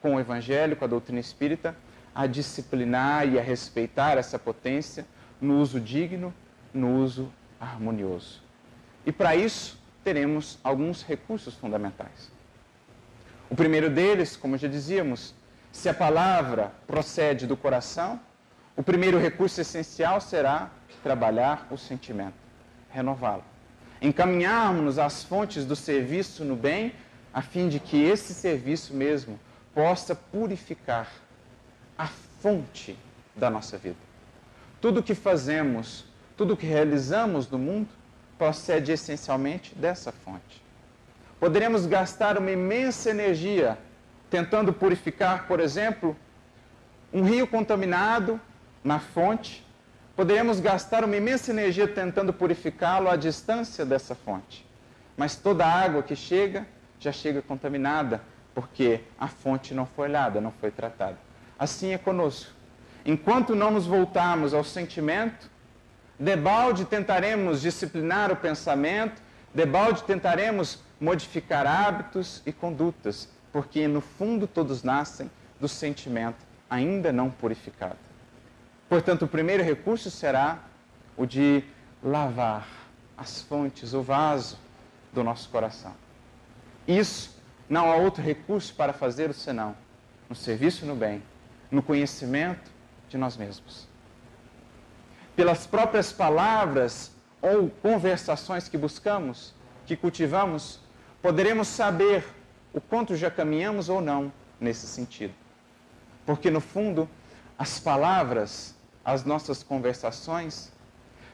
com 0.00 0.16
o 0.16 0.20
Evangelho, 0.20 0.76
com 0.76 0.84
a 0.84 0.88
doutrina 0.88 1.20
espírita, 1.20 1.74
a 2.14 2.26
disciplinar 2.26 3.26
e 3.26 3.38
a 3.38 3.42
respeitar 3.42 4.18
essa 4.18 4.38
potência 4.38 5.06
no 5.40 5.60
uso 5.60 5.80
digno, 5.80 6.34
no 6.74 6.96
uso 6.96 7.32
harmonioso. 7.58 8.42
E 9.06 9.12
para 9.12 9.34
isso, 9.34 9.78
teremos 10.04 10.58
alguns 10.62 11.02
recursos 11.02 11.54
fundamentais. 11.54 12.30
O 13.48 13.54
primeiro 13.54 13.88
deles, 13.88 14.36
como 14.36 14.58
já 14.58 14.68
dizíamos, 14.68 15.34
se 15.70 15.88
a 15.88 15.94
palavra 15.94 16.72
procede 16.86 17.46
do 17.46 17.56
coração, 17.56 18.20
o 18.76 18.82
primeiro 18.82 19.18
recurso 19.18 19.60
essencial 19.60 20.20
será 20.20 20.70
trabalhar 21.02 21.66
o 21.70 21.76
sentimento, 21.76 22.34
renová-lo. 22.90 23.44
Encaminharmos-nos 24.00 24.98
às 24.98 25.22
fontes 25.22 25.64
do 25.64 25.76
serviço 25.76 26.44
no 26.44 26.56
bem, 26.56 26.94
a 27.32 27.42
fim 27.42 27.68
de 27.68 27.78
que 27.78 28.02
esse 28.02 28.34
serviço 28.34 28.94
mesmo 28.94 29.38
possa 29.74 30.14
purificar 30.14 31.08
a 31.96 32.06
fonte 32.40 32.98
da 33.36 33.48
nossa 33.48 33.78
vida. 33.78 33.96
Tudo 34.80 35.00
o 35.00 35.02
que 35.02 35.14
fazemos, 35.14 36.04
tudo 36.36 36.54
o 36.54 36.56
que 36.56 36.66
realizamos 36.66 37.48
no 37.48 37.58
mundo, 37.58 37.88
procede 38.36 38.90
essencialmente 38.90 39.74
dessa 39.74 40.10
fonte. 40.10 40.62
Poderemos 41.38 41.86
gastar 41.86 42.38
uma 42.38 42.50
imensa 42.50 43.10
energia 43.10 43.78
tentando 44.28 44.72
purificar, 44.72 45.46
por 45.46 45.60
exemplo, 45.60 46.16
um 47.12 47.22
rio 47.22 47.46
contaminado 47.46 48.40
na 48.82 48.98
fonte. 48.98 49.66
Poderemos 50.14 50.60
gastar 50.60 51.04
uma 51.04 51.16
imensa 51.16 51.50
energia 51.50 51.88
tentando 51.88 52.32
purificá-lo 52.32 53.08
à 53.08 53.16
distância 53.16 53.84
dessa 53.84 54.14
fonte. 54.14 54.66
Mas 55.16 55.36
toda 55.36 55.64
a 55.64 55.72
água 55.72 56.02
que 56.02 56.16
chega 56.16 56.66
já 56.98 57.12
chega 57.12 57.42
contaminada, 57.42 58.20
porque 58.54 59.00
a 59.18 59.28
fonte 59.28 59.74
não 59.74 59.86
foi 59.86 60.08
olhada, 60.08 60.40
não 60.40 60.52
foi 60.52 60.70
tratada. 60.70 61.16
Assim 61.58 61.92
é 61.92 61.98
conosco. 61.98 62.52
Enquanto 63.04 63.54
não 63.54 63.70
nos 63.70 63.86
voltarmos 63.86 64.54
ao 64.54 64.62
sentimento, 64.62 65.50
debalde 66.18 66.84
tentaremos 66.84 67.60
disciplinar 67.60 68.30
o 68.30 68.36
pensamento, 68.36 69.20
debalde 69.54 70.04
tentaremos 70.04 70.78
modificar 71.00 71.66
hábitos 71.66 72.42
e 72.46 72.52
condutas, 72.52 73.28
porque 73.52 73.88
no 73.88 74.00
fundo 74.00 74.46
todos 74.46 74.84
nascem 74.84 75.30
do 75.60 75.68
sentimento 75.68 76.46
ainda 76.70 77.12
não 77.12 77.28
purificado. 77.28 78.11
Portanto, 78.92 79.22
o 79.22 79.26
primeiro 79.26 79.62
recurso 79.62 80.10
será 80.10 80.58
o 81.16 81.24
de 81.24 81.64
lavar 82.04 82.68
as 83.16 83.40
fontes, 83.40 83.94
o 83.94 84.02
vaso 84.02 84.58
do 85.14 85.24
nosso 85.24 85.48
coração. 85.48 85.94
Isso 86.86 87.34
não 87.70 87.90
há 87.90 87.96
outro 87.96 88.22
recurso 88.22 88.74
para 88.74 88.92
fazer 88.92 89.30
o 89.30 89.32
senão 89.32 89.74
no 90.28 90.36
serviço 90.36 90.84
no 90.84 90.94
bem, 90.94 91.22
no 91.70 91.82
conhecimento 91.82 92.70
de 93.08 93.16
nós 93.16 93.34
mesmos. 93.34 93.88
Pelas 95.34 95.66
próprias 95.66 96.12
palavras 96.12 97.12
ou 97.40 97.70
conversações 97.70 98.68
que 98.68 98.76
buscamos, 98.76 99.54
que 99.86 99.96
cultivamos, 99.96 100.80
poderemos 101.22 101.66
saber 101.66 102.26
o 102.74 102.80
quanto 102.80 103.16
já 103.16 103.30
caminhamos 103.30 103.88
ou 103.88 104.02
não 104.02 104.30
nesse 104.60 104.86
sentido. 104.86 105.32
Porque, 106.26 106.50
no 106.50 106.60
fundo, 106.60 107.08
as 107.58 107.80
palavras, 107.80 108.76
as 109.04 109.24
nossas 109.24 109.62
conversações, 109.62 110.72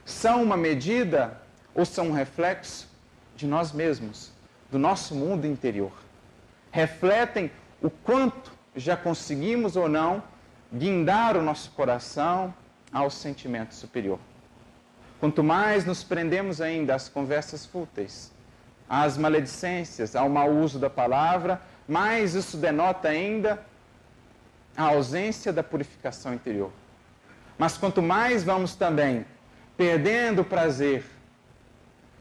são 0.05 0.43
uma 0.43 0.57
medida 0.57 1.41
ou 1.75 1.85
são 1.85 2.09
um 2.09 2.13
reflexo 2.13 2.89
de 3.37 3.47
nós 3.47 3.73
mesmos, 3.73 4.33
do 4.71 4.79
nosso 4.79 5.15
mundo 5.15 5.47
interior. 5.47 5.93
Refletem 6.71 7.51
o 7.83 7.91
quanto 7.91 8.53
já 8.75 8.97
conseguimos 8.97 9.77
ou 9.77 9.89
não 9.89 10.23
guindar 10.73 11.37
o 11.37 11.43
nosso 11.43 11.71
coração 11.73 12.55
ao 12.93 13.11
sentimento 13.11 13.75
superior. 13.75 14.19
Quanto 15.21 15.43
mais 15.43 15.85
nos 15.85 16.05
prendemos 16.05 16.61
ainda 16.61 16.95
às 16.95 17.09
conversas 17.09 17.67
fúteis, 17.67 18.33
às 18.89 19.17
maledicências, 19.17 20.15
ao 20.15 20.29
mau 20.29 20.51
uso 20.51 20.79
da 20.79 20.89
palavra, 20.89 21.61
mais 21.87 22.35
isso 22.35 22.57
denota 22.57 23.09
ainda 23.09 23.63
a 24.77 24.85
ausência 24.85 25.53
da 25.53 25.63
purificação 25.63 26.33
interior. 26.33 26.71
Mas 27.59 27.77
quanto 27.77 28.01
mais 28.01 28.45
vamos 28.45 28.75
também 28.77 29.27
perdendo 29.77 30.43
o 30.43 30.45
prazer, 30.45 31.05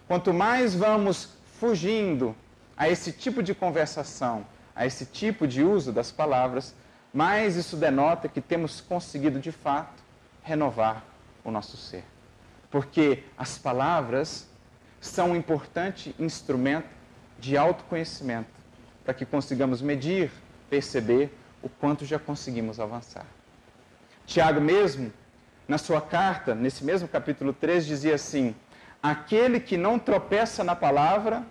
quanto 0.07 0.33
mais 0.33 0.73
vamos 0.73 1.37
fugindo 1.59 2.35
a 2.75 2.89
esse 2.89 3.11
tipo 3.11 3.41
de 3.41 3.53
conversação, 3.53 4.45
a 4.75 4.85
esse 4.85 5.05
tipo 5.05 5.47
de 5.47 5.63
uso 5.63 5.91
das 5.91 6.11
palavras, 6.11 6.75
mais 7.13 7.55
isso 7.55 7.75
denota 7.75 8.27
que 8.27 8.41
temos 8.41 8.81
conseguido 8.81 9.39
de 9.39 9.51
fato 9.51 10.03
renovar 10.43 11.03
o 11.43 11.51
nosso 11.51 11.77
ser. 11.77 12.03
Porque 12.69 13.23
as 13.37 13.57
palavras 13.57 14.47
são 14.99 15.31
um 15.31 15.35
importante 15.35 16.15
instrumento 16.19 16.89
de 17.39 17.57
autoconhecimento 17.57 18.49
para 19.03 19.13
que 19.13 19.25
consigamos 19.25 19.81
medir, 19.81 20.31
perceber 20.69 21.35
o 21.61 21.69
quanto 21.69 22.05
já 22.05 22.19
conseguimos 22.19 22.79
avançar. 22.79 23.25
Tiago 24.25 24.59
mesmo, 24.59 25.11
na 25.67 25.77
sua 25.77 25.99
carta, 25.99 26.55
nesse 26.55 26.83
mesmo 26.83 27.07
capítulo 27.07 27.51
3, 27.51 27.85
dizia 27.85 28.15
assim: 28.15 28.55
Aquele 29.01 29.59
que 29.59 29.75
não 29.77 29.99
tropeça 29.99 30.63
na 30.63 30.75
palavra 30.75 31.43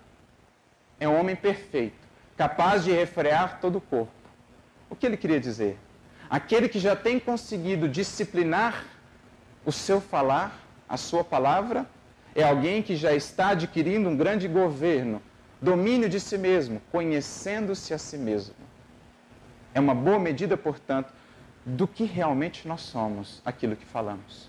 é 0.98 1.08
um 1.08 1.18
homem 1.18 1.36
perfeito, 1.36 1.98
capaz 2.36 2.84
de 2.84 2.92
refrear 2.92 3.60
todo 3.60 3.76
o 3.76 3.80
corpo. 3.80 4.12
O 4.88 4.96
que 4.96 5.04
ele 5.04 5.16
queria 5.16 5.38
dizer? 5.38 5.78
Aquele 6.30 6.68
que 6.68 6.78
já 6.78 6.96
tem 6.96 7.20
conseguido 7.20 7.88
disciplinar 7.88 8.84
o 9.64 9.72
seu 9.72 10.00
falar, 10.00 10.58
a 10.88 10.96
sua 10.96 11.22
palavra, 11.22 11.86
é 12.34 12.42
alguém 12.42 12.82
que 12.82 12.96
já 12.96 13.12
está 13.14 13.50
adquirindo 13.50 14.08
um 14.08 14.16
grande 14.16 14.48
governo, 14.48 15.22
domínio 15.60 16.08
de 16.08 16.20
si 16.20 16.36
mesmo, 16.36 16.80
conhecendo-se 16.90 17.92
a 17.92 17.98
si 17.98 18.16
mesmo. 18.16 18.54
É 19.74 19.80
uma 19.80 19.94
boa 19.94 20.18
medida, 20.18 20.56
portanto, 20.56 21.12
do 21.66 21.88
que 21.88 22.04
realmente 22.04 22.68
nós 22.68 22.82
somos, 22.82 23.42
aquilo 23.44 23.74
que 23.74 23.84
falamos. 23.84 24.48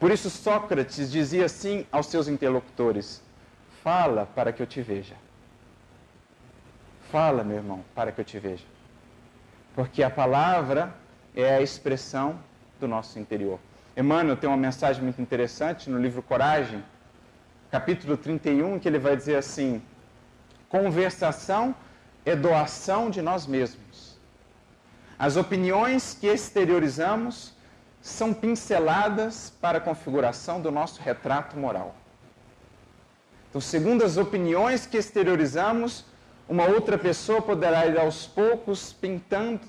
Por 0.00 0.10
isso, 0.10 0.28
Sócrates 0.28 1.12
dizia 1.12 1.44
assim 1.44 1.86
aos 1.92 2.06
seus 2.06 2.26
interlocutores: 2.26 3.22
Fala 3.84 4.26
para 4.26 4.52
que 4.52 4.60
eu 4.60 4.66
te 4.66 4.82
veja. 4.82 5.14
Fala, 7.12 7.44
meu 7.44 7.58
irmão, 7.58 7.84
para 7.94 8.10
que 8.10 8.20
eu 8.20 8.24
te 8.24 8.38
veja. 8.38 8.64
Porque 9.74 10.02
a 10.02 10.10
palavra 10.10 10.92
é 11.36 11.54
a 11.54 11.62
expressão 11.62 12.38
do 12.80 12.88
nosso 12.88 13.18
interior. 13.18 13.60
Emmanuel 13.96 14.36
tem 14.36 14.48
uma 14.48 14.56
mensagem 14.56 15.02
muito 15.02 15.20
interessante 15.22 15.88
no 15.88 15.98
livro 15.98 16.22
Coragem, 16.22 16.82
capítulo 17.70 18.16
31, 18.16 18.78
que 18.80 18.88
ele 18.88 18.98
vai 18.98 19.16
dizer 19.16 19.36
assim: 19.36 19.80
conversação 20.68 21.74
é 22.24 22.34
doação 22.34 23.10
de 23.10 23.22
nós 23.22 23.46
mesmos. 23.46 23.91
As 25.22 25.36
opiniões 25.36 26.18
que 26.20 26.26
exteriorizamos 26.26 27.54
são 28.00 28.34
pinceladas 28.34 29.52
para 29.60 29.78
a 29.78 29.80
configuração 29.80 30.60
do 30.60 30.72
nosso 30.72 31.00
retrato 31.00 31.56
moral. 31.56 31.94
Então, 33.48 33.60
segundo 33.60 34.04
as 34.04 34.16
opiniões 34.16 34.84
que 34.84 34.96
exteriorizamos, 34.96 36.04
uma 36.48 36.64
outra 36.64 36.98
pessoa 36.98 37.40
poderá 37.40 37.86
ir 37.86 37.96
aos 38.00 38.26
poucos 38.26 38.92
pintando, 38.92 39.60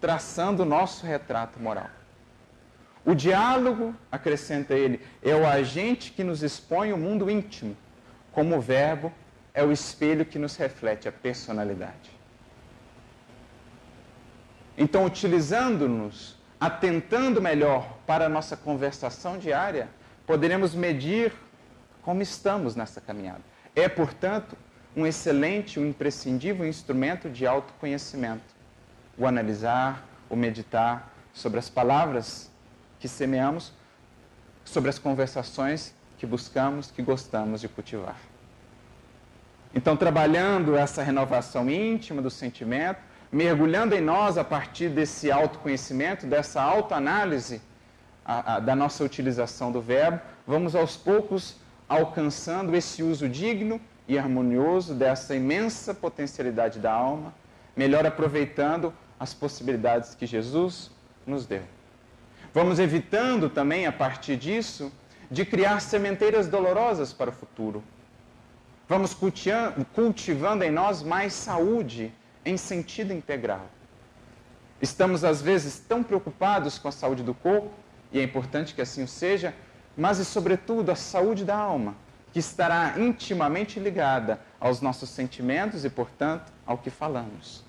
traçando 0.00 0.62
o 0.62 0.66
nosso 0.66 1.04
retrato 1.04 1.58
moral. 1.58 1.90
O 3.04 3.16
diálogo, 3.16 3.96
acrescenta 4.12 4.74
ele, 4.74 5.04
é 5.24 5.34
o 5.34 5.44
agente 5.44 6.12
que 6.12 6.22
nos 6.22 6.44
expõe 6.44 6.92
o 6.92 6.96
mundo 6.96 7.28
íntimo, 7.28 7.76
como 8.30 8.56
o 8.56 8.60
verbo 8.60 9.12
é 9.52 9.64
o 9.64 9.72
espelho 9.72 10.24
que 10.24 10.38
nos 10.38 10.54
reflete 10.54 11.08
a 11.08 11.10
personalidade. 11.10 12.17
Então, 14.80 15.04
utilizando-nos, 15.04 16.36
atentando 16.60 17.42
melhor 17.42 17.98
para 18.06 18.26
a 18.26 18.28
nossa 18.28 18.56
conversação 18.56 19.36
diária, 19.36 19.88
poderemos 20.24 20.72
medir 20.72 21.32
como 22.00 22.22
estamos 22.22 22.76
nessa 22.76 23.00
caminhada. 23.00 23.42
É, 23.74 23.88
portanto, 23.88 24.56
um 24.96 25.04
excelente, 25.04 25.80
um 25.80 25.86
imprescindível 25.86 26.64
instrumento 26.64 27.28
de 27.28 27.44
autoconhecimento. 27.44 28.54
O 29.18 29.26
analisar, 29.26 30.06
o 30.30 30.36
meditar 30.36 31.12
sobre 31.34 31.58
as 31.58 31.68
palavras 31.68 32.48
que 33.00 33.08
semeamos, 33.08 33.72
sobre 34.64 34.90
as 34.90 34.98
conversações 34.98 35.92
que 36.18 36.26
buscamos, 36.26 36.92
que 36.92 37.02
gostamos 37.02 37.60
de 37.60 37.68
cultivar. 37.68 38.16
Então, 39.74 39.96
trabalhando 39.96 40.76
essa 40.76 41.02
renovação 41.02 41.68
íntima 41.68 42.22
do 42.22 42.30
sentimento, 42.30 43.07
mergulhando 43.30 43.94
em 43.94 44.00
nós 44.00 44.38
a 44.38 44.44
partir 44.44 44.88
desse 44.88 45.30
autoconhecimento, 45.30 46.26
dessa 46.26 46.62
autoanálise 46.62 47.60
a, 48.24 48.54
a, 48.54 48.60
da 48.60 48.74
nossa 48.74 49.04
utilização 49.04 49.70
do 49.70 49.80
verbo, 49.80 50.20
vamos 50.46 50.74
aos 50.74 50.96
poucos 50.96 51.56
alcançando 51.88 52.74
esse 52.74 53.02
uso 53.02 53.28
digno 53.28 53.80
e 54.06 54.18
harmonioso 54.18 54.94
dessa 54.94 55.34
imensa 55.34 55.94
potencialidade 55.94 56.78
da 56.78 56.92
alma, 56.92 57.34
melhor 57.76 58.06
aproveitando 58.06 58.92
as 59.20 59.34
possibilidades 59.34 60.14
que 60.14 60.26
Jesus 60.26 60.90
nos 61.26 61.46
deu. 61.46 61.62
Vamos 62.54 62.78
evitando 62.78 63.50
também, 63.50 63.86
a 63.86 63.92
partir 63.92 64.36
disso, 64.36 64.90
de 65.30 65.44
criar 65.44 65.80
sementeiras 65.80 66.48
dolorosas 66.48 67.12
para 67.12 67.30
o 67.30 67.32
futuro. 67.32 67.82
Vamos 68.88 69.14
cultivando 69.94 70.64
em 70.64 70.70
nós 70.70 71.02
mais 71.02 71.34
saúde 71.34 72.10
em 72.48 72.56
sentido 72.56 73.12
integral. 73.12 73.68
Estamos, 74.80 75.22
às 75.22 75.42
vezes, 75.42 75.78
tão 75.78 76.02
preocupados 76.02 76.78
com 76.78 76.88
a 76.88 76.92
saúde 76.92 77.22
do 77.22 77.34
corpo, 77.34 77.70
e 78.10 78.18
é 78.18 78.22
importante 78.22 78.74
que 78.74 78.80
assim 78.80 79.02
o 79.02 79.08
seja, 79.08 79.54
mas 79.96 80.18
e, 80.18 80.24
sobretudo, 80.24 80.90
a 80.90 80.96
saúde 80.96 81.44
da 81.44 81.56
alma, 81.56 81.94
que 82.32 82.38
estará 82.38 82.94
intimamente 82.98 83.78
ligada 83.78 84.40
aos 84.58 84.80
nossos 84.80 85.10
sentimentos 85.10 85.84
e, 85.84 85.90
portanto, 85.90 86.50
ao 86.64 86.78
que 86.78 86.88
falamos. 86.88 87.64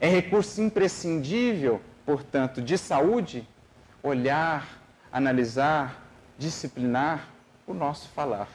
É 0.00 0.08
recurso 0.08 0.60
imprescindível, 0.60 1.80
portanto, 2.04 2.60
de 2.60 2.76
saúde, 2.76 3.46
olhar, 4.02 4.66
analisar, 5.12 6.02
disciplinar 6.36 7.28
o 7.66 7.74
nosso 7.74 8.08
falar. 8.08 8.48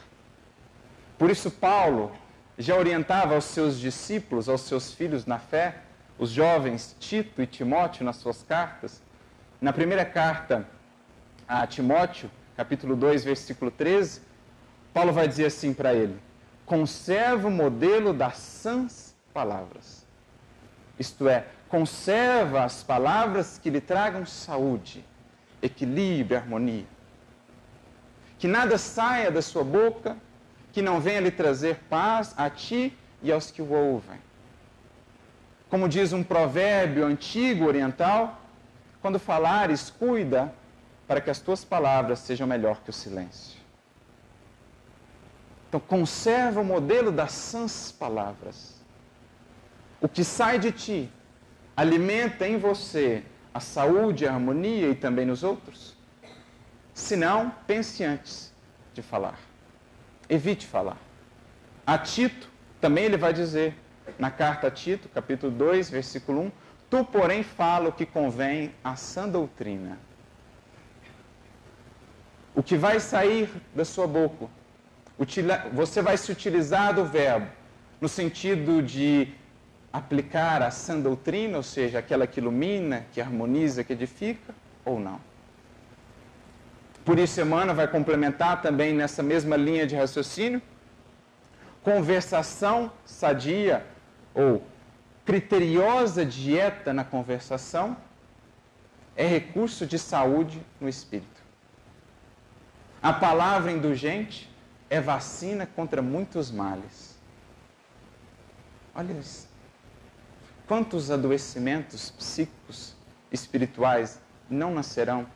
Por 1.18 1.30
isso, 1.30 1.52
Paulo 1.52 2.12
já 2.58 2.76
orientava 2.76 3.36
aos 3.36 3.46
seus 3.46 3.80
discípulos, 3.80 4.48
aos 4.48 4.62
seus 4.62 4.94
filhos 4.94 5.26
na 5.26 5.40
fé, 5.40 5.78
os 6.18 6.30
jovens 6.30 6.96
Tito 7.00 7.42
e 7.42 7.48
Timóteo 7.48 8.06
nas 8.06 8.18
suas 8.18 8.44
cartas. 8.44 9.02
Na 9.60 9.74
primeira 9.74 10.06
carta 10.06 10.68
a 11.48 11.66
Timóteo, 11.66 12.30
capítulo 12.56 12.96
2, 12.96 13.24
versículo 13.24 13.72
13, 13.72 14.22
Paulo 14.94 15.12
vai 15.12 15.28
dizer 15.28 15.46
assim 15.46 15.74
para 15.74 15.94
ele: 15.94 16.20
conserva 16.66 17.48
o 17.48 17.52
modelo 17.52 18.14
das 18.14 18.38
sãs 18.38 19.16
palavras. 19.34 20.06
Isto 21.00 21.28
é, 21.28 21.48
conserva 21.68 22.64
as 22.64 22.84
palavras 22.84 23.58
que 23.58 23.70
lhe 23.70 23.82
tragam 23.82 24.26
saúde, 24.26 25.04
equilíbrio, 25.62 26.38
harmonia. 26.38 26.86
Que 28.38 28.48
nada 28.48 28.78
saia 28.78 29.32
da 29.32 29.42
sua 29.42 29.64
boca 29.64 30.16
que 30.74 30.82
não 30.82 31.00
venha 31.00 31.22
lhe 31.22 31.32
trazer 31.32 31.78
paz 31.88 32.34
a 32.36 32.50
ti 32.50 32.98
e 33.22 33.32
aos 33.32 33.52
que 33.52 33.62
o 33.62 33.72
ouvem. 33.72 34.20
Como 35.70 35.88
diz 35.88 36.12
um 36.12 36.24
provérbio 36.24 37.06
antigo 37.06 37.66
oriental, 37.66 38.42
quando 39.00 39.20
falares, 39.20 39.92
cuida 39.92 40.54
para 41.08 41.22
que 41.22 41.30
as 41.30 41.40
tuas 41.40 41.64
palavras 41.64 42.20
sejam 42.20 42.48
melhor 42.48 42.82
que 42.82 42.90
o 42.90 42.94
silêncio. 42.94 43.62
Então, 45.70 45.80
conserva 45.80 46.62
o 46.62 46.66
modelo 46.66 47.12
das 47.12 47.32
sãs 47.32 47.92
palavras. 47.92 48.82
O 50.02 50.10
que 50.10 50.24
sai 50.24 50.58
de 50.58 50.72
ti 50.72 51.12
alimenta 51.78 52.48
em 52.48 52.58
você 52.58 53.24
a 53.54 53.60
saúde, 53.60 54.28
a 54.28 54.34
harmonia 54.34 54.90
e 54.90 54.96
também 54.96 55.26
nos 55.26 55.44
outros? 55.44 55.96
Se 56.94 57.16
não, 57.16 57.52
pense 57.68 58.04
antes 58.04 58.52
de 58.94 59.02
falar 59.02 59.53
evite 60.30 60.66
falar. 60.66 60.98
A 61.86 61.98
Tito, 61.98 62.50
também 62.80 63.06
ele 63.06 63.18
vai 63.18 63.34
dizer, 63.34 63.76
na 64.18 64.32
carta 64.32 64.68
a 64.68 64.72
Tito, 64.72 65.10
capítulo 65.10 65.52
2, 65.52 65.90
versículo 65.90 66.42
1, 66.42 66.52
Tu, 66.90 67.04
porém, 67.06 67.42
fala 67.42 67.90
o 67.90 67.92
que 67.92 68.06
convém 68.06 68.72
à 68.84 68.96
sã 68.96 69.28
doutrina. 69.28 69.98
O 72.54 72.62
que 72.62 72.78
vai 72.78 73.00
sair 73.00 73.50
da 73.74 73.84
sua 73.84 74.06
boca, 74.06 74.46
você 75.72 76.02
vai 76.04 76.18
se 76.18 76.32
utilizar 76.32 76.94
do 76.94 77.04
verbo 77.04 77.48
no 78.00 78.08
sentido 78.08 78.82
de 78.84 79.34
aplicar 79.92 80.62
a 80.62 80.70
sã 80.70 81.00
doutrina, 81.00 81.58
ou 81.58 81.64
seja, 81.64 81.98
aquela 82.00 82.28
que 82.28 82.40
ilumina, 82.40 83.06
que 83.12 83.20
harmoniza, 83.20 83.84
que 83.84 83.94
edifica, 83.94 84.54
ou 84.86 85.00
não. 85.00 85.20
Por 87.04 87.20
isso, 87.20 87.42
Emmanuel 87.42 87.76
vai 87.76 87.88
complementar 87.88 88.62
também 88.62 88.94
nessa 88.94 89.22
mesma 89.22 89.58
linha 89.58 89.86
de 89.86 89.96
raciocínio. 89.96 90.62
Conversação 91.84 92.92
sadia 93.06 93.86
ou 94.34 94.66
criteriosa 95.26 96.26
dieta 96.26 96.94
na 96.94 97.04
conversação 97.04 97.98
é 99.16 99.26
recurso 99.26 99.86
de 99.86 100.00
saúde 100.00 100.66
no 100.80 100.88
espírito. 100.88 101.42
A 103.02 103.12
palavra 103.12 103.72
indulgente 103.72 104.50
é 104.90 105.02
vacina 105.02 105.66
contra 105.66 106.02
muitos 106.02 106.50
males. 106.50 107.18
Olha 108.96 109.12
isso. 109.14 109.50
Quantos 110.68 111.12
adoecimentos 111.12 112.12
psíquicos, 112.12 112.96
espirituais 113.30 114.22
não 114.50 114.74
nascerão 114.74 115.28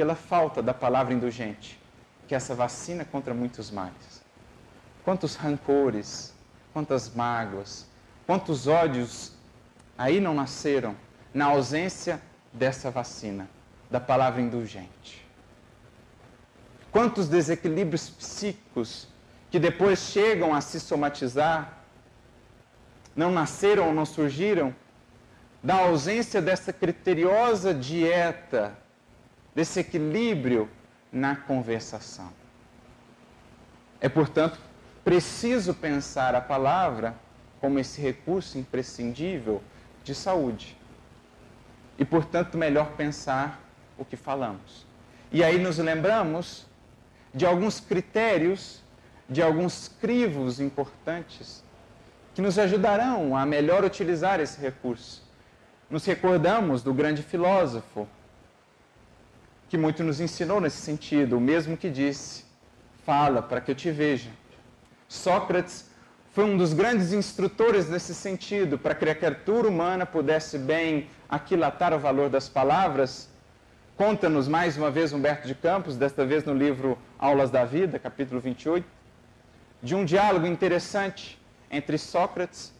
pela 0.00 0.14
falta 0.14 0.62
da 0.62 0.72
palavra 0.72 1.12
indulgente, 1.12 1.78
que 2.26 2.32
é 2.32 2.36
essa 2.38 2.54
vacina 2.54 3.04
contra 3.04 3.34
muitos 3.34 3.70
males. 3.70 4.22
Quantos 5.04 5.34
rancores, 5.36 6.32
quantas 6.72 7.14
mágoas, 7.14 7.86
quantos 8.26 8.66
ódios 8.66 9.34
aí 9.98 10.18
não 10.18 10.32
nasceram 10.32 10.96
na 11.34 11.44
ausência 11.44 12.18
dessa 12.50 12.90
vacina, 12.90 13.46
da 13.90 14.00
palavra 14.00 14.40
indulgente. 14.40 15.22
Quantos 16.90 17.28
desequilíbrios 17.28 18.08
psíquicos 18.08 19.06
que 19.50 19.58
depois 19.58 19.98
chegam 19.98 20.54
a 20.54 20.62
se 20.62 20.80
somatizar 20.80 21.84
não 23.14 23.30
nasceram 23.30 23.88
ou 23.88 23.92
não 23.92 24.06
surgiram 24.06 24.74
da 25.62 25.74
ausência 25.74 26.40
dessa 26.40 26.72
criteriosa 26.72 27.74
dieta 27.74 28.80
desse 29.54 29.80
equilíbrio 29.80 30.68
na 31.12 31.36
conversação. 31.36 32.30
É, 34.00 34.08
portanto, 34.08 34.58
preciso 35.04 35.74
pensar 35.74 36.34
a 36.34 36.40
palavra 36.40 37.14
como 37.60 37.78
esse 37.78 38.00
recurso 38.00 38.58
imprescindível 38.58 39.62
de 40.02 40.14
saúde. 40.14 40.76
E, 41.98 42.04
portanto, 42.04 42.56
melhor 42.56 42.92
pensar 42.92 43.60
o 43.98 44.04
que 44.04 44.16
falamos. 44.16 44.86
E 45.30 45.44
aí 45.44 45.58
nos 45.58 45.78
lembramos 45.78 46.66
de 47.34 47.44
alguns 47.44 47.78
critérios, 47.78 48.82
de 49.28 49.42
alguns 49.42 49.88
crivos 50.00 50.58
importantes 50.60 51.62
que 52.34 52.40
nos 52.40 52.58
ajudarão 52.58 53.36
a 53.36 53.44
melhor 53.44 53.84
utilizar 53.84 54.40
esse 54.40 54.60
recurso. 54.60 55.22
Nos 55.90 56.04
recordamos 56.04 56.82
do 56.82 56.94
grande 56.94 57.22
filósofo 57.22 58.08
que 59.70 59.78
muito 59.78 60.02
nos 60.02 60.20
ensinou 60.20 60.60
nesse 60.60 60.78
sentido, 60.78 61.38
o 61.38 61.40
mesmo 61.40 61.76
que 61.76 61.88
disse: 61.88 62.44
fala 63.06 63.40
para 63.40 63.60
que 63.60 63.70
eu 63.70 63.74
te 63.74 63.88
veja. 63.92 64.28
Sócrates 65.08 65.88
foi 66.32 66.44
um 66.44 66.56
dos 66.56 66.72
grandes 66.74 67.12
instrutores 67.12 67.88
nesse 67.88 68.12
sentido, 68.12 68.76
para 68.76 68.96
que 68.96 69.08
a 69.08 69.14
criatura 69.14 69.68
humana 69.68 70.04
pudesse 70.04 70.58
bem 70.58 71.08
aquilatar 71.28 71.94
o 71.94 72.00
valor 72.00 72.28
das 72.28 72.48
palavras. 72.48 73.30
Conta-nos 73.96 74.48
mais 74.48 74.76
uma 74.76 74.90
vez 74.90 75.12
Humberto 75.12 75.46
de 75.46 75.54
Campos, 75.54 75.96
desta 75.96 76.26
vez 76.26 76.44
no 76.44 76.52
livro 76.52 76.98
Aulas 77.16 77.50
da 77.50 77.64
Vida, 77.64 77.96
capítulo 77.96 78.40
28, 78.40 78.84
de 79.80 79.94
um 79.94 80.04
diálogo 80.04 80.46
interessante 80.46 81.40
entre 81.70 81.96
Sócrates 81.96 82.74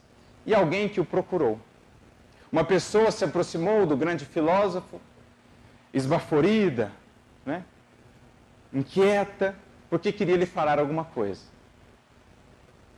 e 0.45 0.53
alguém 0.53 0.88
que 0.88 1.01
o 1.01 1.05
procurou. 1.05 1.61
Uma 2.51 2.64
pessoa 2.64 3.12
se 3.12 3.24
aproximou 3.24 3.86
do 3.86 3.97
grande 3.97 4.24
filósofo 4.24 5.01
esbaforida, 5.93 6.93
né? 7.45 7.64
inquieta, 8.72 9.55
porque 9.88 10.12
queria 10.12 10.36
lhe 10.36 10.47
falar 10.47 10.78
alguma 10.78 11.05
coisa. 11.05 11.43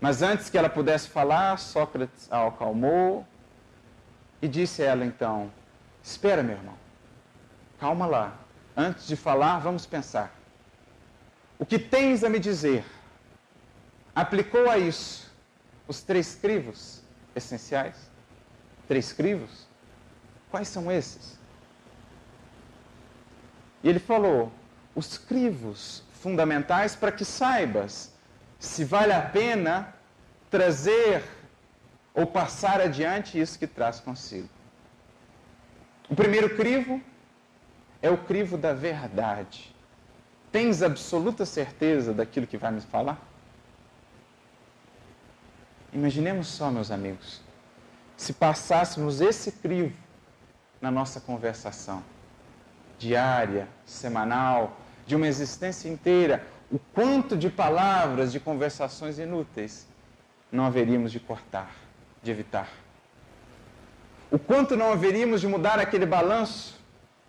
Mas 0.00 0.20
antes 0.20 0.50
que 0.50 0.58
ela 0.58 0.68
pudesse 0.68 1.08
falar, 1.08 1.56
Sócrates 1.58 2.30
a 2.30 2.46
acalmou 2.46 3.26
e 4.40 4.48
disse 4.48 4.82
a 4.82 4.86
ela 4.86 5.04
então: 5.04 5.50
Espera, 6.02 6.42
meu 6.42 6.56
irmão, 6.56 6.74
calma 7.78 8.06
lá. 8.06 8.36
Antes 8.76 9.06
de 9.06 9.16
falar, 9.16 9.58
vamos 9.58 9.86
pensar. 9.86 10.34
O 11.58 11.64
que 11.64 11.78
tens 11.78 12.24
a 12.24 12.28
me 12.28 12.40
dizer? 12.40 12.84
Aplicou 14.14 14.68
a 14.68 14.76
isso 14.78 15.30
os 15.86 16.02
três 16.02 16.34
crivos 16.34 17.02
essenciais? 17.36 18.10
Três 18.88 19.12
crivos? 19.12 19.66
Quais 20.50 20.68
são 20.68 20.90
esses? 20.90 21.38
E 23.82 23.88
ele 23.88 23.98
falou: 23.98 24.52
os 24.94 25.18
crivos 25.18 26.02
fundamentais 26.12 26.94
para 26.94 27.10
que 27.10 27.24
saibas 27.24 28.12
se 28.58 28.84
vale 28.84 29.12
a 29.12 29.20
pena 29.20 29.94
trazer 30.50 31.24
ou 32.14 32.26
passar 32.26 32.80
adiante 32.80 33.40
isso 33.40 33.58
que 33.58 33.66
traz 33.66 33.98
consigo. 33.98 34.48
O 36.08 36.14
primeiro 36.14 36.56
crivo 36.56 37.00
é 38.00 38.10
o 38.10 38.18
crivo 38.18 38.56
da 38.56 38.72
verdade. 38.72 39.74
Tens 40.52 40.82
absoluta 40.82 41.46
certeza 41.46 42.12
daquilo 42.12 42.46
que 42.46 42.58
vai 42.58 42.70
me 42.70 42.82
falar? 42.82 43.18
Imaginemos 45.92 46.48
só, 46.48 46.70
meus 46.70 46.90
amigos, 46.90 47.40
se 48.16 48.32
passássemos 48.32 49.20
esse 49.20 49.52
crivo 49.52 49.96
na 50.80 50.90
nossa 50.90 51.20
conversação 51.20 52.02
diária, 53.02 53.68
semanal, 53.84 54.78
de 55.04 55.16
uma 55.16 55.26
existência 55.26 55.88
inteira, 55.88 56.46
o 56.70 56.78
quanto 56.78 57.36
de 57.36 57.50
palavras, 57.50 58.30
de 58.32 58.38
conversações 58.38 59.18
inúteis 59.18 59.86
não 60.50 60.64
haveríamos 60.64 61.10
de 61.10 61.18
cortar, 61.18 61.74
de 62.22 62.30
evitar. 62.30 62.68
O 64.30 64.38
quanto 64.38 64.76
não 64.76 64.92
haveríamos 64.92 65.40
de 65.40 65.48
mudar 65.48 65.78
aquele 65.78 66.06
balanço 66.06 66.80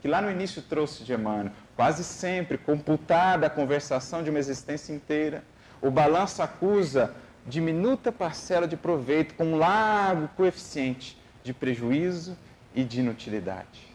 que 0.01 0.07
lá 0.07 0.21
no 0.21 0.29
início 0.29 0.61
trouxe 0.61 1.03
de 1.03 1.13
Emmanuel. 1.13 1.51
Quase 1.75 2.03
sempre, 2.03 2.57
computada 2.57 3.47
a 3.47 3.49
conversação 3.49 4.21
de 4.21 4.29
uma 4.29 4.39
existência 4.39 4.93
inteira, 4.93 5.43
o 5.81 5.89
balanço 5.89 6.43
acusa 6.43 7.13
diminuta 7.45 8.11
parcela 8.11 8.67
de 8.67 8.77
proveito 8.77 9.33
com 9.35 9.45
um 9.45 9.57
largo 9.57 10.27
coeficiente 10.29 11.17
de 11.43 11.53
prejuízo 11.53 12.37
e 12.75 12.83
de 12.83 12.99
inutilidade. 12.99 13.92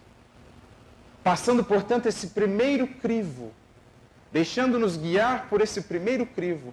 Passando, 1.29 1.63
portanto, 1.63 2.07
esse 2.07 2.29
primeiro 2.29 2.87
crivo, 2.87 3.53
deixando-nos 4.33 4.97
guiar 4.97 5.47
por 5.51 5.61
esse 5.61 5.83
primeiro 5.83 6.25
crivo, 6.25 6.73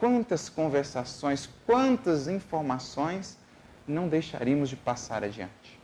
quantas 0.00 0.48
conversações, 0.48 1.48
quantas 1.64 2.26
informações 2.26 3.38
não 3.86 4.08
deixaríamos 4.08 4.68
de 4.68 4.74
passar 4.74 5.22
adiante. 5.22 5.78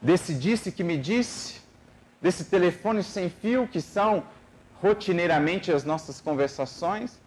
Desse 0.00 0.32
disse 0.32 0.72
que 0.72 0.82
me 0.82 0.96
disse, 0.96 1.60
desse 2.22 2.44
telefone 2.44 3.02
sem 3.02 3.28
fio 3.28 3.68
que 3.68 3.82
são 3.82 4.24
rotineiramente 4.80 5.70
as 5.70 5.84
nossas 5.84 6.22
conversações, 6.22 7.18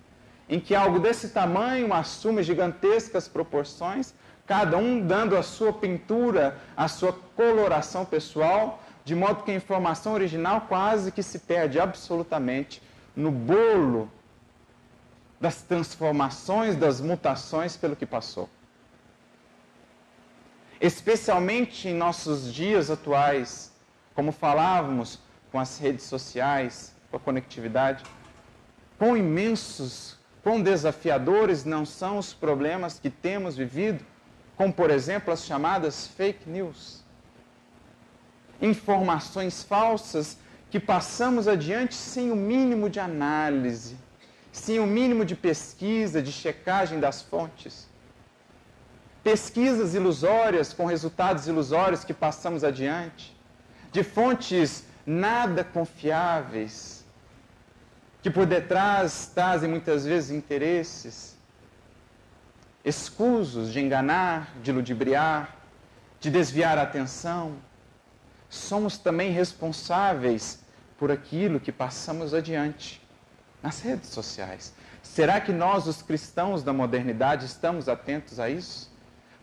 em 0.50 0.60
que 0.60 0.74
algo 0.74 0.98
desse 0.98 1.30
tamanho 1.30 1.94
assume 1.94 2.42
gigantescas 2.42 3.28
proporções, 3.28 4.12
cada 4.48 4.76
um 4.76 5.06
dando 5.06 5.38
a 5.38 5.44
sua 5.44 5.72
pintura, 5.72 6.58
a 6.76 6.88
sua 6.88 7.14
coloração 7.36 8.04
pessoal, 8.04 8.82
de 9.10 9.16
modo 9.16 9.44
que 9.44 9.52
a 9.52 9.56
informação 9.56 10.14
original 10.14 10.62
quase 10.62 11.12
que 11.12 11.24
se 11.24 11.40
perde 11.40 11.80
absolutamente 11.80 12.82
no 13.16 13.32
bolo 13.32 14.10
das 15.42 15.62
transformações, 15.62 16.76
das 16.76 17.02
mutações 17.02 17.76
pelo 17.76 17.96
que 17.96 18.06
passou. 18.06 18.48
Especialmente 20.80 21.90
em 21.90 21.94
nossos 21.94 22.54
dias 22.54 22.90
atuais, 22.90 23.74
como 24.16 24.32
falávamos 24.32 25.20
com 25.52 25.60
as 25.60 25.78
redes 25.78 26.06
sociais, 26.06 26.96
com 27.10 27.18
a 27.18 27.20
conectividade, 27.20 28.04
quão 28.98 29.18
imensos 29.18 30.20
Quão 30.42 30.62
desafiadores 30.62 31.66
não 31.66 31.86
são 31.86 32.18
os 32.18 32.34
problemas 32.34 32.98
que 32.98 33.10
temos 33.10 33.58
vivido, 33.58 34.06
como, 34.56 34.72
por 34.72 34.90
exemplo, 34.90 35.34
as 35.34 35.46
chamadas 35.46 36.08
fake 36.08 36.50
news. 36.50 36.99
Informações 38.62 39.64
falsas 39.64 40.38
que 40.70 40.80
passamos 40.80 41.48
adiante 41.48 41.96
sem 41.96 42.32
o 42.32 42.36
mínimo 42.36 42.90
de 42.90 43.00
análise, 43.00 43.98
sem 44.52 44.80
o 44.80 44.86
mínimo 44.86 45.26
de 45.26 45.36
pesquisa, 45.36 46.22
de 46.22 46.32
checagem 46.32 47.00
das 47.00 47.22
fontes. 47.22 47.88
Pesquisas 49.24 49.94
ilusórias 49.94 50.74
com 50.74 50.86
resultados 50.86 51.48
ilusórios 51.48 52.04
que 52.04 52.14
passamos 52.14 52.64
adiante, 52.64 53.36
de 53.92 54.04
fontes 54.04 54.84
nada 55.06 55.64
confiáveis 55.64 57.00
que 58.22 58.30
por 58.30 58.46
detrás 58.46 59.32
trazem 59.34 59.70
muitas 59.70 60.06
vezes 60.06 60.32
interesses 60.32 61.38
escusos 62.84 63.72
de 63.72 63.80
enganar, 63.80 64.54
de 64.64 64.72
ludibriar, 64.72 65.56
de 66.20 66.30
desviar 66.30 66.78
a 66.78 66.84
atenção. 66.84 67.56
Somos 68.50 68.98
também 68.98 69.32
responsáveis 69.32 70.60
por 70.98 71.12
aquilo 71.12 71.60
que 71.60 71.72
passamos 71.72 72.34
adiante 72.34 73.02
nas 73.62 73.80
redes 73.82 74.10
sociais. 74.10 74.74
Será 75.04 75.40
que 75.40 75.52
nós, 75.52 75.88
os 75.88 76.02
cristãos 76.02 76.64
da 76.64 76.74
modernidade, 76.74 77.46
estamos 77.46 77.88
atentos 77.88 78.40
a 78.40 78.50
isso? 78.50 78.92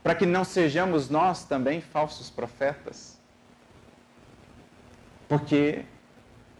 Para 0.02 0.14
que 0.14 0.26
não 0.26 0.44
sejamos 0.44 1.08
nós 1.08 1.44
também 1.44 1.80
falsos 1.80 2.30
profetas? 2.30 3.18
Porque 5.28 5.84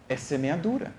é 0.09 0.17
semeadura. 0.17 0.93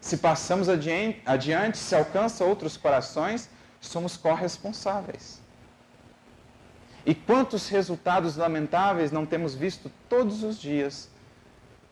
Se 0.00 0.16
passamos 0.18 0.68
adiante, 0.68 1.22
adiante, 1.24 1.78
se 1.78 1.94
alcança 1.94 2.44
outros 2.44 2.76
corações, 2.76 3.48
somos 3.80 4.16
corresponsáveis. 4.16 5.43
E 7.06 7.14
quantos 7.14 7.68
resultados 7.68 8.36
lamentáveis 8.36 9.12
não 9.12 9.26
temos 9.26 9.54
visto 9.54 9.90
todos 10.08 10.42
os 10.42 10.58
dias 10.58 11.10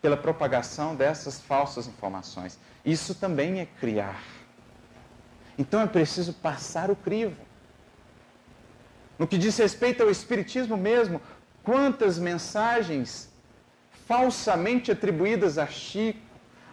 pela 0.01 0.17
propagação 0.17 0.95
dessas 0.95 1.41
falsas 1.41 1.87
informações? 1.87 2.59
Isso 2.85 3.15
também 3.15 3.61
é 3.61 3.67
criar. 3.67 4.23
Então 5.59 5.81
é 5.81 5.87
preciso 5.87 6.33
passar 6.33 6.91
o 6.91 6.97
crivo. 6.97 7.37
No 9.19 9.27
que 9.27 9.37
diz 9.37 9.57
respeito 9.59 10.03
ao 10.03 10.11
Espiritismo 10.11 10.77
mesmo, 10.77 11.21
quantas 11.63 12.19
mensagens 12.19 13.31
falsamente 14.07 14.91
atribuídas 14.91 15.59
a 15.59 15.67
Chico, 15.67 16.21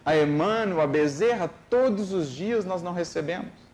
a 0.05 0.15
Emmanuel, 0.15 0.81
a 0.81 0.87
Bezerra, 0.87 1.49
todos 1.69 2.13
os 2.13 2.29
dias 2.31 2.65
nós 2.65 2.81
não 2.81 2.93
recebemos. 2.93 3.68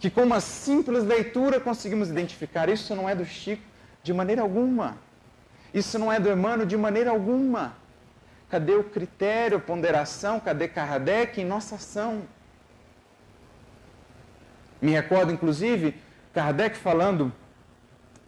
Que 0.00 0.10
com 0.10 0.22
uma 0.22 0.40
simples 0.40 1.04
leitura 1.04 1.60
conseguimos 1.60 2.08
identificar. 2.10 2.68
Isso 2.68 2.94
não 2.96 3.08
é 3.08 3.14
do 3.14 3.24
Chico 3.24 3.62
de 4.02 4.12
maneira 4.12 4.42
alguma. 4.42 4.96
Isso 5.72 5.98
não 5.98 6.12
é 6.12 6.18
do 6.18 6.28
Emmanuel 6.28 6.66
de 6.66 6.76
maneira 6.76 7.10
alguma. 7.10 7.74
Cadê 8.48 8.74
o 8.74 8.82
critério, 8.82 9.60
ponderação? 9.60 10.40
Cadê 10.40 10.66
Kardec 10.66 11.40
em 11.40 11.44
nossa 11.44 11.76
ação? 11.76 12.22
Me 14.82 14.90
recordo, 14.90 15.32
inclusive, 15.32 15.94
Kardec 16.32 16.76
falando 16.76 17.32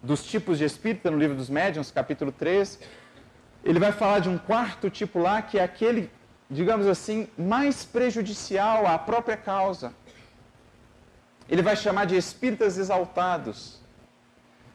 dos 0.00 0.22
tipos 0.24 0.58
de 0.58 0.64
espírito 0.64 1.10
no 1.10 1.18
livro 1.18 1.36
dos 1.36 1.48
médiuns, 1.48 1.90
capítulo 1.90 2.30
3. 2.30 2.78
Ele 3.64 3.80
vai 3.80 3.90
falar 3.90 4.20
de 4.20 4.28
um 4.28 4.38
quarto 4.38 4.88
tipo 4.90 5.18
lá, 5.18 5.42
que 5.42 5.58
é 5.58 5.64
aquele 5.64 6.10
digamos 6.52 6.86
assim, 6.86 7.28
mais 7.36 7.84
prejudicial 7.84 8.86
à 8.86 8.98
própria 8.98 9.36
causa. 9.36 9.92
Ele 11.48 11.62
vai 11.62 11.76
chamar 11.76 12.06
de 12.06 12.16
espíritas 12.16 12.78
exaltados. 12.78 13.80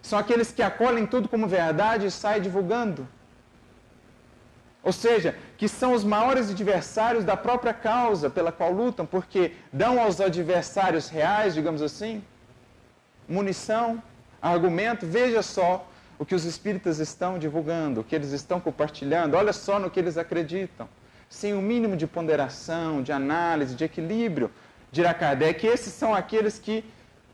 São 0.02 0.18
aqueles 0.18 0.52
que 0.52 0.62
acolhem 0.62 1.06
tudo 1.06 1.28
como 1.28 1.48
verdade 1.48 2.06
e 2.06 2.12
saem 2.12 2.42
divulgando. 2.42 3.08
Ou 4.84 4.94
seja, 4.94 5.36
que 5.58 5.68
são 5.68 5.94
os 5.94 6.04
maiores 6.04 6.50
adversários 6.50 7.26
da 7.26 7.36
própria 7.36 7.74
causa 7.74 8.30
pela 8.30 8.52
qual 8.52 8.72
lutam, 8.72 9.06
porque 9.06 9.54
dão 9.72 10.00
aos 10.02 10.22
adversários 10.22 11.10
reais, 11.10 11.54
digamos 11.54 11.82
assim, 11.82 12.24
munição, 13.28 14.02
argumento. 14.42 15.06
Veja 15.06 15.42
só 15.42 15.86
o 16.18 16.26
que 16.26 16.36
os 16.36 16.46
espíritas 16.46 17.00
estão 17.00 17.38
divulgando, 17.38 18.02
o 18.02 18.04
que 18.04 18.16
eles 18.16 18.32
estão 18.32 18.60
compartilhando, 18.60 19.36
olha 19.36 19.52
só 19.52 19.78
no 19.78 19.90
que 19.92 20.00
eles 20.00 20.18
acreditam 20.18 20.88
sem 21.30 21.54
o 21.54 21.58
um 21.58 21.62
mínimo 21.62 21.96
de 21.96 22.08
ponderação, 22.08 23.02
de 23.02 23.12
análise, 23.12 23.76
de 23.76 23.84
equilíbrio, 23.84 24.52
dirá 24.92 25.14
Kardec, 25.14 25.66
esses 25.66 25.94
são 25.94 26.14
aqueles 26.14 26.58
que, 26.60 26.84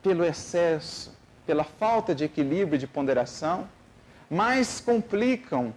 pelo 0.01 0.23
excesso, 0.23 1.15
pela 1.45 1.63
falta 1.63 2.13
de 2.13 2.23
equilíbrio 2.23 2.75
e 2.75 2.79
de 2.79 2.87
ponderação, 2.87 3.67
mais 4.29 4.79
complicam, 4.79 5.73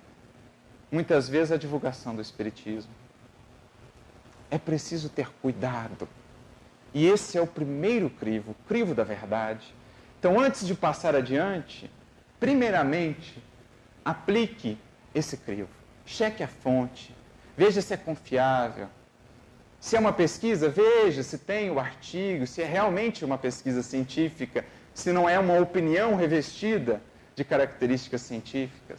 muitas 0.90 1.28
vezes, 1.28 1.52
a 1.52 1.56
divulgação 1.56 2.14
do 2.14 2.22
Espiritismo. 2.22 2.92
É 4.50 4.58
preciso 4.58 5.08
ter 5.08 5.28
cuidado. 5.42 6.08
E 6.94 7.06
esse 7.06 7.36
é 7.36 7.40
o 7.40 7.46
primeiro 7.46 8.08
crivo, 8.08 8.52
o 8.52 8.68
crivo 8.68 8.94
da 8.94 9.04
verdade. 9.04 9.74
Então, 10.18 10.40
antes 10.40 10.66
de 10.66 10.74
passar 10.74 11.14
adiante, 11.14 11.90
primeiramente, 12.40 13.42
aplique 14.04 14.78
esse 15.14 15.36
crivo. 15.36 15.68
Cheque 16.06 16.42
a 16.42 16.48
fonte. 16.48 17.14
Veja 17.56 17.82
se 17.82 17.92
é 17.92 17.96
confiável. 17.96 18.88
Se 19.86 19.94
é 19.94 20.00
uma 20.00 20.12
pesquisa, 20.12 20.68
veja 20.68 21.22
se 21.22 21.38
tem 21.38 21.70
o 21.70 21.78
artigo, 21.78 22.44
se 22.44 22.60
é 22.60 22.64
realmente 22.66 23.24
uma 23.24 23.38
pesquisa 23.38 23.84
científica, 23.84 24.64
se 24.92 25.12
não 25.12 25.28
é 25.28 25.38
uma 25.38 25.60
opinião 25.60 26.16
revestida 26.16 27.00
de 27.36 27.44
características 27.44 28.20
científicas. 28.22 28.98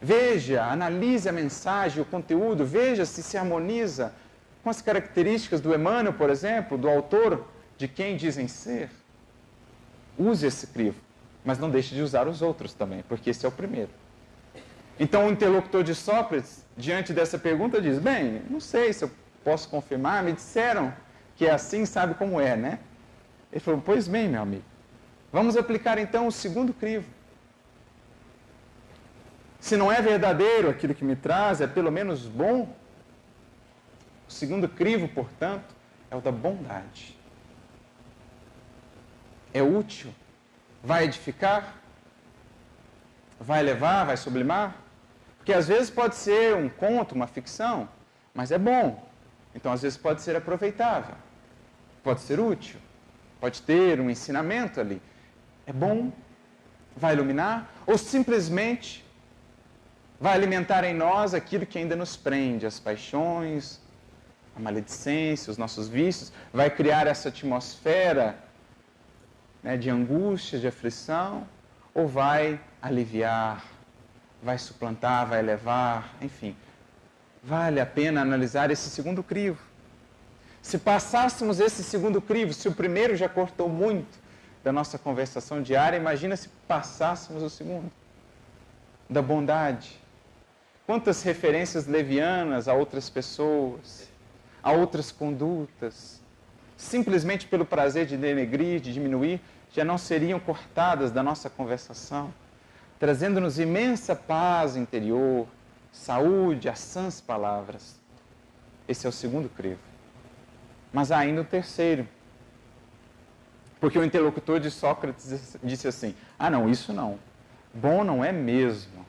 Veja, 0.00 0.64
analise 0.64 1.28
a 1.28 1.32
mensagem, 1.32 2.00
o 2.00 2.06
conteúdo, 2.06 2.64
veja 2.64 3.04
se 3.04 3.22
se 3.22 3.36
harmoniza 3.36 4.10
com 4.64 4.70
as 4.70 4.80
características 4.80 5.60
do 5.60 5.74
Emmanuel, 5.74 6.14
por 6.14 6.30
exemplo, 6.30 6.78
do 6.78 6.88
autor 6.88 7.46
de 7.76 7.86
quem 7.86 8.16
dizem 8.16 8.48
ser. 8.48 8.88
Use 10.18 10.46
esse 10.46 10.66
crivo, 10.68 10.98
mas 11.44 11.58
não 11.58 11.68
deixe 11.68 11.94
de 11.94 12.00
usar 12.00 12.26
os 12.26 12.40
outros 12.40 12.72
também, 12.72 13.04
porque 13.06 13.28
esse 13.28 13.44
é 13.44 13.48
o 13.50 13.52
primeiro. 13.52 13.90
Então, 14.98 15.26
o 15.26 15.30
interlocutor 15.30 15.82
de 15.82 15.94
Sócrates, 15.94 16.64
diante 16.80 17.12
dessa 17.12 17.38
pergunta, 17.38 17.80
diz: 17.80 17.98
Bem, 17.98 18.42
não 18.48 18.58
sei 18.58 18.92
se 18.92 19.04
eu 19.04 19.10
posso 19.44 19.68
confirmar, 19.68 20.24
me 20.24 20.32
disseram 20.32 20.92
que 21.36 21.46
é 21.46 21.50
assim, 21.52 21.86
sabe 21.86 22.14
como 22.14 22.40
é, 22.40 22.56
né? 22.56 22.80
Ele 23.52 23.60
falou: 23.60 23.80
Pois 23.84 24.08
bem, 24.08 24.28
meu 24.28 24.42
amigo, 24.42 24.64
vamos 25.32 25.56
aplicar 25.56 25.98
então 25.98 26.26
o 26.26 26.32
segundo 26.32 26.72
crivo. 26.72 27.06
Se 29.60 29.76
não 29.76 29.92
é 29.92 30.00
verdadeiro 30.00 30.70
aquilo 30.70 30.94
que 30.94 31.04
me 31.04 31.14
traz, 31.14 31.60
é 31.60 31.66
pelo 31.66 31.92
menos 31.92 32.26
bom. 32.26 32.74
O 34.26 34.32
segundo 34.32 34.68
crivo, 34.68 35.06
portanto, 35.08 35.74
é 36.10 36.16
o 36.16 36.20
da 36.20 36.32
bondade. 36.32 37.16
É 39.52 39.62
útil? 39.62 40.14
Vai 40.82 41.04
edificar? 41.04 41.74
Vai 43.38 43.62
levar? 43.62 44.04
Vai 44.04 44.16
sublimar? 44.16 44.79
Porque 45.50 45.58
às 45.58 45.66
vezes 45.66 45.90
pode 45.90 46.14
ser 46.14 46.54
um 46.54 46.68
conto, 46.68 47.12
uma 47.12 47.26
ficção, 47.26 47.88
mas 48.32 48.52
é 48.52 48.58
bom. 48.58 49.04
Então 49.52 49.72
às 49.72 49.82
vezes 49.82 49.98
pode 49.98 50.22
ser 50.22 50.36
aproveitável, 50.36 51.16
pode 52.04 52.20
ser 52.20 52.38
útil, 52.38 52.78
pode 53.40 53.60
ter 53.62 54.00
um 54.00 54.08
ensinamento 54.08 54.80
ali. 54.80 55.02
É 55.66 55.72
bom, 55.72 56.12
vai 56.96 57.14
iluminar, 57.14 57.68
ou 57.84 57.98
simplesmente 57.98 59.04
vai 60.20 60.34
alimentar 60.34 60.84
em 60.84 60.94
nós 60.94 61.34
aquilo 61.34 61.66
que 61.66 61.78
ainda 61.78 61.96
nos 61.96 62.16
prende, 62.16 62.64
as 62.64 62.78
paixões, 62.78 63.80
a 64.54 64.60
maledicência, 64.60 65.50
os 65.50 65.58
nossos 65.58 65.88
vícios, 65.88 66.32
vai 66.52 66.70
criar 66.70 67.08
essa 67.08 67.28
atmosfera 67.28 68.38
né, 69.64 69.76
de 69.76 69.90
angústia, 69.90 70.60
de 70.60 70.68
aflição, 70.68 71.44
ou 71.92 72.06
vai 72.06 72.60
aliviar 72.80 73.79
vai 74.42 74.58
suplantar, 74.58 75.26
vai 75.26 75.40
elevar, 75.40 76.14
enfim. 76.20 76.56
Vale 77.42 77.80
a 77.80 77.86
pena 77.86 78.22
analisar 78.22 78.70
esse 78.70 78.90
segundo 78.90 79.22
crivo. 79.22 79.58
Se 80.62 80.78
passássemos 80.78 81.58
esse 81.58 81.82
segundo 81.82 82.20
crivo, 82.20 82.52
se 82.52 82.68
o 82.68 82.72
primeiro 82.72 83.16
já 83.16 83.28
cortou 83.28 83.68
muito 83.68 84.18
da 84.62 84.72
nossa 84.72 84.98
conversação 84.98 85.62
diária, 85.62 85.96
imagina 85.96 86.36
se 86.36 86.48
passássemos 86.68 87.42
o 87.42 87.48
segundo. 87.48 87.90
Da 89.08 89.22
bondade. 89.22 89.98
Quantas 90.86 91.22
referências 91.22 91.86
levianas 91.86 92.68
a 92.68 92.74
outras 92.74 93.08
pessoas, 93.08 94.08
a 94.62 94.72
outras 94.72 95.10
condutas, 95.10 96.20
simplesmente 96.76 97.46
pelo 97.46 97.64
prazer 97.64 98.06
de 98.06 98.16
denegrir, 98.16 98.80
de 98.80 98.92
diminuir, 98.92 99.40
já 99.72 99.84
não 99.84 99.96
seriam 99.96 100.38
cortadas 100.38 101.10
da 101.10 101.22
nossa 101.22 101.48
conversação 101.48 102.32
trazendo-nos 103.00 103.58
imensa 103.58 104.14
paz 104.14 104.76
interior, 104.76 105.48
saúde, 105.90 106.68
as 106.68 106.78
sãs 106.78 107.20
palavras. 107.20 107.98
Esse 108.86 109.06
é 109.06 109.08
o 109.08 109.12
segundo 109.12 109.48
crivo. 109.48 109.80
Mas 110.92 111.10
há 111.10 111.18
ainda 111.18 111.40
o 111.40 111.44
terceiro. 111.44 112.06
Porque 113.80 113.98
o 113.98 114.04
interlocutor 114.04 114.60
de 114.60 114.70
Sócrates 114.70 115.56
disse 115.62 115.88
assim: 115.88 116.14
Ah, 116.38 116.50
não, 116.50 116.68
isso 116.68 116.92
não. 116.92 117.18
Bom 117.72 118.04
não 118.04 118.22
é 118.22 118.30
mesmo. 118.30 119.06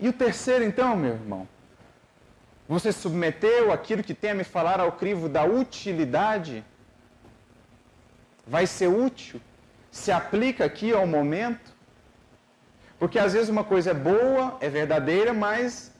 E 0.00 0.08
o 0.08 0.12
terceiro, 0.12 0.64
então, 0.64 0.96
meu 0.96 1.12
irmão? 1.12 1.46
Você 2.68 2.90
submeteu 2.90 3.70
aquilo 3.70 4.02
que 4.02 4.14
tem 4.14 4.30
a 4.30 4.34
me 4.34 4.44
falar 4.44 4.80
ao 4.80 4.92
crivo 4.92 5.28
da 5.28 5.44
utilidade? 5.44 6.64
Vai 8.46 8.66
ser 8.66 8.86
útil? 8.86 9.40
Se 9.90 10.10
aplica 10.10 10.64
aqui 10.64 10.92
ao 10.92 11.06
momento? 11.06 11.71
Porque 13.02 13.18
às 13.18 13.32
vezes 13.32 13.48
uma 13.48 13.64
coisa 13.64 13.90
é 13.90 13.94
boa, 13.94 14.56
é 14.60 14.68
verdadeira, 14.68 15.32
mas 15.32 15.90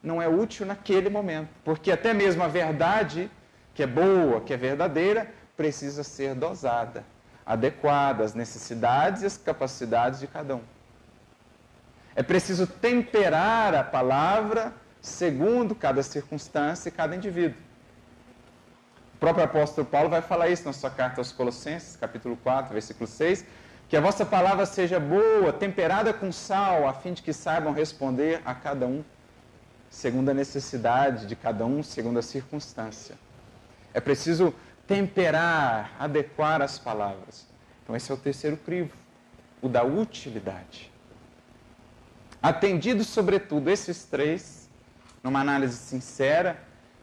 não 0.00 0.22
é 0.22 0.28
útil 0.28 0.64
naquele 0.64 1.10
momento. 1.10 1.48
Porque 1.64 1.90
até 1.90 2.14
mesmo 2.14 2.40
a 2.40 2.46
verdade, 2.46 3.28
que 3.74 3.82
é 3.82 3.86
boa, 3.88 4.40
que 4.40 4.54
é 4.54 4.56
verdadeira, 4.56 5.28
precisa 5.56 6.04
ser 6.04 6.36
dosada, 6.36 7.04
adequada 7.44 8.22
às 8.22 8.32
necessidades 8.34 9.22
e 9.22 9.26
às 9.26 9.36
capacidades 9.36 10.20
de 10.20 10.28
cada 10.28 10.54
um. 10.54 10.62
É 12.14 12.22
preciso 12.22 12.64
temperar 12.64 13.74
a 13.74 13.82
palavra 13.82 14.72
segundo 15.00 15.74
cada 15.74 16.00
circunstância 16.00 16.90
e 16.90 16.92
cada 16.92 17.16
indivíduo. 17.16 17.60
O 19.16 19.18
próprio 19.18 19.44
apóstolo 19.44 19.84
Paulo 19.84 20.08
vai 20.08 20.22
falar 20.22 20.48
isso 20.48 20.64
na 20.64 20.72
sua 20.72 20.90
carta 20.90 21.20
aos 21.20 21.32
Colossenses, 21.32 21.96
capítulo 21.96 22.36
4, 22.36 22.72
versículo 22.72 23.08
6, 23.08 23.44
que 23.92 23.96
a 23.98 24.00
vossa 24.00 24.24
palavra 24.24 24.64
seja 24.64 24.98
boa, 24.98 25.52
temperada 25.52 26.14
com 26.14 26.32
sal, 26.32 26.88
a 26.88 26.94
fim 26.94 27.12
de 27.12 27.20
que 27.20 27.30
saibam 27.30 27.74
responder 27.74 28.40
a 28.42 28.54
cada 28.54 28.86
um, 28.86 29.04
segundo 29.90 30.30
a 30.30 30.32
necessidade 30.32 31.26
de 31.26 31.36
cada 31.36 31.66
um, 31.66 31.82
segundo 31.82 32.18
a 32.18 32.22
circunstância. 32.22 33.16
É 33.92 34.00
preciso 34.00 34.54
temperar, 34.86 35.94
adequar 35.98 36.62
as 36.62 36.78
palavras. 36.78 37.46
Então, 37.82 37.94
esse 37.94 38.10
é 38.10 38.14
o 38.14 38.16
terceiro 38.16 38.56
crivo, 38.56 38.96
o 39.60 39.68
da 39.68 39.84
utilidade. 39.84 40.90
Atendido, 42.42 43.04
sobretudo, 43.04 43.68
esses 43.68 44.04
três, 44.04 44.70
numa 45.22 45.40
análise 45.40 45.76
sincera, 45.76 46.58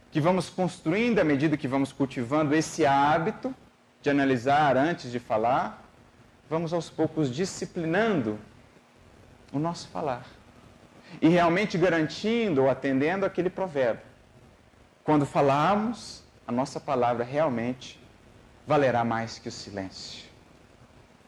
que 0.10 0.20
vamos 0.20 0.50
construindo 0.50 1.20
à 1.20 1.24
medida 1.24 1.56
que 1.56 1.68
vamos 1.68 1.94
cultivando 1.94 2.56
esse 2.56 2.84
hábito 2.84 3.54
de 4.02 4.10
analisar 4.10 4.76
antes 4.76 5.12
de 5.12 5.20
falar, 5.20 5.88
vamos 6.50 6.74
aos 6.74 6.89
poucos 6.89 7.34
disciplinando 7.34 8.39
o 9.54 9.60
nosso 9.60 9.88
falar 9.89 10.26
e 11.22 11.28
realmente 11.28 11.78
garantindo 11.78 12.64
ou 12.64 12.70
atendendo 12.70 13.26
aquele 13.26 13.50
provérbio. 13.50 14.04
Quando 15.04 15.26
falarmos, 15.26 16.24
a 16.47 16.52
nossa 16.52 16.80
palavra 16.80 17.24
realmente 17.24 18.00
valerá 18.66 19.04
mais 19.04 19.38
que 19.38 19.47
o 19.47 19.52
silêncio. 19.52 20.28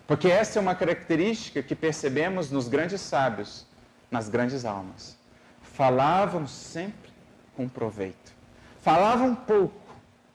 Porque 0.07 0.28
essa 0.28 0.59
é 0.59 0.61
uma 0.61 0.76
característica 0.76 1.63
que 1.63 1.76
percebemos 1.76 2.51
nos 2.51 2.67
grandes 2.67 3.01
sábios, 3.01 3.65
nas 4.09 4.28
grandes 4.28 4.65
almas. 4.65 5.17
Falavam 5.61 6.45
sempre 6.47 7.11
com 7.55 7.67
proveito. 7.67 8.34
Falavam 8.82 9.34
pouco, 9.34 9.80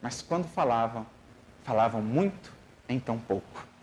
mas 0.01 0.23
quando 0.23 0.47
falavam, 0.47 1.07
falavam 1.63 2.01
muito 2.01 2.53
em 2.89 2.99
tão 2.99 3.19
pouco 3.19 3.76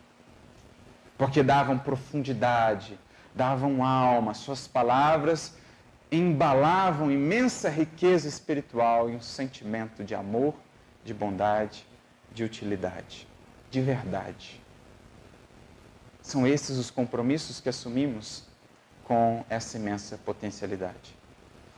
porque 1.17 1.43
davam 1.43 1.77
profundidade, 1.77 2.99
davam 3.35 3.83
alma, 3.83 4.33
suas 4.33 4.67
palavras 4.67 5.55
embalavam 6.11 7.11
imensa 7.11 7.69
riqueza 7.69 8.27
espiritual 8.27 9.09
e 9.09 9.15
um 9.15 9.21
sentimento 9.21 10.03
de 10.03 10.13
amor, 10.13 10.53
de 11.03 11.13
bondade, 11.13 11.87
de 12.31 12.43
utilidade, 12.43 13.27
de 13.71 13.81
verdade. 13.81 14.61
São 16.21 16.45
esses 16.47 16.77
os 16.77 16.91
compromissos 16.91 17.59
que 17.59 17.67
assumimos 17.67 18.43
com 19.03 19.43
essa 19.49 19.77
imensa 19.77 20.17
potencialidade. 20.17 21.17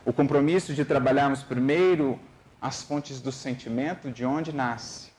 O 0.04 0.12
compromisso 0.12 0.72
de 0.74 0.84
trabalharmos 0.84 1.42
primeiro 1.42 2.20
as 2.60 2.82
fontes 2.82 3.20
do 3.20 3.32
sentimento, 3.32 4.10
de 4.10 4.24
onde 4.24 4.52
nasce. 4.52 5.10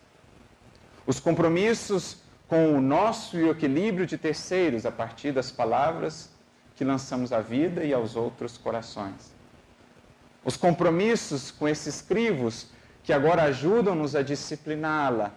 Os 1.06 1.20
compromissos 1.20 2.18
com 2.48 2.78
o 2.78 2.82
nosso 2.82 3.38
equilíbrio 3.50 4.06
de 4.06 4.18
terceiros 4.18 4.86
a 4.86 4.92
partir 4.92 5.32
das 5.32 5.52
palavras 5.52 6.30
que 6.76 6.86
lançamos 6.86 7.34
à 7.34 7.42
vida 7.42 7.84
e 7.84 7.94
aos 7.94 8.16
outros 8.16 8.58
corações. 8.58 9.36
Os 10.46 10.56
compromissos 10.56 11.52
com 11.52 11.68
esses 11.68 12.02
crivos 12.02 12.68
que 13.04 13.12
agora 13.12 13.44
ajudam-nos 13.44 14.16
a 14.16 14.22
discipliná-la, 14.22 15.32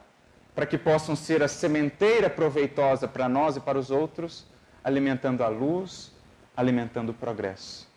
para 0.54 0.66
que 0.66 0.76
possam 0.76 1.16
ser 1.16 1.42
a 1.42 1.48
sementeira 1.48 2.28
proveitosa 2.28 3.08
para 3.08 3.28
nós 3.28 3.56
e 3.56 3.60
para 3.60 3.78
os 3.78 3.90
outros, 3.90 4.46
alimentando 4.84 5.42
a 5.42 5.48
luz, 5.48 6.12
alimentando 6.56 7.10
o 7.10 7.14
progresso. 7.14 7.88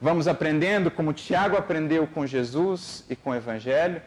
Vamos 0.00 0.26
aprendendo 0.26 0.90
como 0.90 1.12
Tiago 1.12 1.56
aprendeu 1.56 2.06
com 2.06 2.26
Jesus 2.26 3.04
e 3.08 3.14
com 3.14 3.30
o 3.30 3.34
Evangelho, 3.34 4.00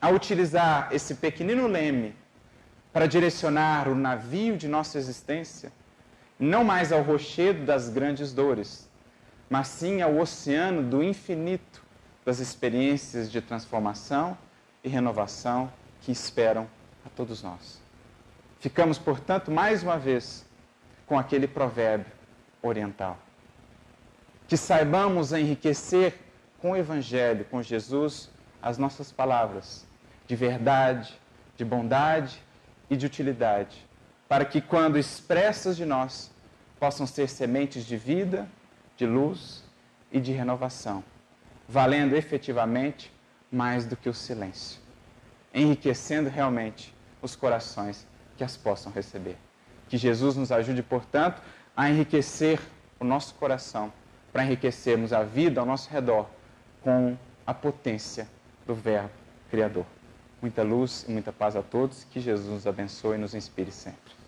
a 0.00 0.08
utilizar 0.10 0.88
esse 0.92 1.16
pequenino 1.16 1.66
leme 1.66 2.14
para 2.92 3.06
direcionar 3.06 3.88
o 3.88 3.94
navio 3.94 4.56
de 4.56 4.68
nossa 4.68 4.98
existência, 4.98 5.72
não 6.38 6.62
mais 6.62 6.92
ao 6.92 7.02
rochedo 7.02 7.64
das 7.64 7.88
grandes 7.88 8.32
dores, 8.32 8.88
mas 9.48 9.68
sim 9.68 10.02
ao 10.02 10.18
oceano 10.18 10.82
do 10.82 11.02
infinito 11.02 11.82
das 12.24 12.38
experiências 12.38 13.30
de 13.30 13.40
transformação 13.40 14.36
e 14.84 14.88
renovação 14.88 15.72
que 16.00 16.12
esperam 16.12 16.68
a 17.06 17.08
todos 17.08 17.42
nós. 17.42 17.80
Ficamos, 18.60 18.98
portanto, 18.98 19.50
mais 19.50 19.82
uma 19.82 19.98
vez 19.98 20.44
com 21.06 21.18
aquele 21.18 21.48
provérbio 21.48 22.12
oriental. 22.62 23.18
Que 24.46 24.56
saibamos 24.56 25.32
enriquecer 25.32 26.18
com 26.60 26.72
o 26.72 26.76
Evangelho, 26.76 27.44
com 27.46 27.62
Jesus, 27.62 28.30
as 28.60 28.78
nossas 28.78 29.10
palavras 29.10 29.86
de 30.26 30.36
verdade, 30.36 31.18
de 31.56 31.64
bondade 31.64 32.42
e 32.92 32.96
de 32.96 33.06
utilidade, 33.06 33.88
para 34.28 34.44
que, 34.44 34.60
quando 34.60 34.98
expressas 34.98 35.78
de 35.78 35.86
nós, 35.86 36.30
possam 36.78 37.06
ser 37.06 37.26
sementes 37.26 37.86
de 37.86 37.96
vida, 37.96 38.46
de 38.98 39.06
luz 39.06 39.64
e 40.12 40.20
de 40.20 40.30
renovação, 40.30 41.02
valendo 41.66 42.14
efetivamente 42.14 43.10
mais 43.50 43.86
do 43.86 43.96
que 43.96 44.10
o 44.10 44.14
silêncio, 44.14 44.78
enriquecendo 45.54 46.28
realmente 46.28 46.94
os 47.22 47.34
corações 47.34 48.06
que 48.36 48.44
as 48.44 48.58
possam 48.58 48.92
receber. 48.92 49.38
Que 49.88 49.96
Jesus 49.96 50.36
nos 50.36 50.52
ajude, 50.52 50.82
portanto, 50.82 51.40
a 51.74 51.88
enriquecer 51.88 52.60
o 53.00 53.04
nosso 53.06 53.34
coração, 53.36 53.90
para 54.30 54.44
enriquecermos 54.44 55.14
a 55.14 55.22
vida 55.22 55.60
ao 55.60 55.66
nosso 55.66 55.88
redor 55.88 56.28
com 56.82 57.16
a 57.46 57.54
potência 57.54 58.28
do 58.66 58.74
Verbo 58.74 59.10
Criador. 59.50 59.86
Muita 60.42 60.64
luz 60.64 61.06
e 61.08 61.12
muita 61.12 61.32
paz 61.32 61.54
a 61.54 61.62
todos. 61.62 62.04
Que 62.04 62.20
Jesus 62.20 62.48
nos 62.48 62.66
abençoe 62.66 63.16
e 63.16 63.20
nos 63.20 63.32
inspire 63.32 63.70
sempre. 63.70 64.21